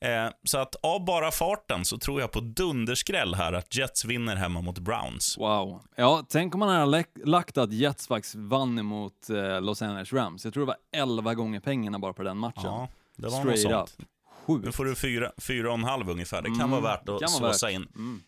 Eh, 0.00 0.28
så 0.44 0.58
att 0.58 0.74
av 0.82 1.04
bara 1.04 1.30
farten 1.30 1.84
så 1.84 1.98
tror 1.98 2.20
jag 2.20 2.30
på 2.32 2.40
dunderskräll 2.40 3.34
här 3.34 3.52
att 3.52 3.76
Jets 3.76 4.04
vinner 4.04 4.36
hemma 4.36 4.60
mot 4.60 4.78
Browns. 4.78 5.38
Wow. 5.38 5.82
Ja, 5.96 6.26
tänk 6.28 6.54
om 6.54 6.58
man 6.60 6.68
hade 6.68 7.04
lagt 7.24 7.58
att 7.58 7.72
Jets 7.72 8.06
faktiskt 8.06 8.34
vann 8.34 8.78
emot 8.78 9.30
eh, 9.30 9.60
Los 9.60 9.82
Angeles 9.82 10.12
Rams. 10.12 10.44
Jag 10.44 10.54
tror 10.54 10.62
det 10.62 10.66
var 10.66 10.76
11 11.02 11.34
gånger 11.34 11.60
pengarna 11.60 11.98
bara 11.98 12.12
på 12.12 12.22
den 12.22 12.36
matchen. 12.38 12.62
Ja, 12.64 12.88
det 13.16 13.28
var 13.28 13.44
något 13.44 13.58
Straight 13.58 13.60
sånt. 13.62 13.94
up. 14.00 14.06
Sjukt. 14.46 14.64
Nu 14.64 14.72
får 14.72 14.84
du 14.84 14.94
fyra, 14.94 15.32
fyra 15.38 15.68
och 15.68 15.74
en 15.78 15.84
halv 15.84 16.10
ungefär. 16.10 16.42
Det 16.42 16.48
kan 16.48 16.56
Mm, 16.60 16.70
vara 16.70 16.80
värt 16.80 17.08
att 17.08 17.30
såsa 17.30 17.70
in. 17.70 17.88
Mm. 17.94 18.22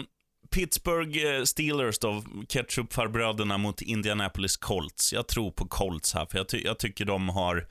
Eh, 0.00 0.04
Pittsburgh 0.50 1.44
Steelers 1.44 1.98
då, 1.98 2.22
ketchup-farbröderna 2.48 3.58
mot 3.58 3.82
Indianapolis 3.82 4.56
Colts. 4.56 5.12
Jag 5.12 5.26
tror 5.28 5.50
på 5.50 5.68
Colts 5.68 6.14
här, 6.14 6.26
för 6.26 6.38
jag, 6.38 6.48
ty- 6.48 6.62
jag 6.64 6.78
tycker 6.78 7.04
de 7.04 7.28
har, 7.28 7.66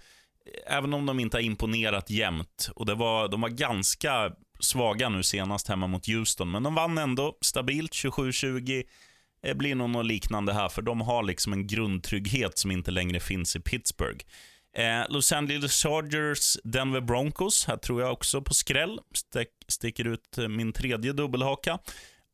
även 0.68 0.94
om 0.94 1.06
de 1.06 1.20
inte 1.20 1.38
har 1.38 1.42
imponerat 1.42 2.10
jämt, 2.10 2.70
och 2.76 2.86
det 2.86 2.96
var, 2.96 3.28
de 3.28 3.42
var 3.42 3.50
ganska 3.50 4.32
svaga 4.60 5.10
nu 5.10 5.24
senast 5.24 5.68
hemma 5.68 5.88
mot 5.88 6.08
Houston, 6.08 6.52
men 6.52 6.64
de 6.64 6.76
vann 6.76 6.98
ändå 6.98 7.38
stabilt, 7.42 7.92
27-20. 7.92 8.84
Det 9.42 9.56
blir 9.56 9.76
nog 9.76 9.90
något 9.90 10.06
liknande 10.06 10.54
här, 10.54 10.70
för 10.70 10.82
de 10.82 11.02
har 11.02 11.24
liksom 11.24 11.54
en 11.54 11.68
grundtrygghet 11.68 12.58
som 12.58 12.72
inte 12.72 12.92
längre 12.92 13.20
finns 13.20 13.56
i 13.56 13.60
Pittsburgh. 13.60 14.26
Eh, 14.78 15.10
Los 15.10 15.32
Angeles 15.32 15.84
Chargers, 15.84 16.58
Denver 16.64 17.02
Broncos. 17.02 17.66
Här 17.66 17.78
tror 17.78 18.02
jag 18.02 18.14
också 18.14 18.42
på 18.42 18.54
skräll. 18.54 19.00
Stick, 19.14 19.50
sticker 19.68 20.08
ut 20.08 20.38
eh, 20.38 20.48
min 20.48 20.74
tredje 20.74 21.14
dubbelhaka 21.14 21.80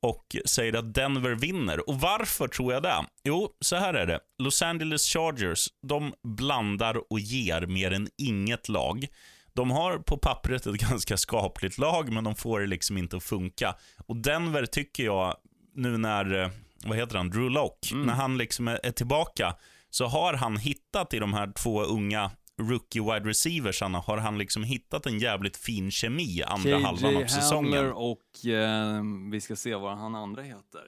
och 0.01 0.35
säger 0.45 0.73
att 0.73 0.93
Denver 0.93 1.35
vinner. 1.35 1.89
Och 1.89 1.99
varför 1.99 2.47
tror 2.47 2.73
jag 2.73 2.83
det? 2.83 3.05
Jo, 3.23 3.49
så 3.59 3.75
här 3.75 3.93
är 3.93 4.07
det. 4.07 4.19
Los 4.43 4.61
Angeles 4.61 5.05
Chargers, 5.05 5.67
de 5.87 6.13
blandar 6.23 7.11
och 7.13 7.19
ger 7.19 7.61
mer 7.61 7.91
än 7.91 8.09
inget 8.17 8.69
lag. 8.69 9.07
De 9.53 9.71
har 9.71 9.97
på 9.97 10.17
pappret 10.17 10.65
ett 10.65 10.75
ganska 10.89 11.17
skapligt 11.17 11.77
lag, 11.77 12.11
men 12.11 12.23
de 12.23 12.35
får 12.35 12.59
det 12.59 12.67
liksom 12.67 12.97
inte 12.97 13.17
att 13.17 13.23
funka. 13.23 13.75
Och 14.07 14.15
Denver 14.15 14.65
tycker 14.65 15.03
jag, 15.03 15.35
nu 15.75 15.97
när, 15.97 16.41
eh, 16.43 16.49
vad 16.85 16.97
heter 16.97 17.17
han, 17.17 17.29
Drew 17.29 17.49
Lock, 17.49 17.89
när 17.93 18.13
han 18.13 18.37
liksom 18.37 18.67
är 18.67 18.91
tillbaka, 18.91 19.55
så 19.89 20.05
har 20.05 20.33
han 20.33 20.57
hittat 20.57 21.13
i 21.13 21.19
de 21.19 21.33
här 21.33 21.51
två 21.55 21.83
unga 21.83 22.31
rookie 22.69 23.01
wide 23.01 23.29
receiversarna, 23.29 23.99
har 23.99 24.17
han 24.17 24.37
liksom 24.37 24.63
hittat 24.63 25.05
en 25.05 25.19
jävligt 25.19 25.57
fin 25.57 25.91
kemi 25.91 26.43
andra 26.43 26.77
halvan 26.79 27.17
av 27.17 27.25
säsongen. 27.27 27.73
Handler 27.73 27.91
och 27.91 28.45
eh, 28.45 29.01
vi 29.31 29.41
ska 29.41 29.55
se 29.55 29.75
vad 29.75 29.97
han 29.97 30.15
andra 30.15 30.41
heter. 30.41 30.81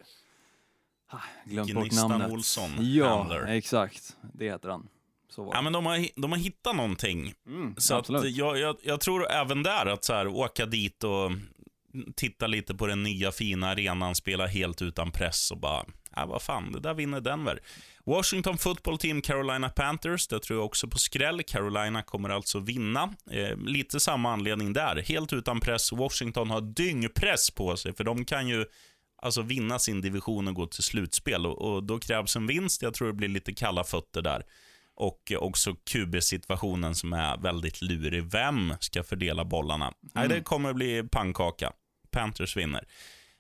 Ah, 1.10 1.18
Glömt 1.46 1.74
bort 1.74 1.92
namnet. 1.92 2.32
Olsson, 2.32 2.72
Ja, 2.80 3.18
Handler. 3.18 3.46
exakt. 3.48 4.18
Det 4.34 4.46
heter 4.46 4.70
han. 4.70 4.88
Ja, 5.38 5.62
men 5.62 5.74
de 5.74 5.86
har, 5.86 6.08
de 6.22 6.32
har 6.32 6.40
hittat 6.40 6.76
någonting. 6.76 7.34
Mm, 7.48 7.76
Så 7.78 7.96
att 7.96 8.10
jag, 8.10 8.58
jag, 8.60 8.76
jag 8.84 9.02
tror 9.02 9.32
även 9.32 9.64
där 9.64 9.86
att 9.86 10.04
så 10.06 10.14
här, 10.14 10.28
åka 10.28 10.66
dit 10.66 11.04
och 11.04 11.32
titta 12.16 12.48
lite 12.48 12.76
på 12.76 12.88
den 12.88 13.04
nya 13.04 13.32
fina 13.32 13.68
arenan, 13.70 14.16
spela 14.16 14.48
helt 14.48 14.82
utan 14.82 15.12
press 15.12 15.52
och 15.52 15.58
bara, 15.58 15.86
ja, 16.16 16.26
vad 16.26 16.42
fan, 16.42 16.72
det 16.72 16.80
där 16.80 16.94
vinner 16.94 17.22
Denver. 17.22 17.60
Washington 18.06 18.58
Football 18.58 18.98
Team, 18.98 19.22
Carolina 19.22 19.70
Panthers, 19.70 20.28
det 20.28 20.40
tror 20.40 20.60
jag 20.60 20.66
också 20.66 20.88
på 20.88 20.98
skräll. 21.00 21.44
Carolina 21.44 22.04
kommer 22.04 22.30
alltså 22.30 22.60
vinna. 22.60 23.14
Eh, 23.32 23.58
lite 23.58 24.00
samma 24.00 24.34
anledning 24.34 24.74
där. 24.74 24.96
Helt 24.96 25.34
utan 25.34 25.60
press. 25.60 25.92
Washington 25.92 26.50
har 26.50 26.62
dyngpress 26.62 27.52
på 27.52 27.78
sig, 27.78 27.94
för 27.94 28.04
de 28.04 28.26
kan 28.26 28.48
ju 28.48 28.66
alltså 29.22 29.42
vinna 29.42 29.80
sin 29.80 30.02
division 30.02 30.48
och 30.48 30.54
gå 30.54 30.68
till 30.68 30.84
slutspel. 30.84 31.46
Och, 31.46 31.62
och 31.62 31.84
då 31.84 32.00
krävs 32.00 32.36
en 32.36 32.48
vinst. 32.48 32.82
Jag 32.82 32.94
tror 32.94 33.08
det 33.08 33.14
blir 33.14 33.30
lite 33.30 33.54
kalla 33.54 33.84
fötter 33.84 34.22
där. 34.22 34.46
Och 34.96 35.32
också 35.38 35.76
QB-situationen 35.76 36.96
som 36.96 37.14
är 37.14 37.38
väldigt 37.38 37.82
lurig. 37.82 38.24
Vem 38.32 38.74
ska 38.80 39.04
fördela 39.04 39.46
bollarna? 39.46 39.94
Nej, 40.14 40.28
det 40.28 40.42
kommer 40.42 40.74
bli 40.74 41.04
pannkaka. 41.12 41.72
Panthers 42.12 42.58
vinner. 42.58 42.88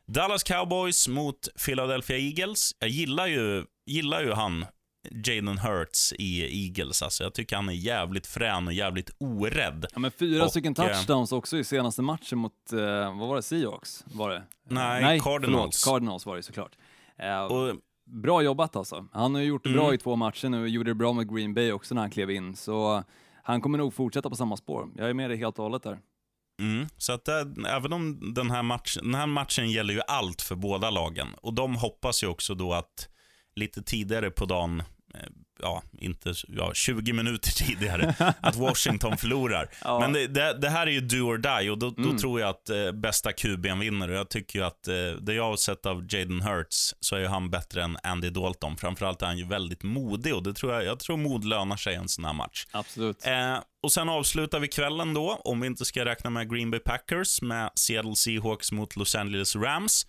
Dallas 0.07 0.43
Cowboys 0.43 1.07
mot 1.07 1.47
Philadelphia 1.66 2.18
Eagles. 2.18 2.76
Jag 2.80 2.89
gillar 2.89 3.28
ju, 3.28 3.66
gillar 3.86 4.22
ju 4.22 4.32
han, 4.32 4.66
Jaden 5.26 5.58
Hurts 5.58 6.14
i 6.14 6.66
Eagles. 6.68 7.02
Alltså, 7.02 7.24
jag 7.24 7.34
tycker 7.34 7.56
han 7.56 7.70
är 7.70 7.74
jävligt 7.74 8.28
frän 8.28 8.68
och 8.68 8.74
jävligt 8.74 9.10
orädd. 9.18 9.86
Ja, 9.94 10.00
men 10.00 10.12
fyra 10.12 10.44
Och, 10.44 10.50
stycken 10.50 10.76
eh, 10.80 10.86
touchdowns 10.88 11.32
också 11.32 11.58
i 11.58 11.64
senaste 11.64 12.02
matchen 12.02 12.38
mot, 12.38 12.74
eh, 12.74 12.80
vad 13.20 13.28
var 13.28 13.36
det, 13.36 13.42
Seahawks? 13.44 14.04
Var 14.08 14.30
det? 14.30 14.44
Nej, 14.70 15.20
Cardinals. 15.20 15.84
Förlåt, 15.84 15.96
Cardinals 15.96 16.26
var 16.26 16.36
det 16.36 16.44
såklart. 16.44 16.72
Eh, 17.20 17.44
Och 17.44 17.76
Bra 18.06 18.42
jobbat 18.42 18.76
alltså. 18.76 19.08
Han 19.12 19.34
har 19.36 19.42
ju 19.42 19.48
gjort 19.48 19.64
det 19.64 19.70
bra 19.70 19.84
Mm. 19.84 19.96
i 19.96 19.98
två 19.98 20.16
matcher 20.16 20.50
nu 20.50 20.62
och 20.62 20.70
gjorde 20.70 20.90
det 20.90 20.96
bra 20.96 21.14
med 21.14 21.36
Green 21.36 21.54
Bay 21.54 21.72
också 21.72 21.96
när 21.96 22.02
han 22.02 22.12
klev 22.12 22.32
in. 22.32 22.56
Så 22.56 23.04
han 23.44 23.62
kommer 23.62 23.78
nog 23.78 23.94
fortsätta 23.94 24.30
på 24.30 24.36
samma 24.36 24.58
spår. 24.58 24.90
Jag 24.98 25.10
är 25.10 25.14
med 25.14 25.30
dig 25.30 25.38
helt 25.38 25.58
och 25.60 25.64
hållet 25.64 25.84
där. 25.84 26.00
Mm, 26.62 26.88
så 26.98 27.14
att 27.14 27.26
det, 27.26 27.54
även 27.68 27.94
om 27.94 28.34
den 28.34 28.52
här, 28.52 28.64
match, 28.64 28.98
den 29.02 29.16
här 29.16 29.28
matchen 29.28 29.72
gäller 29.72 29.94
ju 29.94 30.02
allt 30.08 30.42
för 30.42 30.56
båda 30.56 30.90
lagen. 30.90 31.28
Och 31.42 31.54
de 31.54 31.76
hoppas 31.76 32.24
ju 32.24 32.28
också 32.28 32.56
då 32.56 32.74
att 32.74 33.10
lite 33.56 33.82
tidigare 33.84 34.32
på 34.32 34.45
dagen, 34.45 34.80
eh, 35.16 35.20
ja, 35.62 35.84
inte 35.99 36.34
ja, 36.47 36.72
20 36.74 37.14
minuter 37.14 37.51
tidigare, 37.66 38.34
att 38.41 38.56
Washington 38.56 39.18
förlorar. 39.18 39.70
Ja. 39.84 39.99
Men 39.99 40.14
det, 40.14 40.28
det, 40.28 40.58
det 40.62 40.70
här 40.70 40.88
är 40.88 40.91
ju 40.91 41.01
do 41.01 41.16
or 41.16 41.38
die 41.38 41.70
och 41.70 41.78
då, 41.78 41.89
då 41.89 42.04
Mm. 42.04 42.18
tror 42.18 42.39
jag 42.39 42.49
att 42.49 42.70
eh, 42.70 42.91
bästa 42.91 43.32
QB'n 43.32 43.80
vinner. 43.80 44.10
Och 44.10 44.16
jag 44.16 44.30
tycker 44.30 44.60
ju 44.60 44.66
att 44.66 44.88
eh, 44.88 44.93
det 45.22 45.34
jag 45.34 45.43
har 45.43 45.56
sett 45.56 45.86
av 45.86 46.06
Jaden 46.10 46.41
Hurts 46.41 46.95
så 46.99 47.16
är 47.16 47.20
ju 47.20 47.28
han 47.28 47.49
bättre 47.49 47.84
än 47.84 47.97
Andy 48.04 48.30
Dalton. 48.30 48.78
Framförallt 48.78 49.22
är 49.22 49.26
han 49.26 49.38
ju 49.38 49.45
väldigt 49.47 49.84
modig 49.84 50.36
och 50.36 50.43
det 50.43 50.54
tror 50.54 50.74
jag, 50.74 50.86
jag 50.86 50.99
tror 50.99 51.18
mod 51.18 51.45
lönar 51.45 51.78
sig 51.78 51.93
i 51.93 51.97
en 51.97 52.10
sån 52.10 52.26
här 52.26 52.34
match. 52.34 52.66
Absolut. 52.72 53.26
Eh, 53.28 53.58
och 53.84 53.91
sen 53.91 54.10
avslutar 54.10 54.60
vi 54.60 54.68
kvällen 54.68 55.14
då, 55.14 55.41
om 55.43 55.60
vi 55.62 55.68
inte 55.68 55.86
ska 55.86 56.06
räkna 56.06 56.30
med 56.30 56.51
Green 56.54 56.72
Bay 56.72 56.80
Packers, 56.80 57.41
med 57.41 57.70
Seattle 57.76 58.16
Seahawks 58.16 58.72
mot 58.72 58.95
Los 58.95 59.16
Angeles 59.16 59.56
Rams. 59.56 60.08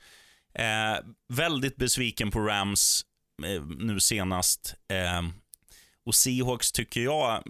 Eh, 0.58 1.04
väldigt 1.32 1.76
besviken 1.76 2.30
på 2.30 2.40
Rams 2.40 3.04
nu 3.78 4.00
senast. 4.00 4.74
Eh, 4.88 5.22
och 6.04 6.14
Seahawks 6.14 6.72
tycker 6.72 7.00
jag, 7.00 7.42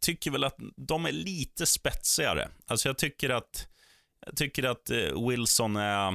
tycker 0.00 0.30
väl 0.30 0.44
att 0.44 0.56
de 0.76 1.06
är 1.06 1.12
lite 1.12 1.66
spetsigare. 1.66 2.48
Alltså 2.66 2.88
jag 2.88 2.98
tycker 2.98 3.30
att, 3.30 3.68
jag 4.26 4.36
tycker 4.36 4.62
att 4.62 4.90
eh, 4.90 5.28
Wilson 5.28 5.76
är 5.76 6.12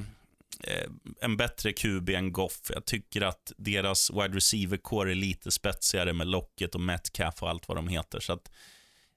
eh, 0.64 0.90
en 1.22 1.38
bättre 1.38 1.74
QB 1.74 2.10
än 2.10 2.34
Goff. 2.34 2.72
Jag 2.74 2.86
tycker 2.86 3.22
att 3.22 3.52
deras 3.58 4.12
wide 4.12 4.38
receiver-core 4.38 5.12
är 5.12 5.16
lite 5.16 5.52
spetsigare 5.52 6.14
med 6.14 6.28
Locket 6.28 6.76
och 6.76 6.82
Metcalf 6.82 7.44
och 7.44 7.50
allt 7.50 7.68
vad 7.68 7.78
de 7.78 7.88
heter. 7.88 8.20
Så 8.20 8.34
att, 8.34 8.52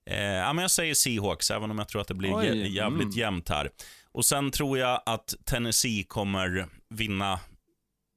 eh, 0.06 0.16
ja, 0.22 0.52
men 0.52 0.62
jag 0.62 0.70
säger 0.70 0.94
Seahawks, 0.94 1.50
även 1.50 1.70
om 1.70 1.78
jag 1.78 1.88
tror 1.88 2.00
att 2.00 2.08
det 2.08 2.14
blir 2.14 2.36
Oj, 2.36 2.46
jä- 2.46 2.66
jävligt 2.66 3.02
mm. 3.02 3.18
jämnt 3.18 3.48
här. 3.48 3.70
Och 4.12 4.24
sen 4.24 4.50
tror 4.50 4.78
jag 4.78 5.02
att 5.06 5.34
Tennessee 5.44 6.04
kommer 6.04 6.68
vinna 6.88 7.40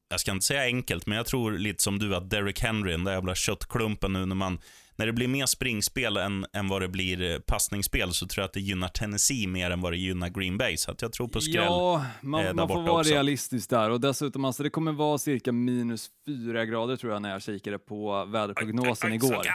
jag 0.10 0.20
ska 0.20 0.32
inte 0.32 0.46
säga 0.46 0.62
enkelt, 0.62 1.06
men 1.06 1.18
jag 1.18 1.26
tror 1.26 1.52
lite 1.52 1.84
som 1.84 2.00
du 2.00 2.16
att 2.16 2.30
Derrick 2.30 2.62
Henry, 2.62 2.92
den 2.92 3.04
där 3.04 3.14
jävla 3.14 3.36
köttklumpen 3.36 4.14
nu 4.14 4.26
när 4.26 4.36
man 4.36 4.60
när 4.98 5.06
det 5.06 5.14
blir 5.14 5.28
mer 5.28 5.46
springspel 5.46 6.18
än, 6.18 6.46
än 6.54 6.68
vad 6.68 6.82
det 6.82 6.88
blir 6.88 7.22
eh, 7.22 7.40
passningsspel 7.40 8.14
så 8.14 8.28
tror 8.28 8.42
jag 8.42 8.46
att 8.46 8.54
det 8.54 8.60
gynnar 8.60 8.88
Tennessee 8.88 9.48
mer 9.48 9.72
än 9.72 9.82
vad 9.82 9.94
det 9.94 9.98
gynnar 9.98 10.30
Green 10.30 10.58
Bay. 10.58 10.78
Så 10.78 10.92
att 10.92 11.02
jag 11.02 11.14
tror 11.14 11.28
på 11.28 11.42
skräll. 11.42 11.56
Ja, 11.56 12.06
man, 12.22 12.42
eh, 12.42 12.46
där 12.46 12.54
man 12.54 12.68
får 12.68 12.76
borta 12.76 12.92
vara 12.92 13.00
också. 13.00 13.14
realistisk 13.14 13.70
där. 13.70 13.90
Och 13.90 14.02
dessutom, 14.02 14.46
alltså, 14.46 14.64
det 14.64 14.70
kommer 14.70 14.92
vara 14.92 15.18
cirka 15.18 15.52
minus 15.52 16.10
fyra 16.26 16.66
grader 16.66 16.96
tror 16.96 17.14
jag 17.14 17.22
när 17.22 17.32
jag 17.32 17.42
kikade 17.42 17.80
på 17.80 18.26
väderprognosen 18.26 19.12
Aj, 19.12 19.20
aj, 19.22 19.26
aj, 19.26 19.32
igår. 19.32 19.48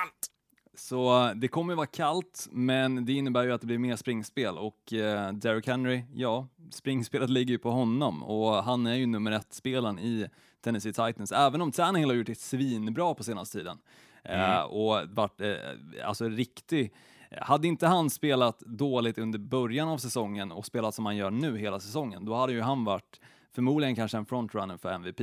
Så 0.81 1.33
det 1.37 1.49
kommer 1.49 1.75
vara 1.75 1.87
kallt, 1.87 2.49
men 2.51 3.05
det 3.05 3.13
innebär 3.13 3.45
ju 3.45 3.53
att 3.53 3.61
det 3.61 3.67
blir 3.67 3.79
mer 3.79 3.97
springspel. 3.97 4.59
Och 4.59 4.93
eh, 4.93 5.33
Derrick 5.33 5.67
Henry, 5.67 6.03
ja, 6.15 6.47
springspelet 6.71 7.31
ligger 7.31 7.53
ju 7.53 7.59
på 7.59 7.71
honom. 7.71 8.23
Och 8.23 8.65
han 8.65 8.87
är 8.87 8.95
ju 8.95 9.07
nummer 9.07 9.33
ett-spelaren 9.33 9.99
i 9.99 10.29
Tennessee 10.61 10.93
Titans, 10.93 11.33
även 11.33 11.63
om 11.63 11.73
Tannehill 11.73 12.09
har 12.09 12.15
gjort 12.15 12.27
det 12.27 12.39
svinbra 12.39 13.15
på 13.15 13.25
senaste 13.25 13.59
tiden. 13.59 13.79
Eh, 14.25 14.61
och 14.61 15.09
varit, 15.09 15.41
eh, 15.41 15.55
alltså 16.05 16.29
riktig... 16.29 16.93
Hade 17.41 17.69
inte 17.69 17.87
han 17.87 18.11
spelat 18.11 18.61
dåligt 18.61 19.19
under 19.19 19.39
början 19.39 19.89
av 19.89 19.99
säsongen 19.99 20.53
och 20.53 20.67
spelat 20.67 20.95
som 20.95 21.07
han 21.07 21.17
gör 21.17 21.31
nu 21.31 21.59
hela 21.59 21.81
säsongen, 21.81 22.25
då 22.25 22.35
hade 22.35 22.53
ju 22.53 22.61
han 22.61 22.85
varit 22.85 23.21
förmodligen 23.53 23.97
kanske 23.97 24.19
en 24.19 24.27
frontrunner 24.27 24.77
för 24.77 24.93
MVP. 24.93 25.21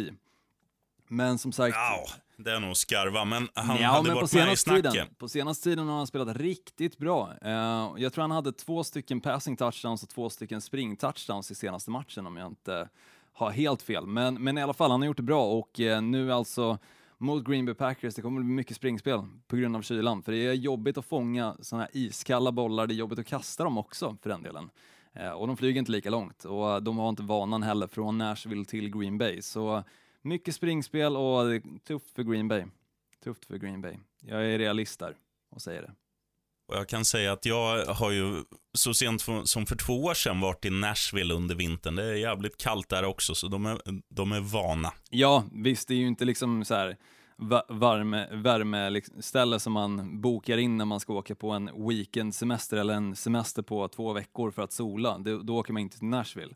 Men 1.08 1.38
som 1.38 1.52
sagt, 1.52 1.76
Ja, 1.76 2.08
det 2.38 2.52
är 2.52 2.60
nog 2.60 2.78
skarva, 2.78 3.26
men 3.26 3.48
han 3.54 3.78
Ja, 3.82 3.88
hade 3.88 4.04
men 4.04 4.14
på 4.14 4.20
varit 4.22 4.34
med 4.34 4.54
i 4.54 4.56
snacket. 4.58 4.92
tiden, 4.92 5.08
på 5.18 5.30
senaste 5.30 5.64
tiden 5.64 5.88
har 5.88 5.98
han 5.98 6.08
spelat 6.08 6.38
riktigt 6.38 6.98
bra. 6.98 7.34
Eh, 7.42 7.52
jag 7.98 8.14
tror 8.14 8.22
han 8.22 8.32
hade 8.32 8.52
två 8.52 8.84
stycken 8.84 9.22
passing 9.22 9.58
touchdowns 9.58 10.04
och 10.04 10.10
två 10.10 10.30
stycken 10.30 10.62
spring 10.62 10.96
touchdowns 10.98 11.52
i 11.52 11.56
senaste 11.56 11.92
matchen 11.92 12.28
om 12.28 12.38
jag 12.38 12.48
inte 12.48 12.90
har 13.34 13.52
helt 13.52 13.82
fel. 13.82 14.08
Men, 14.08 14.44
men 14.44 14.58
i 14.58 14.62
alla 14.62 14.74
fall, 14.74 14.92
han 14.92 15.02
har 15.02 15.06
gjort 15.08 15.18
det 15.18 15.24
bra 15.24 15.46
och 15.46 15.80
eh, 15.80 16.02
nu 16.02 16.34
alltså 16.34 16.78
mot 17.18 17.46
Green 17.48 17.66
Bay 17.66 17.76
Packers, 17.76 18.16
det 18.16 18.22
kommer 18.22 18.42
bli 18.42 18.50
mycket 18.54 18.76
springspel 18.76 19.20
på 19.48 19.56
grund 19.56 19.76
av 19.76 19.82
kylan. 19.82 20.24
För 20.24 20.32
det 20.32 20.38
är 20.48 20.54
jobbigt 20.54 20.98
att 20.98 21.06
fånga 21.06 21.56
sådana 21.62 21.84
här 21.84 22.02
iskalla 22.02 22.52
bollar, 22.52 22.88
det 22.88 22.94
är 22.94 22.96
jobbigt 22.96 23.20
att 23.20 23.26
kasta 23.28 23.64
dem 23.64 23.78
också 23.78 24.18
för 24.22 24.30
den 24.30 24.44
delen. 24.44 24.70
Eh, 25.14 25.30
och 25.32 25.48
de 25.48 25.58
flyger 25.58 25.80
inte 25.80 25.92
lika 25.92 26.10
långt 26.10 26.46
och 26.46 26.84
de 26.84 26.98
har 26.98 27.10
inte 27.10 27.24
vanan 27.24 27.64
heller 27.64 27.88
från 27.88 28.18
Nashville 28.18 28.66
till 28.66 28.90
Green 29.00 29.18
Bay. 29.18 29.42
Så 29.42 29.84
mycket 30.28 30.56
springspel 30.56 31.16
och 31.18 31.44
tufft 31.88 32.12
för 32.16 32.24
Green 32.24 32.48
Bay. 32.48 32.64
Tufft 33.24 33.46
för 33.46 33.58
Green 33.58 33.82
Bay. 33.82 33.96
Jag 34.22 34.46
är 34.46 34.58
realist 34.58 35.00
där 35.00 35.16
och 35.52 35.62
säger 35.62 35.82
det. 35.82 35.92
Och 36.68 36.76
jag 36.76 36.88
kan 36.90 37.06
säga 37.06 37.32
att 37.34 37.46
jag 37.46 37.86
har 37.86 38.12
ju 38.12 38.44
så 38.74 38.94
sent 38.94 39.22
för- 39.22 39.44
som 39.44 39.66
för 39.66 39.76
två 39.76 40.04
år 40.04 40.14
sedan 40.14 40.40
varit 40.42 40.66
i 40.66 40.70
Nashville 40.70 41.34
under 41.34 41.56
vintern. 41.56 41.96
Det 41.96 42.04
är 42.04 42.14
jävligt 42.16 42.58
kallt 42.58 42.90
där 42.90 43.04
också, 43.06 43.36
så 43.36 43.48
de 43.48 43.66
är, 43.66 43.82
de 44.10 44.32
är 44.32 44.40
vana. 44.40 44.94
Ja, 45.10 45.44
visst, 45.52 45.88
det 45.88 45.94
är 45.94 45.98
ju 45.98 46.08
inte 46.08 46.26
liksom 46.26 46.66
så 46.66 46.74
här 46.76 46.98
va- 47.36 47.66
varme, 47.70 48.28
värme 48.32 48.90
liksom, 48.90 49.22
ställe 49.22 49.60
som 49.60 49.74
man 49.74 50.22
bokar 50.22 50.58
in 50.58 50.78
när 50.78 50.86
man 50.86 51.00
ska 51.00 51.14
åka 51.14 51.36
på 51.36 51.52
en 51.52 51.88
weekendsemester 51.88 52.78
eller 52.78 52.94
en 52.94 53.16
semester 53.16 53.62
på 53.62 53.88
två 53.88 54.14
veckor 54.14 54.52
för 54.52 54.62
att 54.62 54.72
sola. 54.72 55.18
Det, 55.18 55.44
då 55.44 55.58
åker 55.58 55.74
man 55.74 55.82
inte 55.82 55.98
till 55.98 56.08
Nashville 56.08 56.54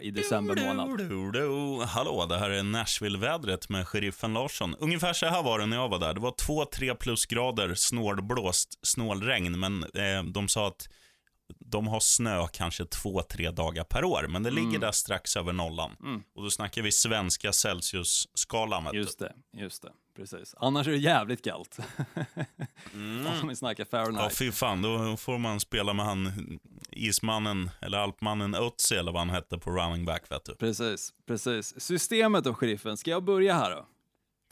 i 0.00 0.10
december 0.10 0.56
månad. 0.66 0.98
Du, 0.98 1.08
du, 1.08 1.30
du. 1.30 1.84
Hallå, 1.84 2.26
det 2.26 2.38
här 2.38 2.50
är 2.50 2.62
Nashville-vädret 2.62 3.68
med 3.68 3.88
sheriffen 3.88 4.32
Larsson. 4.34 4.74
Ungefär 4.78 5.12
så 5.12 5.26
här 5.26 5.42
var 5.42 5.58
det 5.58 5.66
när 5.66 5.76
jag 5.76 5.88
var 5.88 5.98
där. 5.98 6.14
Det 6.14 6.20
var 6.20 6.30
två, 6.38 6.64
tre 6.64 6.94
plusgrader, 6.94 7.74
snålblåst, 7.74 8.78
snålregn, 8.86 9.58
men 9.60 9.82
eh, 9.82 10.22
de 10.24 10.48
sa 10.48 10.66
att 10.68 10.88
de 11.58 11.86
har 11.86 12.00
snö 12.00 12.46
kanske 12.52 12.84
två, 12.84 13.22
tre 13.22 13.50
dagar 13.50 13.84
per 13.84 14.04
år, 14.04 14.26
men 14.28 14.42
det 14.42 14.48
Mm. 14.50 14.64
ligger 14.66 14.78
där 14.80 14.92
strax 14.92 15.36
över 15.36 15.52
nollan. 15.52 15.96
Och 16.36 16.42
då 16.42 16.50
snackar 16.50 16.82
vi 16.82 16.92
svenska 16.92 17.52
Celsius-skalan. 17.52 18.88
Just 18.94 19.18
det, 19.18 19.32
just 19.56 19.82
det, 19.82 19.92
precis. 20.16 20.54
Annars 20.58 20.86
är 20.86 20.90
det 20.90 20.96
jävligt 20.98 21.44
kallt. 21.44 21.78
Om 23.42 23.48
vi 23.48 23.56
snackar 23.56 23.84
Mm. 23.84 24.04
Ja, 24.04 24.04
Fahrenheit. 24.04 24.36
fy 24.38 24.52
fan. 24.52 24.82
Då 24.82 25.16
får 25.16 25.38
man 25.38 25.60
spela 25.60 25.92
med 25.92 26.06
han 26.06 26.58
ismannen, 26.90 27.70
eller 27.80 27.98
alpmannen 27.98 28.54
Ötzi, 28.54 28.94
eller 28.94 29.12
vad 29.12 29.20
han 29.20 29.30
hette 29.30 29.58
på 29.58 29.70
running 29.70 30.04
back, 30.04 30.30
vet 30.30 30.44
du. 30.44 30.54
Precis, 30.54 31.12
precis. 31.26 31.80
Systemet 31.80 32.44
då, 32.44 32.54
sheriffen, 32.54 32.96
ska 32.96 33.10
jag 33.10 33.24
börja 33.24 33.54
här 33.54 33.70
då? 33.70 33.86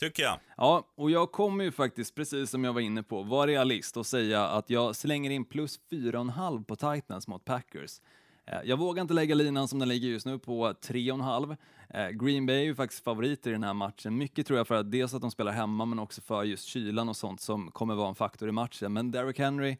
Tycker 0.00 0.22
jag. 0.22 0.38
Ja, 0.56 0.86
och 0.96 1.10
jag 1.10 1.32
kommer 1.32 1.64
ju 1.64 1.72
faktiskt, 1.72 2.14
precis 2.14 2.50
som 2.50 2.64
jag 2.64 2.72
var 2.72 2.80
inne 2.80 3.02
på, 3.02 3.22
vara 3.22 3.46
realist 3.46 3.96
och 3.96 4.06
säga 4.06 4.48
att 4.48 4.70
jag 4.70 4.96
slänger 4.96 5.30
in 5.30 5.44
plus 5.44 5.80
4,5 5.90 6.64
på 6.64 6.76
Titans 6.76 7.28
mot 7.28 7.44
Packers. 7.44 8.00
Eh, 8.46 8.58
Jag 8.64 8.76
vågar 8.76 9.02
inte 9.02 9.14
lägga 9.14 9.34
linan 9.34 9.68
som 9.68 9.78
den 9.78 9.88
ligger 9.88 10.08
just 10.08 10.26
nu 10.26 10.38
på 10.38 10.72
3,5. 10.72 11.56
Eh, 11.94 12.08
Green 12.08 12.46
Bay 12.46 12.56
är 12.56 12.62
ju 12.62 12.74
faktiskt 12.74 13.04
favoriter 13.04 13.50
i 13.50 13.52
den 13.52 13.62
här 13.62 13.74
matchen. 13.74 14.18
Mycket 14.18 14.46
tror 14.46 14.56
jag 14.56 14.66
för 14.66 14.74
att 14.74 14.90
dels 14.90 15.14
att 15.14 15.20
de 15.20 15.30
spelar 15.30 15.52
hemma, 15.52 15.84
men 15.84 15.98
också 15.98 16.20
för 16.20 16.42
just 16.42 16.64
kylan 16.64 17.08
och 17.08 17.16
sånt 17.16 17.40
som 17.40 17.70
kommer 17.70 17.94
vara 17.94 18.08
en 18.08 18.14
faktor 18.14 18.48
i 18.48 18.52
matchen. 18.52 18.92
Men 18.92 19.10
Derrick 19.10 19.38
Henry, 19.38 19.76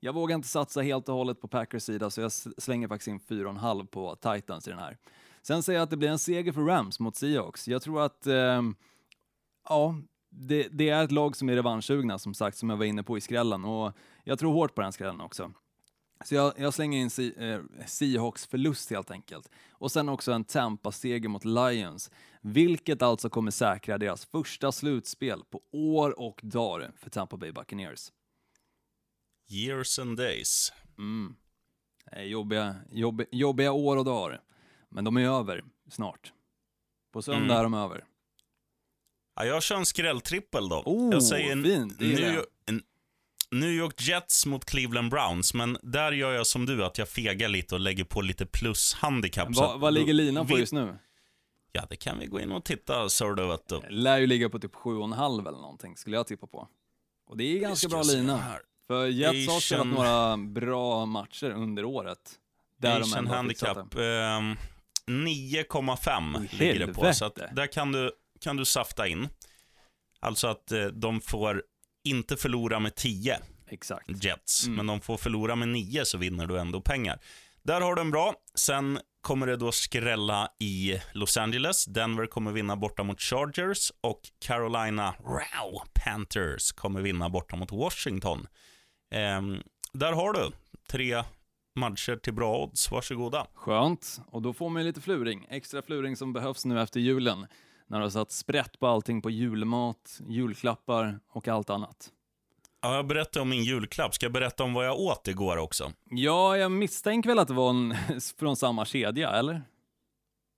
jag 0.00 0.12
vågar 0.12 0.34
inte 0.34 0.48
satsa 0.48 0.80
helt 0.80 1.08
och 1.08 1.14
hållet 1.14 1.40
på 1.40 1.48
Packers 1.48 1.82
sida, 1.82 2.10
så 2.10 2.20
jag 2.20 2.32
slänger 2.32 2.88
faktiskt 2.88 3.08
in 3.08 3.20
4,5 3.20 3.86
på 3.86 4.16
Titans 4.16 4.68
i 4.68 4.70
den 4.70 4.78
här. 4.78 4.96
Sen 5.42 5.62
säger 5.62 5.78
jag 5.78 5.84
att 5.84 5.90
det 5.90 5.96
blir 5.96 6.08
en 6.08 6.18
seger 6.18 6.52
för 6.52 6.60
Rams 6.60 7.00
mot 7.00 7.16
Seahawks. 7.16 7.68
Jag 7.68 7.82
tror 7.82 8.02
att 8.02 8.26
eh, 8.26 8.62
Ja, 9.68 9.94
det, 10.30 10.68
det 10.72 10.88
är 10.88 11.04
ett 11.04 11.12
lag 11.12 11.36
som 11.36 11.48
är 11.48 11.54
revanschsugna 11.54 12.18
som 12.18 12.34
sagt, 12.34 12.56
som 12.56 12.70
jag 12.70 12.76
var 12.76 12.84
inne 12.84 13.02
på 13.02 13.18
i 13.18 13.20
skrällen 13.20 13.64
och 13.64 13.92
jag 14.24 14.38
tror 14.38 14.52
hårt 14.52 14.74
på 14.74 14.80
den 14.80 14.92
skrällen 14.92 15.20
också. 15.20 15.52
Så 16.24 16.34
jag, 16.34 16.52
jag 16.58 16.74
slänger 16.74 16.98
in 17.00 17.10
Se- 17.10 17.50
eh, 17.52 17.60
Seahawks 17.86 18.46
förlust 18.46 18.90
helt 18.90 19.10
enkelt. 19.10 19.50
Och 19.72 19.92
sen 19.92 20.08
också 20.08 20.32
en 20.32 20.44
Tampa-seger 20.44 21.28
mot 21.28 21.44
Lions, 21.44 22.10
vilket 22.40 23.02
alltså 23.02 23.30
kommer 23.30 23.50
säkra 23.50 23.98
deras 23.98 24.26
första 24.26 24.72
slutspel 24.72 25.42
på 25.50 25.62
år 25.72 26.20
och 26.20 26.40
dagar 26.42 26.92
för 26.96 27.10
Tampa 27.10 27.36
Bay 27.36 27.52
Buccaneers. 27.52 28.12
Years 29.50 29.98
and 29.98 30.16
days. 30.16 30.72
Eh, 32.12 32.22
Jobbiga, 32.22 32.76
jobb, 32.90 33.22
jobbiga 33.30 33.72
år 33.72 33.96
och 33.96 34.04
dagar. 34.04 34.40
Men 34.88 35.04
de 35.04 35.16
är 35.16 35.28
över 35.38 35.64
snart. 35.90 36.32
På 37.12 37.22
söndag 37.22 37.44
Mm. 37.44 37.56
är 37.56 37.62
de 37.62 37.74
över. 37.74 38.04
Ja, 39.36 39.44
jag 39.44 39.62
kör 39.62 39.76
en 39.76 39.86
skrälltrippel 39.86 40.68
då. 40.68 40.82
Oh, 40.86 41.12
jag 41.12 41.22
säger 41.22 41.62
fint, 41.62 41.98
det 41.98 42.06
gillar 42.06 42.32
New, 42.32 42.44
New 43.50 43.70
York 43.70 44.00
Jets 44.00 44.46
mot 44.46 44.64
Cleveland 44.64 45.10
Browns, 45.10 45.54
men 45.54 45.78
där 45.82 46.12
gör 46.12 46.32
jag 46.32 46.46
som 46.46 46.66
du, 46.66 46.84
att 46.84 46.98
jag 46.98 47.08
fegar 47.08 47.48
lite 47.48 47.74
och 47.74 47.80
lägger 47.80 48.04
på 48.04 48.20
lite 48.20 48.46
plus-handikapp. 48.46 49.54
så 49.54 49.60
Va, 49.60 49.76
vad 49.76 49.94
ligger 49.94 50.12
linan 50.12 50.46
på 50.46 50.54
vi- 50.54 50.60
just 50.60 50.72
nu? 50.72 50.98
Ja, 51.72 51.86
det 51.90 51.96
kan 51.96 52.18
vi 52.18 52.26
gå 52.26 52.40
in 52.40 52.52
och 52.52 52.64
titta, 52.64 53.08
så 53.08 53.34
du 53.34 53.46
vet 53.46 53.68
du. 53.68 53.80
Lär 53.88 54.18
ju 54.18 54.26
ligga 54.26 54.48
på 54.48 54.58
typ 54.58 54.74
7,5 54.74 55.48
eller 55.48 55.58
någonting, 55.58 55.96
skulle 55.96 56.16
jag 56.16 56.26
tippa 56.26 56.46
på. 56.46 56.68
Och 57.26 57.36
det 57.36 57.44
är 57.44 57.58
ganska 57.60 57.88
ska 57.88 57.96
bra 57.96 58.02
lina. 58.02 58.36
här. 58.36 58.60
För 58.86 59.06
Jets 59.06 59.52
har 59.52 59.60
spelat 59.60 59.86
några 59.86 60.36
bra 60.36 61.06
matcher 61.06 61.50
under 61.50 61.84
året. 61.84 62.18
Där 62.78 62.94
de 63.00 63.02
Asian 63.02 63.26
handicap, 63.26 63.76
fixat 63.76 63.94
ehm, 63.94 64.56
9,5 65.06 66.36
Oj, 66.40 66.48
ligger 66.58 66.86
det 66.86 66.94
på. 66.94 67.12
Så 67.12 67.30
där 67.52 67.66
kan 67.72 67.92
du, 67.92 68.12
kan 68.40 68.56
du 68.56 68.64
safta 68.64 69.08
in. 69.08 69.28
Alltså 70.20 70.46
att 70.46 70.72
eh, 70.72 70.84
de 70.84 71.20
får 71.20 71.62
inte 72.04 72.36
förlora 72.36 72.80
med 72.80 72.94
10 72.94 73.38
det. 73.38 73.74
Exakt. 73.74 74.24
Jets, 74.24 74.64
Mm. 74.66 74.76
men 74.76 74.86
de 74.86 75.00
får 75.00 75.16
förlora 75.16 75.56
med 75.56 75.68
9 75.68 76.04
så 76.04 76.18
vinner 76.18 76.46
du 76.46 76.58
ändå 76.58 76.80
pengar. 76.80 77.18
Där 77.62 77.80
har 77.80 77.94
du 77.94 78.00
en 78.00 78.10
bra. 78.10 78.34
Sen 78.54 78.98
kommer 79.20 79.46
det 79.46 79.56
då 79.56 79.72
skrälla 79.72 80.48
i 80.60 81.00
Los 81.12 81.36
Angeles. 81.36 81.84
Denver 81.84 82.26
kommer 82.26 82.52
vinna 82.52 82.76
borta 82.76 83.02
mot 83.02 83.20
Chargers 83.20 83.92
och 84.00 84.20
Carolina 84.38 85.14
Row 85.24 85.80
Panthers 86.04 86.72
kommer 86.72 87.00
vinna 87.00 87.28
borta 87.30 87.56
mot 87.56 87.72
Washington. 87.72 88.46
Ehm, 89.14 89.62
där 89.92 90.12
har 90.12 90.32
du 90.32 90.50
tre 90.90 91.22
matcher 91.78 92.16
till 92.16 92.32
bra 92.34 92.58
odds. 92.58 92.90
Varsågoda. 92.90 93.46
Skönt. 93.54 94.20
Och 94.26 94.42
då 94.42 94.52
får 94.52 94.68
man 94.70 94.84
lite 94.84 95.00
fluring. 95.00 95.46
Extra 95.50 95.82
fluring 95.82 96.16
som 96.16 96.32
behövs 96.32 96.64
nu 96.64 96.82
efter 96.82 97.00
julen. 97.00 97.46
När 97.90 97.98
du 97.98 98.04
har 98.04 98.10
satt 98.10 98.32
sprätt 98.32 98.78
på 98.80 98.86
allting 98.86 99.22
på 99.22 99.30
julmat, 99.30 100.20
julklappar 100.28 101.20
och 101.28 101.48
allt 101.48 101.70
annat. 101.70 102.10
Ja, 102.82 102.94
jag 102.96 103.06
berättade 103.06 103.40
om 103.42 103.48
min 103.48 103.64
julklapp. 103.64 104.14
Ska 104.14 104.26
jag 104.26 104.32
berätta 104.32 104.64
om 104.64 104.74
vad 104.74 104.86
jag 104.86 104.98
åt 105.00 105.28
igår 105.28 105.56
också? 105.56 105.92
Ja, 106.10 106.56
jag 106.56 106.72
misstänker 106.72 107.28
väl 107.30 107.38
att 107.38 107.48
det 107.48 107.54
var 107.54 107.70
en 107.70 107.96
från 108.38 108.56
samma 108.56 108.84
kedja, 108.84 109.30
eller? 109.30 109.62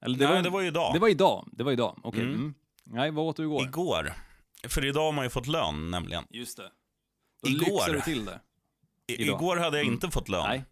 eller 0.05 0.29
Nej, 0.29 0.43
det 0.43 0.51
var 0.51 0.63
idag. 0.63 0.95
Det 0.95 0.99
var 0.99 1.09
idag. 1.09 1.49
Det 1.53 1.65
var 1.65 1.73
idag. 1.73 1.99
Okej. 2.03 2.21
Mm. 2.21 2.35
Mm. 2.35 2.55
Nej, 2.85 3.11
vad 3.11 3.25
åt 3.27 3.37
du 3.37 3.43
igår? 3.43 3.63
Igår. 3.63 4.13
För 4.69 4.85
idag 4.85 5.03
har 5.05 5.13
man 5.13 5.25
ju 5.25 5.31
fått 5.31 5.47
lön 5.47 5.91
nämligen. 5.91 6.25
Just 6.31 6.57
det. 6.57 6.71
Då 7.43 7.49
Igår. 7.49 7.93
du 7.93 8.01
till 8.01 8.25
det. 8.25 8.41
Idag. 9.07 9.37
igår 9.37 9.57
hade 9.57 9.77
jag 9.77 9.85
Mm. 9.85 9.95
inte 9.95 10.11
fått 10.11 10.29
lön. 10.29 10.45
Nej. 10.49 10.65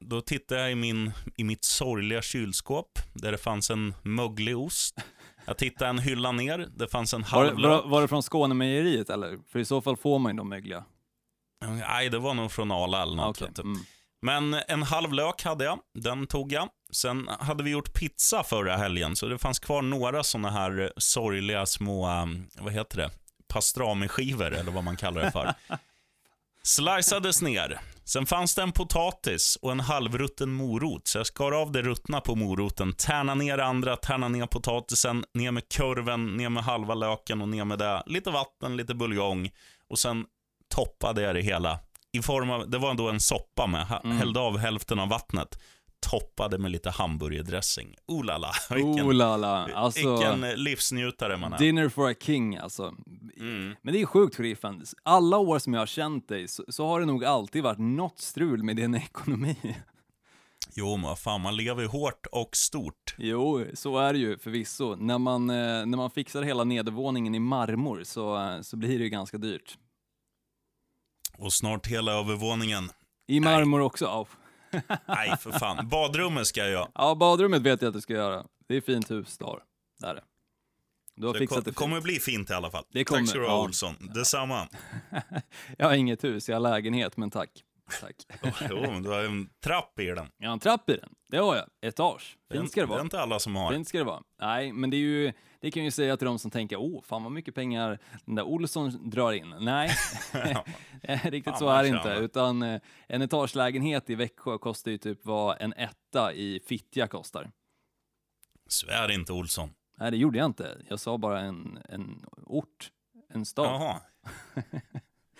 Då 0.00 0.20
tittade 0.20 0.60
jag 0.60 0.72
i, 0.72 0.74
min, 0.74 1.12
i 1.36 1.44
mitt 1.44 1.64
sorgliga 1.64 2.22
kylskåp 2.22 2.98
där 3.14 3.32
det 3.32 3.38
fanns 3.38 3.70
en 3.70 3.94
möglig 4.02 4.58
ost. 4.58 4.98
Jag 5.46 5.56
tittade 5.58 5.90
en 5.90 5.98
hylla 5.98 6.32
ner, 6.32 6.68
det 6.76 6.88
fanns 6.88 7.14
en 7.14 7.22
Var, 7.22 7.28
halv 7.28 7.54
var, 7.54 7.60
lök. 7.62 7.82
var 7.86 8.02
det 8.02 8.08
från 8.08 8.22
Skånemejeriet 8.22 9.10
eller? 9.10 9.38
För 9.52 9.58
i 9.58 9.64
så 9.64 9.80
fall 9.82 9.96
får 9.96 10.18
man 10.18 10.32
ju 10.32 10.36
de 10.36 10.48
mögliga. 10.48 10.84
Nej, 11.64 12.08
det 12.08 12.18
var 12.18 12.34
nog 12.34 12.52
från 12.52 12.72
Arla 12.72 13.02
eller 13.02 13.16
något. 13.16 13.42
vet 13.42 13.56
du. 13.56 13.62
Mm. 13.62 13.78
Men 14.22 14.54
en 14.54 14.82
halv 14.82 15.12
lök 15.12 15.42
hade 15.44 15.64
jag, 15.64 15.78
den 15.94 16.26
tog 16.26 16.52
jag. 16.52 16.68
Sen 16.92 17.28
hade 17.40 17.62
vi 17.64 17.70
gjort 17.70 17.92
pizza 17.92 18.42
förra 18.44 18.76
helgen, 18.76 19.16
så 19.16 19.26
det 19.26 19.38
fanns 19.38 19.58
kvar 19.58 19.82
några 19.82 20.22
såna 20.24 20.50
här 20.50 20.92
sorgliga 20.96 21.66
små, 21.66 22.22
um, 22.22 22.48
vad 22.58 22.72
heter 22.72 22.96
det, 22.96 23.10
pastramiskivor 23.48 24.54
eller 24.54 24.72
vad 24.72 24.84
man 24.84 24.96
kallar 24.96 25.22
det 25.22 25.30
för. 25.30 25.54
Sliceades 26.62 27.42
ner. 27.42 27.80
Sen 28.08 28.26
fanns 28.26 28.54
det 28.54 28.62
en 28.62 28.72
potatis 28.72 29.58
och 29.62 29.72
en 29.72 29.80
halvrutten 29.80 30.52
morot, 30.52 31.06
så 31.08 31.18
jag 31.18 31.26
skar 31.26 31.52
av 31.52 31.72
det 31.72 31.82
ruttna 31.82 32.20
på 32.20 32.34
moroten, 32.34 32.92
tärna 32.92 33.34
ner 33.34 33.58
andra, 33.58 33.96
tärna 33.96 34.28
ner 34.28 34.46
potatisen, 34.46 35.24
ner 35.34 35.50
med 35.50 35.68
kurven, 35.68 36.36
ner 36.36 36.48
med 36.48 36.64
halva 36.64 36.94
löken 36.94 37.42
och 37.42 37.48
ner 37.48 37.64
med 37.64 37.78
det. 37.78 38.02
Lite 38.06 38.30
vatten, 38.30 38.76
lite 38.76 38.94
buljong. 38.94 39.50
Och 39.90 39.98
sen 39.98 40.24
toppade 40.74 41.22
jag 41.22 41.34
det 41.34 41.40
hela 41.42 41.78
i 42.12 42.22
form 42.22 42.50
av, 42.50 42.70
det 42.70 42.78
var 42.78 42.90
ändå 42.90 43.08
en 43.08 43.20
soppa 43.20 43.66
med, 43.66 44.00
Mm. 44.04 44.18
hällde 44.18 44.40
av 44.40 44.58
hälften 44.58 44.98
av 44.98 45.08
vattnet, 45.08 45.58
toppade 46.00 46.58
med 46.58 46.70
lite 46.70 46.90
hamburgerdressing. 46.90 47.94
Oh 48.06 48.24
la 48.24 48.38
la, 48.38 48.52
vilken, 48.74 49.06
Oh 49.06 49.14
la 49.14 49.36
la. 49.36 49.68
Alltså, 49.74 50.12
vilken 50.12 50.40
livsnjutare 50.40 51.36
man 51.36 51.52
är. 51.52 51.58
dinner 51.58 51.88
for 51.88 52.10
a 52.10 52.14
king 52.20 52.56
alltså. 52.56 52.94
Mm. 53.36 53.76
Men 53.82 53.94
det 53.94 54.00
är 54.00 54.06
sjukt 54.06 54.36
sheriffen. 54.36 54.84
Alla 55.02 55.38
år 55.38 55.58
som 55.58 55.72
jag 55.74 55.80
har 55.80 55.86
känt 55.86 56.28
dig 56.28 56.48
så, 56.48 56.64
så 56.68 56.86
har 56.86 57.00
det 57.00 57.06
nog 57.06 57.24
alltid 57.24 57.62
varit 57.62 57.78
något 57.78 58.18
strul 58.18 58.62
med 58.62 58.76
din 58.76 58.94
ekonomi. 58.94 59.56
Jo, 60.74 60.96
men 60.96 61.16
fan, 61.16 61.40
man 61.40 61.56
lever 61.56 61.82
ju 61.82 61.88
hårt 61.88 62.26
och 62.32 62.56
stort. 62.56 63.14
Jo, 63.18 63.66
så 63.74 63.98
är 63.98 64.12
det 64.12 64.18
ju 64.18 64.38
förvisso. 64.38 64.96
När 64.96 65.18
man, 65.18 65.50
eh, 65.50 65.56
när 65.86 65.96
man 65.96 66.10
fixar 66.10 66.42
hela 66.42 66.64
nedervåningen 66.64 67.34
i 67.34 67.38
marmor 67.38 68.02
så, 68.04 68.36
eh, 68.36 68.60
så 68.60 68.76
blir 68.76 68.98
det 68.98 69.04
ju 69.04 69.10
ganska 69.10 69.38
dyrt. 69.38 69.78
Och 71.38 71.52
snart 71.52 71.86
hela 71.86 72.12
övervåningen. 72.12 72.90
I 73.26 73.40
marmor 73.40 73.80
också. 73.80 74.04
Ja. 74.04 74.26
Nej, 75.06 75.36
för 75.40 75.50
fan. 75.50 75.88
Badrummet 75.88 76.46
ska 76.46 76.60
jag 76.60 76.70
göra. 76.70 76.88
ja, 76.94 77.14
badrummet 77.14 77.62
vet 77.62 77.82
jag 77.82 77.88
att 77.88 77.94
du 77.94 78.00
ska 78.00 78.12
göra. 78.14 78.44
Det 78.68 78.76
är 78.76 78.80
fint 78.80 79.10
hus 79.10 79.38
du 79.38 79.44
har. 79.44 79.62
Där 80.00 80.08
är 80.08 80.14
det. 80.14 80.22
Du 81.14 81.26
har 81.26 81.32
Det 81.32 81.38
fixat 81.38 81.64
det 81.64 81.72
kommer 81.72 81.96
fint. 81.96 82.04
bli 82.04 82.14
fint 82.20 82.50
i 82.50 82.52
alla 82.52 82.70
fall. 82.70 82.84
Det 82.92 83.04
kommer, 83.04 83.20
Tack 83.20 83.28
ska 83.28 83.38
du 83.38 83.44
ha, 83.46 83.52
ja. 83.52 83.62
Olsson. 83.64 83.94
Detsamma. 84.14 84.68
Jag 85.78 85.86
har 85.86 85.94
inget 85.94 86.24
hus, 86.24 86.48
jag 86.48 86.56
har 86.56 86.60
lägenhet, 86.60 87.16
men 87.16 87.30
tack. 87.30 87.50
Tack. 88.00 88.16
Jo, 88.70 88.80
men 88.80 89.02
du 89.02 89.08
har 89.10 89.24
en 89.24 89.48
trapp 89.64 89.98
i 89.98 90.06
den. 90.06 90.28
Jag 90.38 90.48
har 90.48 90.52
en 90.52 90.58
trapp 90.58 90.90
i 90.90 90.96
den. 90.96 91.14
Det 91.28 91.36
har 91.36 91.56
jag. 91.56 91.66
Etage. 91.80 92.38
Fint 92.52 92.70
ska 92.70 92.80
det 92.80 92.86
Det 92.86 92.90
är 92.90 92.90
vara. 92.90 93.00
inte 93.00 93.20
alla 93.20 93.38
som 93.38 93.56
har. 93.56 93.72
Fint 93.72 93.88
ska 93.88 93.98
det 93.98 94.04
vara. 94.04 94.22
Nej, 94.40 94.72
men 94.72 94.90
det 94.90 94.96
är 94.96 94.98
ju, 94.98 95.32
det 95.60 95.70
kan 95.70 95.84
ju 95.84 95.90
säga 95.90 96.16
till 96.16 96.26
de 96.26 96.38
som 96.38 96.50
tänker, 96.50 96.76
åh, 96.76 97.02
fan 97.02 97.22
vad 97.22 97.32
mycket 97.32 97.54
pengar 97.54 97.98
den 98.24 98.34
där 98.34 98.42
Olsson 98.42 99.10
drar 99.10 99.32
in. 99.32 99.54
Nej, 99.60 99.90
riktigt 101.02 101.44
Fan, 101.44 101.58
så 101.58 101.68
är 101.68 101.82
det 101.82 101.88
inte, 101.88 102.08
utan 102.10 102.62
eh, 102.62 102.80
en 103.08 103.22
etagelägenhet 103.22 104.10
i 104.10 104.14
Växjö 104.14 104.58
kostar 104.58 104.90
ju 104.90 104.98
typ 104.98 105.24
vad 105.24 105.56
en 105.60 105.72
etta 105.72 106.32
i 106.32 106.60
Fittja 106.66 107.06
kostar. 107.06 107.50
Svär 108.68 109.10
inte, 109.10 109.32
Olsson. 109.32 109.70
Nej, 109.98 110.10
det 110.10 110.16
gjorde 110.16 110.38
jag 110.38 110.46
inte. 110.46 110.76
Jag 110.88 111.00
sa 111.00 111.18
bara 111.18 111.40
en, 111.40 111.78
en 111.88 112.24
ort, 112.46 112.90
en 113.28 113.44
stad. 113.46 113.66
Jaha. 113.66 114.00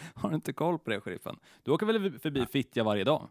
Har 0.15 0.29
du 0.29 0.35
inte 0.35 0.53
koll 0.53 0.79
på 0.79 0.91
det, 0.91 1.01
sheriffen? 1.01 1.39
Du 1.63 1.71
åker 1.71 1.87
väl 1.87 2.19
förbi 2.19 2.47
Fittja 2.47 2.85
varje 2.85 3.05
dag? 3.05 3.29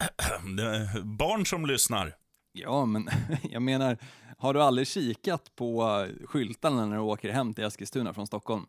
Barn 1.04 1.46
som 1.46 1.66
lyssnar. 1.66 2.16
Ja, 2.52 2.84
men 2.84 3.08
jag 3.42 3.62
menar, 3.62 3.98
har 4.38 4.54
du 4.54 4.62
aldrig 4.62 4.88
kikat 4.88 5.56
på 5.56 6.06
skyltarna 6.24 6.86
när 6.86 6.96
du 6.96 7.02
åker 7.02 7.32
hem 7.32 7.54
till 7.54 7.64
Eskilstuna 7.64 8.14
från 8.14 8.26
Stockholm? 8.26 8.66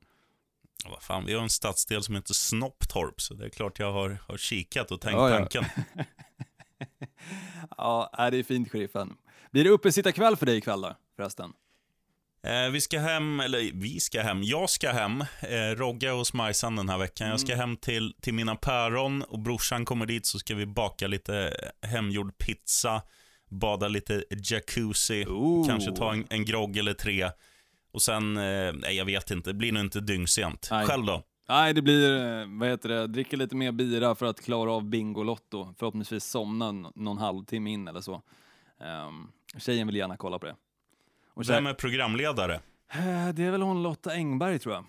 Vad 0.90 1.02
fan, 1.02 1.26
vi 1.26 1.34
har 1.34 1.42
en 1.42 1.50
stadsdel 1.50 2.04
som 2.04 2.16
heter 2.16 2.34
Snopptorp, 2.34 3.22
så 3.22 3.34
det 3.34 3.46
är 3.46 3.50
klart 3.50 3.80
jag 3.80 3.92
har, 3.94 4.18
har 4.28 4.38
kikat 4.38 4.92
och 4.92 5.02
tänkt 5.02 5.18
Ja, 5.18 5.30
ja. 5.30 5.38
tanken. 5.38 5.66
Ja, 7.78 8.30
det 8.32 8.38
är 8.38 8.44
fint, 8.44 8.72
sheriffen. 8.72 9.18
Blir 9.52 9.64
det 9.64 9.70
uppesittarkväll 9.70 10.36
för 10.36 10.46
dig 10.46 10.58
ikväll 10.58 10.82
då, 10.82 10.96
förresten? 11.16 11.54
Eh, 12.44 12.70
vi 12.72 12.82
ska 12.82 13.00
hem, 13.00 13.40
eller 13.40 13.72
vi 13.74 14.00
ska 14.00 14.22
hem, 14.22 14.44
jag 14.44 14.70
ska 14.70 14.92
hem. 14.92 15.22
Eh, 15.22 15.76
Rogga 15.76 16.14
hos 16.14 16.34
Majsan 16.34 16.76
den 16.76 16.90
här 16.90 16.98
veckan. 16.98 17.28
Jag 17.28 17.36
Mm. 17.36 17.48
ska 17.48 17.56
hem 17.56 17.78
till, 17.78 18.14
till 18.22 18.34
mina 18.34 18.56
päron 18.56 19.22
och 19.22 19.40
brorsan 19.40 19.86
kommer 19.86 20.06
dit 20.06 20.26
så 20.26 20.40
ska 20.40 20.56
vi 20.56 20.66
baka 20.66 21.08
lite 21.08 21.54
hemgjord 21.82 22.38
pizza, 22.38 23.02
bada 23.50 23.88
lite 23.88 24.24
jacuzzi, 24.30 25.26
Ooh. 25.28 25.68
kanske 25.68 25.92
ta 25.92 26.14
en, 26.14 26.26
en 26.30 26.46
grogg 26.46 26.78
eller 26.78 26.94
tre. 26.94 27.30
Och 27.94 28.02
sen, 28.02 28.38
eh, 28.38 28.74
nej 28.74 28.96
jag 28.98 29.06
vet 29.06 29.32
inte, 29.32 29.50
det 29.50 29.54
blir 29.54 29.72
nog 29.72 29.84
inte 29.84 30.00
dyngsent. 30.00 30.68
Nej. 30.72 30.86
Själv 30.88 31.06
då? 31.06 31.24
Nej, 31.50 31.74
det 31.74 31.82
blir, 31.82 32.18
eh, 32.40 32.46
vad 32.60 32.70
heter 32.70 32.90
det, 32.90 33.08
dricka 33.08 33.38
lite 33.38 33.56
mer 33.56 33.72
bira 33.72 34.16
för 34.16 34.26
att 34.26 34.42
klara 34.42 34.72
av 34.72 34.84
Bingolotto. 34.90 35.74
Förhoppningsvis 35.80 36.24
somna 36.26 36.72
någon 36.72 37.18
halvtimme 37.18 37.72
in 37.72 37.88
eller 37.88 38.02
så. 38.02 38.22
Um, 39.08 39.32
tjejen 39.58 39.88
vill 39.88 39.96
gärna 39.96 40.18
kolla 40.18 40.40
på 40.40 40.46
det. 40.46 40.56
Och 41.42 41.50
Vem 41.50 41.68
är 41.68 41.74
programledare? 41.74 42.54
Eh, 42.94 43.30
det 43.34 43.44
är 43.44 43.52
väl 43.52 43.62
hon 43.62 43.84
Lotta 43.84 44.12
Engberg 44.12 44.60
tror 44.60 44.76
jag. 44.76 44.86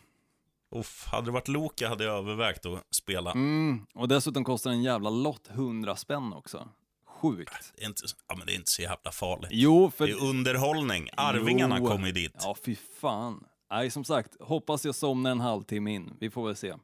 Uff, 0.74 1.06
hade 1.06 1.26
det 1.26 1.30
varit 1.30 1.48
Loka 1.48 1.88
hade 1.88 2.04
jag 2.04 2.18
övervägt 2.18 2.66
att 2.66 2.94
spela. 2.96 3.32
Mm, 3.32 3.86
och 3.94 4.08
dessutom 4.08 4.44
kostar 4.44 4.70
en 4.70 4.82
jävla 4.82 5.10
lott 5.10 5.48
100 5.50 5.96
spänn 5.96 6.32
också. 6.32 6.68
Sjukt. 7.06 7.72
Det, 7.76 7.82
är 7.82 7.86
inte, 7.88 8.02
ja, 8.28 8.34
men 8.36 8.46
det 8.46 8.52
är 8.52 8.54
inte 8.56 8.70
så 8.70 8.82
jävla 8.82 9.10
farligt. 9.10 9.50
Jo, 9.52 9.92
för... 9.96 10.06
Det 10.06 10.12
är 10.12 10.24
underhållning. 10.24 11.08
Arvingarna 11.16 11.76
Jo. 11.78 11.86
kommer 11.86 12.12
dit. 12.12 12.34
Ja, 12.38 12.56
fy 12.64 12.76
fan. 13.00 13.44
Nej, 13.70 13.90
som 13.90 14.04
sagt, 14.04 14.36
hoppas 14.40 14.84
jag 14.84 14.94
somnar 14.94 15.30
en 15.30 15.40
halvtimme 15.40 15.94
in. 15.94 16.16
Vi 16.20 16.30
får 16.30 16.46
väl 16.46 16.56
se. 16.56 16.74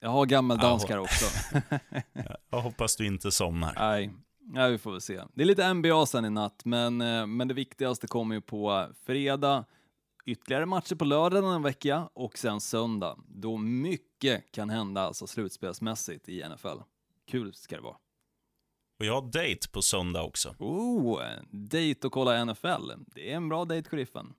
Jag 0.00 0.10
har 0.10 0.26
gammeldanskar 0.26 0.98
också. 0.98 1.24
Jag 2.50 2.60
hoppas 2.60 2.96
du 2.96 3.06
inte 3.06 3.30
somnar. 3.30 3.74
Nej, 3.78 4.10
nej, 4.48 4.70
vi 4.70 4.78
får 4.78 4.92
väl 4.92 5.00
se. 5.00 5.20
Det 5.34 5.42
är 5.42 5.46
lite 5.46 5.74
NBA 5.74 6.06
sen 6.06 6.24
i 6.24 6.30
natt, 6.30 6.64
men, 6.64 7.00
eh, 7.00 7.26
men 7.26 7.48
det 7.48 7.54
viktigaste 7.54 8.06
kommer 8.06 8.34
ju 8.34 8.40
på 8.40 8.86
fredag. 9.06 9.64
Ytterligare 10.26 10.66
matcher 10.66 10.94
på 10.94 11.04
lördag 11.04 11.54
en 11.54 11.62
vecka 11.62 12.08
och 12.14 12.38
sen 12.38 12.60
söndag, 12.60 13.18
då 13.28 13.56
mycket 13.56 14.52
kan 14.52 14.70
hända 14.70 15.02
alltså 15.02 15.26
slutspelsmässigt 15.26 16.28
i 16.28 16.42
NFL. 16.48 16.78
Kul 17.30 17.54
ska 17.54 17.76
det 17.76 17.82
vara. 17.82 17.96
Och 18.98 19.06
jag 19.06 19.14
har 19.14 19.22
date 19.22 19.68
på 19.72 19.82
söndag 19.82 20.22
också. 20.22 20.54
Oh, 20.58 21.22
dejt 21.50 22.06
och 22.06 22.12
kolla 22.12 22.44
NFL. 22.44 22.90
Det 23.14 23.32
är 23.32 23.36
en 23.36 23.48
bra 23.48 23.64
dejt, 23.64 23.88
sheriffen. 23.88 24.34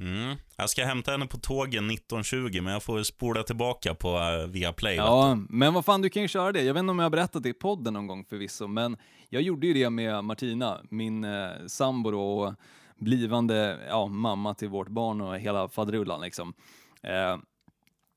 Mm. 0.00 0.36
Jag 0.56 0.70
ska 0.70 0.84
hämta 0.84 1.10
henne 1.10 1.26
på 1.26 1.38
tågen 1.38 1.90
19.20, 1.90 2.60
men 2.60 2.72
jag 2.72 2.82
får 2.82 3.02
spola 3.02 3.42
tillbaka 3.42 3.94
på 3.94 4.18
uh, 4.18 4.46
Viaplay. 4.46 4.96
Ja, 4.96 5.38
men 5.48 5.74
vad 5.74 5.84
fan, 5.84 6.02
du 6.02 6.08
kan 6.08 6.22
ju 6.22 6.28
köra 6.28 6.52
det. 6.52 6.62
Jag 6.62 6.74
vet 6.74 6.80
inte 6.80 6.90
om 6.90 6.98
jag 6.98 7.04
har 7.04 7.10
berättat 7.10 7.42
det 7.42 7.48
i 7.48 7.52
podden 7.52 7.94
någon 7.94 8.06
gång 8.06 8.24
förvisso, 8.24 8.66
men 8.66 8.96
jag 9.30 9.42
gjorde 9.42 9.66
ju 9.66 9.74
det 9.74 9.90
med 9.90 10.24
Martina, 10.24 10.80
min 10.90 11.24
eh, 11.24 11.50
sambo 11.66 12.10
då, 12.10 12.22
och 12.22 12.54
blivande 12.96 13.78
ja, 13.88 14.06
mamma 14.06 14.54
till 14.54 14.68
vårt 14.68 14.88
barn 14.88 15.20
och 15.20 15.38
hela 15.38 15.68
faderullan 15.68 16.20
liksom. 16.20 16.54
Eh, 17.02 17.36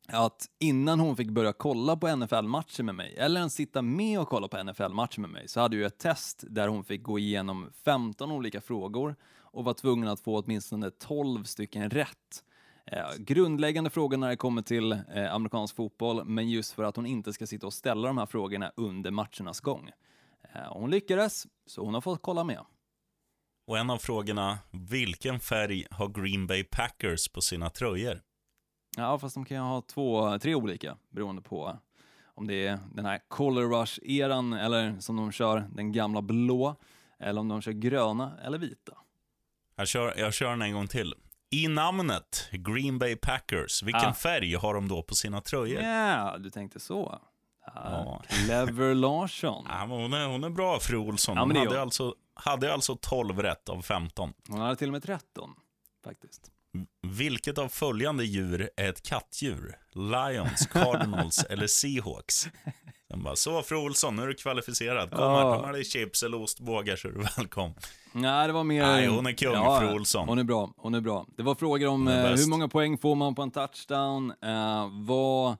att 0.08 0.46
innan 0.60 1.00
hon 1.00 1.18
fick 1.18 1.30
börja 1.30 1.54
kolla 1.54 1.96
på 1.96 2.16
NFL-matcher 2.16 2.84
med 2.84 2.96
mig, 2.96 3.16
eller 3.18 3.40
ens 3.40 3.54
sitta 3.54 3.82
med 3.82 4.20
och 4.20 4.30
kolla 4.30 4.48
på 4.48 4.64
NFL-matcher 4.64 5.20
med 5.20 5.30
mig, 5.30 5.48
så 5.48 5.60
hade 5.60 5.78
jag 5.78 5.86
ett 5.86 5.98
test 5.98 6.44
där 6.48 6.68
hon 6.68 6.84
fick 6.84 7.04
gå 7.04 7.20
igenom 7.20 7.70
15 7.86 8.32
olika 8.32 8.62
frågor 8.62 9.16
och 9.40 9.64
var 9.64 9.74
tvungen 9.74 10.08
att 10.08 10.20
få 10.20 10.42
åtminstone 10.42 10.92
12 10.92 11.44
stycken 11.44 11.90
rätt. 11.90 12.44
Eh, 12.86 13.06
grundläggande 13.18 13.90
frågor 13.90 14.18
när 14.18 14.30
det 14.30 14.36
kommer 14.36 14.62
till 14.62 14.92
eh, 14.92 15.34
amerikansk 15.34 15.76
fotboll, 15.76 16.26
men 16.26 16.50
just 16.50 16.74
för 16.74 16.84
att 16.84 16.96
hon 16.96 17.06
inte 17.06 17.34
ska 17.34 17.48
sitta 17.48 17.68
och 17.68 17.74
ställa 17.74 18.08
de 18.08 18.18
här 18.18 18.26
frågorna 18.26 18.72
under 18.76 19.12
matchernas 19.12 19.60
gång. 19.60 19.92
Eh, 20.56 20.62
hon 20.74 20.92
lyckades, 20.92 21.48
så 21.66 21.86
hon 21.86 21.94
har 21.94 22.02
fått 22.02 22.22
kolla 22.22 22.44
med. 22.44 22.60
Och 23.68 23.78
en 23.78 23.90
av 23.90 23.98
frågorna, 23.98 24.60
vilken 24.72 25.40
färg 25.40 25.86
har 25.92 26.08
Green 26.22 26.48
Bay 26.48 26.64
Packers 26.64 27.28
på 27.28 27.42
sina 27.42 27.70
tröjor? 27.70 28.22
Ja, 28.98 29.20
fast 29.20 29.36
de 29.36 29.46
kan 29.46 29.58
ju 29.58 29.64
ha 29.64 29.82
två, 29.82 30.40
tre 30.40 30.56
olika 30.56 30.98
beroende 31.10 31.42
på 31.42 31.80
om 32.36 32.48
det 32.48 32.68
är 32.68 32.80
den 32.94 33.06
här 33.06 33.20
Color 33.28 33.64
Rush-eran 33.70 34.54
eller 34.60 35.00
som 35.00 35.16
de 35.16 35.32
kör 35.32 35.68
den 35.76 35.92
gamla 35.92 36.22
blå, 36.22 36.76
eller 37.20 37.42
om 37.42 37.48
de 37.48 37.62
kör 37.62 37.72
gröna 37.72 38.38
eller 38.44 38.58
vita. 38.58 38.98
Jag 39.76 39.88
kör, 39.88 40.14
jag 40.18 40.34
kör 40.34 40.50
den 40.50 40.62
en 40.62 40.74
gång 40.74 40.88
till. 40.88 41.14
I 41.50 41.68
namnet 41.68 42.50
Green 42.52 43.00
Bay 43.00 43.16
Packers, 43.16 43.84
vilken 43.84 44.10
Ah. 44.10 44.14
färg 44.14 44.54
har 44.56 44.74
de 44.74 44.88
då 44.88 45.04
på 45.04 45.16
sina 45.16 45.42
tröjor? 45.42 45.82
Ja, 45.82 46.38
du 46.40 46.50
tänkte 46.50 46.80
så. 46.80 47.20
Ja, 47.66 47.74
Ja. 47.76 48.22
Clever 48.28 48.96
Larsson. 48.96 49.66
Ja, 49.70 49.86
men 49.86 49.98
hon, 49.98 50.14
är, 50.14 50.28
hon 50.28 50.44
är 50.44 50.50
bra, 50.50 50.80
fru 50.80 50.98
Olsson. 50.98 51.36
Ja, 51.36 51.42
Hon 51.42 51.50
det 51.54 51.60
hade, 51.60 51.82
alltså, 51.82 52.16
hade 52.36 52.74
alltså 52.74 52.98
12 53.02 53.40
rätt 53.42 53.70
av 53.70 53.82
15. 53.82 54.34
Hon 54.50 54.60
hade 54.62 54.76
till 54.76 54.88
och 54.88 54.92
med 54.94 55.04
13, 55.04 55.50
faktiskt. 56.04 56.50
Vilket 57.08 57.58
av 57.58 57.68
följande 57.68 58.26
djur 58.26 58.70
är 58.78 58.90
ett 58.90 59.04
kattdjur? 59.04 59.78
Lions, 59.94 60.66
Cardinals 60.72 61.44
eller 61.44 61.68
Seahawks? 61.68 62.48
Sen 63.12 63.24
bara, 63.24 63.36
så 63.36 63.62
fru 63.62 63.78
Olsson, 63.78 64.16
nu 64.16 64.24
är 64.24 64.28
du 64.28 64.34
kvalificerad. 64.34 65.10
Kom 65.12 65.20
Ja. 65.20 65.54
här, 65.56 65.62
med 65.62 65.74
dig 65.74 65.84
chips 65.84 66.24
eller 66.24 66.42
ostbågar 66.42 66.96
så 66.96 67.08
är 67.08 67.12
du 67.12 67.20
välkommen. 67.38 67.78
Nej, 68.12 68.48
det 68.48 68.54
var 68.54 68.64
mer... 68.64 68.82
Nej, 68.86 69.08
hon 69.08 69.26
är 69.28 69.32
kung, 69.34 69.80
fru 69.80 69.94
Olsson. 69.94 70.28
Hon 70.30 70.40
är 70.40 70.44
bra, 70.44 70.74
hon 70.78 70.94
är 70.96 71.02
bra. 71.02 71.26
Det 71.38 71.44
var 71.44 71.56
frågor 71.56 71.88
om 71.88 72.08
eh, 72.08 72.14
hur 72.26 72.50
många 72.50 72.68
poäng 72.68 72.98
får 72.98 73.16
man 73.16 73.36
på 73.36 73.42
en 73.42 73.52
touchdown, 73.52 74.34
eh, 74.44 74.90
vad, 74.92 75.58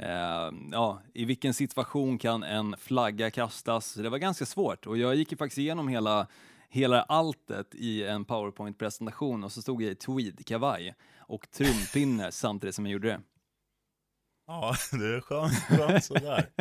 eh, 0.00 0.50
ja, 0.72 1.02
i 1.14 1.24
vilken 1.24 1.54
situation 1.54 2.18
kan 2.18 2.42
en 2.42 2.76
flagga 2.78 3.30
kastas? 3.30 3.94
Det 3.94 4.08
var 4.08 4.18
ganska 4.18 4.46
svårt 4.46 4.86
och 4.86 4.98
jag 4.98 5.14
gick 5.14 5.32
ju 5.32 5.38
faktiskt 5.38 5.58
igenom 5.58 5.88
hela, 5.88 6.26
hela 6.68 7.02
alltet 7.02 7.74
i 7.74 8.04
en 8.04 8.24
powerpoint-presentation 8.24 9.44
och 9.44 9.52
så 9.52 9.62
stod 9.62 9.82
jag 9.82 9.90
i 9.90 9.94
tweed-kavaj 9.94 10.94
och 11.18 11.50
trumpinne 11.50 12.32
samtidigt 12.32 12.74
som 12.74 12.86
jag 12.86 12.92
gjorde 12.92 13.08
det. 13.08 13.20
Ja, 14.46 14.74
det 14.92 15.06
är 15.06 15.20
skönt, 15.20 15.54
skönt 15.54 16.04
sådär. 16.04 16.48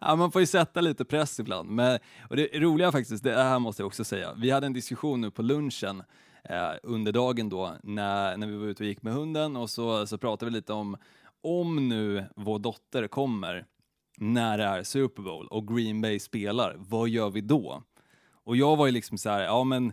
Ja, 0.00 0.16
man 0.16 0.32
får 0.32 0.40
ju 0.40 0.46
sätta 0.46 0.80
lite 0.80 1.04
press 1.04 1.40
ibland. 1.40 1.70
Men, 1.70 1.98
och 2.30 2.36
det 2.36 2.60
roliga 2.60 2.92
faktiskt, 2.92 3.24
det 3.24 3.42
här 3.42 3.58
måste 3.58 3.82
jag 3.82 3.86
också 3.86 4.04
säga. 4.04 4.34
Vi 4.36 4.50
hade 4.50 4.66
en 4.66 4.72
diskussion 4.72 5.20
nu 5.20 5.30
på 5.30 5.42
lunchen 5.42 6.02
eh, 6.44 6.70
under 6.82 7.12
dagen 7.12 7.48
då 7.48 7.76
när, 7.82 8.36
när 8.36 8.46
vi 8.46 8.56
var 8.56 8.66
ute 8.66 8.82
och 8.82 8.86
gick 8.86 9.02
med 9.02 9.12
hunden 9.12 9.56
och 9.56 9.70
så, 9.70 10.06
så 10.06 10.18
pratade 10.18 10.50
vi 10.50 10.56
lite 10.56 10.72
om 10.72 10.96
om 11.42 11.88
nu 11.88 12.24
vår 12.36 12.58
dotter 12.58 13.08
kommer 13.08 13.66
när 14.18 14.58
det 14.58 14.64
är 14.64 14.82
Super 14.82 15.22
Bowl 15.22 15.46
och 15.46 15.76
Green 15.76 16.00
Bay 16.00 16.18
spelar, 16.18 16.76
vad 16.78 17.08
gör 17.08 17.30
vi 17.30 17.40
då? 17.40 17.82
Och 18.44 18.56
jag 18.56 18.76
var 18.76 18.86
ju 18.86 18.92
liksom 18.92 19.18
så 19.18 19.30
här, 19.30 19.42
ja 19.42 19.64
men 19.64 19.92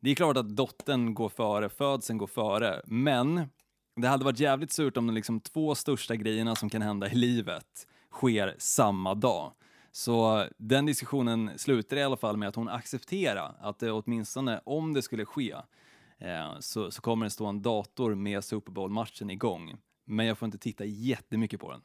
det 0.00 0.10
är 0.10 0.14
klart 0.14 0.36
att 0.36 0.56
dottern 0.56 1.14
går 1.14 1.28
före, 1.28 1.68
födseln 1.68 2.18
går 2.18 2.26
före, 2.26 2.82
men 2.86 3.48
det 3.96 4.08
hade 4.08 4.24
varit 4.24 4.40
jävligt 4.40 4.72
surt 4.72 4.96
om 4.96 5.06
de 5.06 5.14
liksom 5.14 5.40
två 5.40 5.74
största 5.74 6.16
grejerna 6.16 6.54
som 6.54 6.70
kan 6.70 6.82
hända 6.82 7.10
i 7.10 7.14
livet 7.14 7.86
sker 8.12 8.54
samma 8.58 9.14
dag. 9.14 9.52
Så 9.92 10.46
den 10.58 10.86
diskussionen 10.86 11.58
slutade 11.58 12.00
i 12.00 12.04
alla 12.04 12.16
fall 12.16 12.36
med 12.36 12.48
att 12.48 12.56
hon 12.56 12.68
accepterar 12.68 13.56
att 13.60 13.78
det 13.78 13.92
åtminstone, 13.92 14.60
om 14.64 14.92
det 14.92 15.02
skulle 15.02 15.24
ske, 15.24 15.54
eh, 16.18 16.58
så, 16.60 16.90
så 16.90 17.02
kommer 17.02 17.26
det 17.26 17.30
stå 17.30 17.46
en 17.46 17.62
dator 17.62 18.14
med 18.14 18.44
Super 18.44 18.72
Bowl-matchen 18.72 19.30
igång. 19.30 19.76
Men 20.06 20.26
jag 20.26 20.38
får 20.38 20.46
inte 20.46 20.58
titta 20.58 20.84
jättemycket 20.84 21.60
på 21.60 21.70
den. 21.70 21.80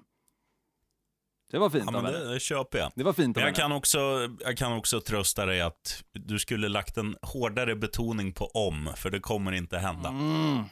Det 1.52 1.60
var 1.60 1.70
fint 1.70 1.84
Ja, 1.92 1.98
av 1.98 2.04
men 2.04 2.14
henne. 2.14 2.26
det, 2.26 2.34
det 2.34 2.40
köper 2.40 2.78
jag. 2.78 2.92
Det 2.96 3.04
var 3.04 3.14
fint 3.14 3.38
av 3.38 3.42
Men 3.42 3.48
jag 3.48 3.56
kan, 3.56 3.72
också, 3.72 4.30
jag 4.40 4.58
kan 4.58 4.74
också 4.74 5.02
trösta 5.02 5.46
dig 5.46 5.62
att 5.62 6.04
du 6.12 6.40
skulle 6.40 6.70
lagt 6.70 6.98
en 6.98 7.16
hårdare 7.22 7.76
betoning 7.76 8.34
på 8.34 8.46
om, 8.46 8.90
för 8.96 9.10
det 9.10 9.20
kommer 9.20 9.52
inte 9.52 9.78
hända. 9.78 10.10
Mm. 10.10 10.64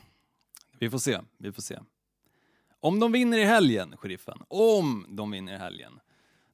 Vi 0.80 0.90
får 0.90 0.98
se, 0.98 1.20
vi 1.38 1.52
får 1.52 1.62
se. 1.62 1.80
Om 2.80 3.00
de 3.00 3.12
vinner 3.12 3.38
i 3.38 3.44
helgen, 3.44 3.98
sheriffen, 3.98 4.44
om 4.48 5.06
de 5.10 5.32
vinner 5.32 5.54
i 5.54 5.58
helgen, 5.58 6.00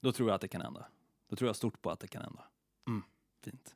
då 0.01 0.11
tror 0.11 0.29
jag 0.29 0.35
att 0.35 0.41
det 0.41 0.47
kan 0.47 0.61
hända. 0.61 0.85
Då 1.29 1.35
tror 1.35 1.47
jag 1.49 1.55
stort 1.55 1.81
på 1.81 1.91
att 1.91 1.99
det 1.99 2.07
kan 2.07 2.21
hända. 2.21 2.43
Mm, 2.87 3.03
fint. 3.43 3.75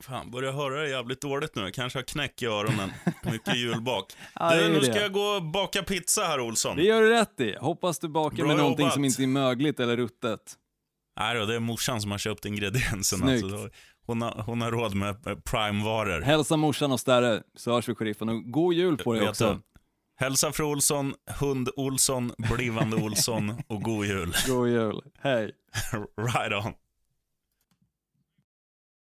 Fan, 0.00 0.30
börjar 0.30 0.52
höra 0.52 0.80
det 0.82 0.88
jävligt 0.88 1.20
dåligt 1.20 1.54
nu. 1.54 1.62
Jag 1.62 1.74
kanske 1.74 1.98
har 1.98 2.04
knäck 2.04 2.42
i 2.42 2.46
öronen. 2.46 2.92
Mycket 3.32 3.56
julbak. 3.56 4.12
Ja, 4.34 4.54
du, 4.54 4.68
nu 4.68 4.80
det. 4.80 4.86
ska 4.86 5.00
jag 5.00 5.12
gå 5.12 5.20
och 5.20 5.42
baka 5.42 5.82
pizza 5.82 6.22
här, 6.24 6.40
Olsson. 6.40 6.76
Det 6.76 6.82
gör 6.82 7.00
du 7.02 7.10
rätt 7.10 7.40
i. 7.40 7.56
Hoppas 7.60 7.98
du 7.98 8.08
bakar 8.08 8.36
Bra 8.36 8.46
med 8.46 8.56
någonting 8.56 8.82
jobbat. 8.84 8.94
som 8.94 9.04
inte 9.04 9.22
är 9.22 9.26
mögligt 9.26 9.80
eller 9.80 9.96
ruttet. 9.96 10.40
Nej 11.20 11.38
då, 11.38 11.46
det 11.46 11.54
är 11.54 11.60
morsan 11.60 12.00
som 12.02 12.10
har 12.10 12.18
köpt 12.18 12.44
ingredienserna. 12.44 13.26
Snyggt. 13.26 13.40
Så 13.40 13.48
då- 13.48 13.68
hon, 14.06 14.22
har, 14.22 14.42
hon 14.46 14.60
har 14.60 14.70
råd 14.70 14.94
med 14.94 15.26
eh, 15.26 15.34
prime-varor. 15.50 16.20
Hälsa 16.20 16.56
morsan 16.56 16.92
och 16.92 17.00
Sterre, 17.00 17.42
så 17.56 17.72
hörs 17.74 17.88
vi 17.88 17.94
sheriffen. 17.94 18.28
Och 18.28 18.50
god 18.50 18.74
jul 18.74 18.96
på 18.96 19.12
dig 19.12 19.20
Vet 19.20 19.30
också. 19.30 19.52
du. 19.54 19.60
Hälsa 20.24 20.52
fru 20.52 20.64
Olsson, 20.64 21.14
hund 21.40 21.68
Olsson, 21.76 22.32
blivande 22.56 22.96
Olsson 22.96 23.62
och 23.68 23.82
god 23.82 24.06
jul. 24.06 24.34
God 24.48 24.68
jul. 24.68 25.00
Hej. 25.20 25.52
right 26.16 26.66
on. 26.66 26.72